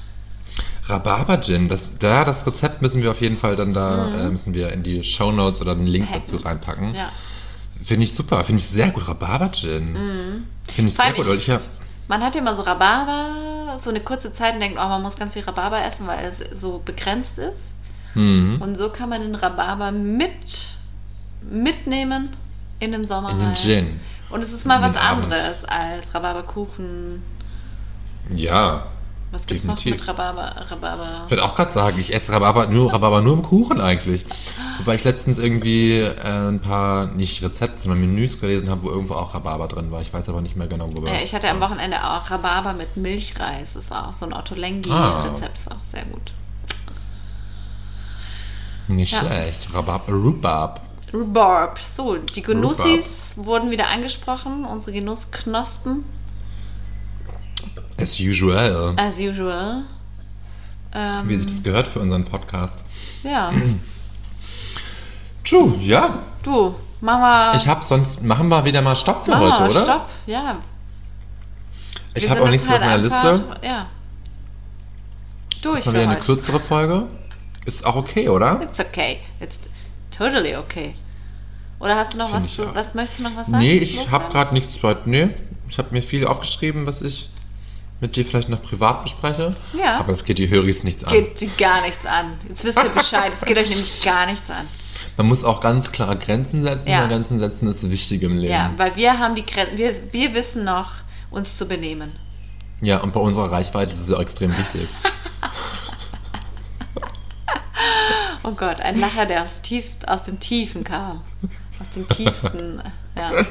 Rhabarber 0.85 1.39
Gin, 1.41 1.67
das, 1.69 1.89
da, 1.99 2.25
das 2.25 2.45
Rezept 2.47 2.81
müssen 2.81 3.01
wir 3.03 3.11
auf 3.11 3.21
jeden 3.21 3.37
Fall 3.37 3.55
dann 3.55 3.73
da, 3.73 4.07
äh, 4.09 4.29
müssen 4.29 4.53
wir 4.53 4.71
in 4.71 4.83
die 4.83 5.03
Show 5.03 5.31
Notes 5.31 5.61
oder 5.61 5.71
einen 5.73 5.87
Link 5.87 6.07
Hacken. 6.09 6.19
dazu 6.21 6.37
reinpacken. 6.37 6.89
Mhm. 6.89 6.95
Ja. 6.95 7.11
Finde 7.83 8.03
ich 8.05 8.13
super, 8.13 8.43
finde 8.43 8.61
ich 8.61 8.67
sehr 8.67 8.89
gut. 8.89 9.07
Rhabarber 9.07 9.51
Gin. 9.51 10.45
Finde 10.73 10.89
ich 10.89 10.95
Vor 10.95 11.05
sehr 11.05 11.13
gut. 11.13 11.25
ich- 11.37 11.47
ich 11.49 11.59
Man 12.11 12.21
hat 12.21 12.35
ja 12.35 12.41
immer 12.41 12.57
so 12.57 12.63
Rhabarber, 12.63 13.79
so 13.79 13.89
eine 13.89 14.01
kurze 14.01 14.33
Zeit 14.33 14.55
und 14.55 14.59
denkt, 14.59 14.77
oh, 14.77 14.85
man 14.85 15.01
muss 15.01 15.15
ganz 15.15 15.31
viel 15.31 15.43
Rhabarber 15.43 15.81
essen, 15.81 16.05
weil 16.07 16.25
es 16.25 16.59
so 16.59 16.81
begrenzt 16.83 17.37
ist. 17.37 17.57
Mhm. 18.15 18.61
Und 18.61 18.75
so 18.75 18.89
kann 18.89 19.07
man 19.07 19.21
den 19.21 19.33
Rhabarber 19.33 19.93
mit 19.93 20.75
mitnehmen 21.41 22.35
in 22.81 22.91
den 22.91 23.05
Sommer. 23.05 23.29
in 23.29 23.39
den. 23.39 23.55
Gin. 23.55 24.01
Und 24.29 24.43
es 24.43 24.51
ist 24.51 24.65
mal 24.65 24.83
In 24.83 24.89
was 24.89 24.97
anderes 24.97 25.63
als 25.63 26.13
Rhabarberkuchen. 26.13 27.23
Ja. 28.35 28.87
Was 29.31 29.45
gibt's 29.45 29.65
noch 29.65 29.75
Definitiv. 29.75 30.01
mit 30.01 30.09
Rhabarber? 30.09 30.65
Rhabarber. 30.69 31.21
Ich 31.25 31.31
würde 31.31 31.43
auch 31.45 31.55
gerade 31.55 31.71
sagen, 31.71 31.97
ich 31.99 32.13
esse 32.13 32.33
Rhabarber 32.33 32.67
nur, 32.67 32.91
Rhabarber 32.93 33.21
nur 33.21 33.33
im 33.35 33.41
Kuchen 33.43 33.79
eigentlich. 33.79 34.25
Wobei 34.79 34.95
ich 34.95 35.05
letztens 35.05 35.39
irgendwie 35.39 35.99
äh, 35.99 36.49
ein 36.49 36.59
paar, 36.59 37.05
nicht 37.05 37.41
Rezepte, 37.41 37.79
sondern 37.79 38.01
Menüs 38.01 38.41
gelesen 38.41 38.69
habe, 38.69 38.83
wo 38.83 38.89
irgendwo 38.89 39.13
auch 39.13 39.33
Rhabarber 39.33 39.69
drin 39.69 39.89
war. 39.89 40.01
Ich 40.01 40.13
weiß 40.13 40.27
aber 40.27 40.41
nicht 40.41 40.57
mehr 40.57 40.67
genau, 40.67 40.89
wo 40.93 41.05
Ja, 41.07 41.13
das 41.13 41.23
ich 41.23 41.33
hatte 41.33 41.47
am 41.49 41.61
war. 41.61 41.69
Wochenende 41.69 42.03
auch 42.03 42.29
Rhabarber 42.29 42.73
mit 42.73 42.97
Milchreis. 42.97 43.73
Das 43.73 43.89
war 43.89 44.09
auch 44.09 44.13
so 44.13 44.25
ein 44.25 44.33
Ah. 44.33 44.39
Ottolenghi-Rezept. 44.39 45.57
Ist 45.59 45.71
auch 45.71 45.83
sehr 45.91 46.03
gut. 46.05 46.33
Nicht 48.87 49.13
Ja. 49.13 49.19
schlecht. 49.21 49.73
Rhabarber, 49.73 50.11
Rhubarb. 50.11 50.81
Rhubarb. 51.13 51.79
So, 51.95 52.17
die 52.17 52.41
Genussis 52.41 53.05
wurden 53.37 53.71
wieder 53.71 53.87
angesprochen. 53.87 54.65
Unsere 54.65 54.91
Genussknospen, 54.91 56.03
As 58.01 58.19
usual. 58.19 58.95
as 58.97 59.19
usual. 59.19 59.83
Ähm, 60.93 61.29
Wie 61.29 61.37
sich 61.37 61.45
das 61.45 61.63
gehört 61.63 61.87
für 61.87 61.99
unseren 61.99 62.25
Podcast. 62.25 62.83
ja, 63.23 63.53
True, 65.43 65.77
ja. 65.81 66.19
du, 66.43 66.75
machen 66.99 67.21
wir. 67.21 67.55
Ich 67.55 67.67
habe 67.67 67.83
sonst, 67.83 68.21
machen 68.23 68.49
wir 68.49 68.65
wieder 68.65 68.81
mal 68.81 68.95
Stopp 68.95 69.25
für 69.25 69.37
heute, 69.37 69.63
oder? 69.63 69.83
Stopp, 69.83 70.09
ja. 70.25 70.57
Ich 72.13 72.29
habe 72.29 72.41
auch 72.41 72.49
nichts 72.49 72.67
mehr 72.67 72.77
auf 72.77 72.81
halt 72.81 73.01
meiner 73.01 73.03
Liste. 73.03 73.43
Ja. 73.63 73.87
Durch 75.61 75.77
Das 75.77 75.85
war 75.85 75.93
wieder 75.93 76.03
eine 76.03 76.15
heute. 76.15 76.25
kürzere 76.25 76.59
Folge. 76.59 77.03
Ist 77.65 77.85
auch 77.85 77.95
okay, 77.95 78.27
oder? 78.27 78.61
It's 78.61 78.79
okay. 78.79 79.19
It's 79.39 79.57
totally 80.15 80.55
okay. 80.55 80.95
Oder 81.79 81.95
hast 81.95 82.13
du 82.13 82.17
noch 82.17 82.29
Find 82.29 82.43
was 82.43 82.53
zu, 82.53 82.75
was 82.75 82.93
möchtest 82.93 83.19
du 83.19 83.23
noch 83.23 83.35
was 83.35 83.47
sagen? 83.47 83.59
Nee, 83.63 83.77
ich 83.77 84.11
habe 84.11 84.31
gerade 84.31 84.53
nichts 84.53 84.81
weiter. 84.83 85.01
Nee, 85.05 85.29
ich 85.69 85.77
habe 85.77 85.89
mir 85.91 86.03
viel 86.03 86.27
aufgeschrieben, 86.27 86.85
was 86.85 87.01
ich 87.01 87.30
mit 88.01 88.15
dir 88.15 88.25
vielleicht 88.25 88.49
noch 88.49 88.61
privat 88.61 89.03
bespreche. 89.03 89.55
Ja. 89.77 89.99
Aber 89.99 90.11
das 90.11 90.25
geht 90.25 90.39
die 90.39 90.49
Höris 90.49 90.83
nichts 90.83 91.03
an. 91.03 91.13
Geht 91.13 91.39
sie 91.39 91.49
gar 91.57 91.81
nichts 91.81 92.05
an. 92.05 92.33
Jetzt 92.49 92.63
wisst 92.63 92.77
ihr 92.77 92.89
Bescheid. 92.95 93.31
Es 93.39 93.45
geht 93.47 93.57
euch 93.57 93.69
nämlich 93.69 94.03
gar 94.03 94.25
nichts 94.25 94.49
an. 94.49 94.67
Man 95.17 95.27
muss 95.27 95.43
auch 95.43 95.61
ganz 95.61 95.91
klare 95.91 96.17
Grenzen 96.17 96.63
setzen. 96.63 96.89
Ja. 96.89 97.01
weil 97.01 97.09
Grenzen 97.09 97.39
setzen 97.39 97.67
ist 97.67 97.89
wichtig 97.89 98.23
im 98.23 98.37
Leben. 98.37 98.51
Ja, 98.51 98.73
weil 98.77 98.95
wir 98.95 99.19
haben 99.19 99.35
die 99.35 99.45
Grenzen, 99.45 99.77
wir, 99.77 99.93
wir 100.11 100.33
wissen 100.33 100.63
noch, 100.63 100.91
uns 101.29 101.57
zu 101.57 101.65
benehmen. 101.65 102.11
Ja, 102.81 102.97
und 102.97 103.13
bei 103.13 103.19
unserer 103.19 103.51
Reichweite 103.51 103.91
ist 103.91 104.07
es 104.07 104.13
auch 104.13 104.19
extrem 104.19 104.57
wichtig. 104.57 104.87
Oh 108.43 108.51
Gott, 108.53 108.79
ein 108.81 108.99
Lacher, 108.99 109.27
der 109.27 109.43
aus, 109.43 109.61
tiefst, 109.61 110.07
aus 110.07 110.23
dem 110.23 110.39
Tiefen 110.39 110.83
kam. 110.83 111.21
Aus 111.79 111.87
dem 111.95 112.07
tiefsten. 112.07 112.81
Ja. 113.15 113.45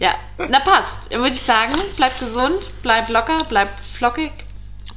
Ja, 0.00 0.14
na 0.38 0.60
passt. 0.60 1.10
Würde 1.10 1.28
ich 1.28 1.40
sagen, 1.42 1.74
bleibt 1.96 2.18
gesund, 2.18 2.68
bleibt 2.82 3.10
locker, 3.10 3.44
bleibt 3.48 3.78
flockig. 3.80 4.32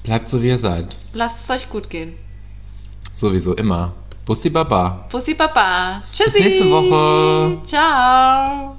Bleibt 0.03 0.29
so, 0.29 0.41
wie 0.41 0.47
ihr 0.47 0.57
seid. 0.57 0.95
Lasst 1.13 1.43
es 1.43 1.49
euch 1.49 1.69
gut 1.69 1.89
gehen. 1.89 2.15
Sowieso 3.13 3.53
immer. 3.55 3.93
Bussi 4.25 4.49
Baba. 4.49 5.07
Bussi 5.11 5.33
Baba. 5.33 6.01
Tschüssi. 6.11 6.41
nächste 6.41 6.69
Woche. 6.69 7.59
Ciao. 7.65 8.76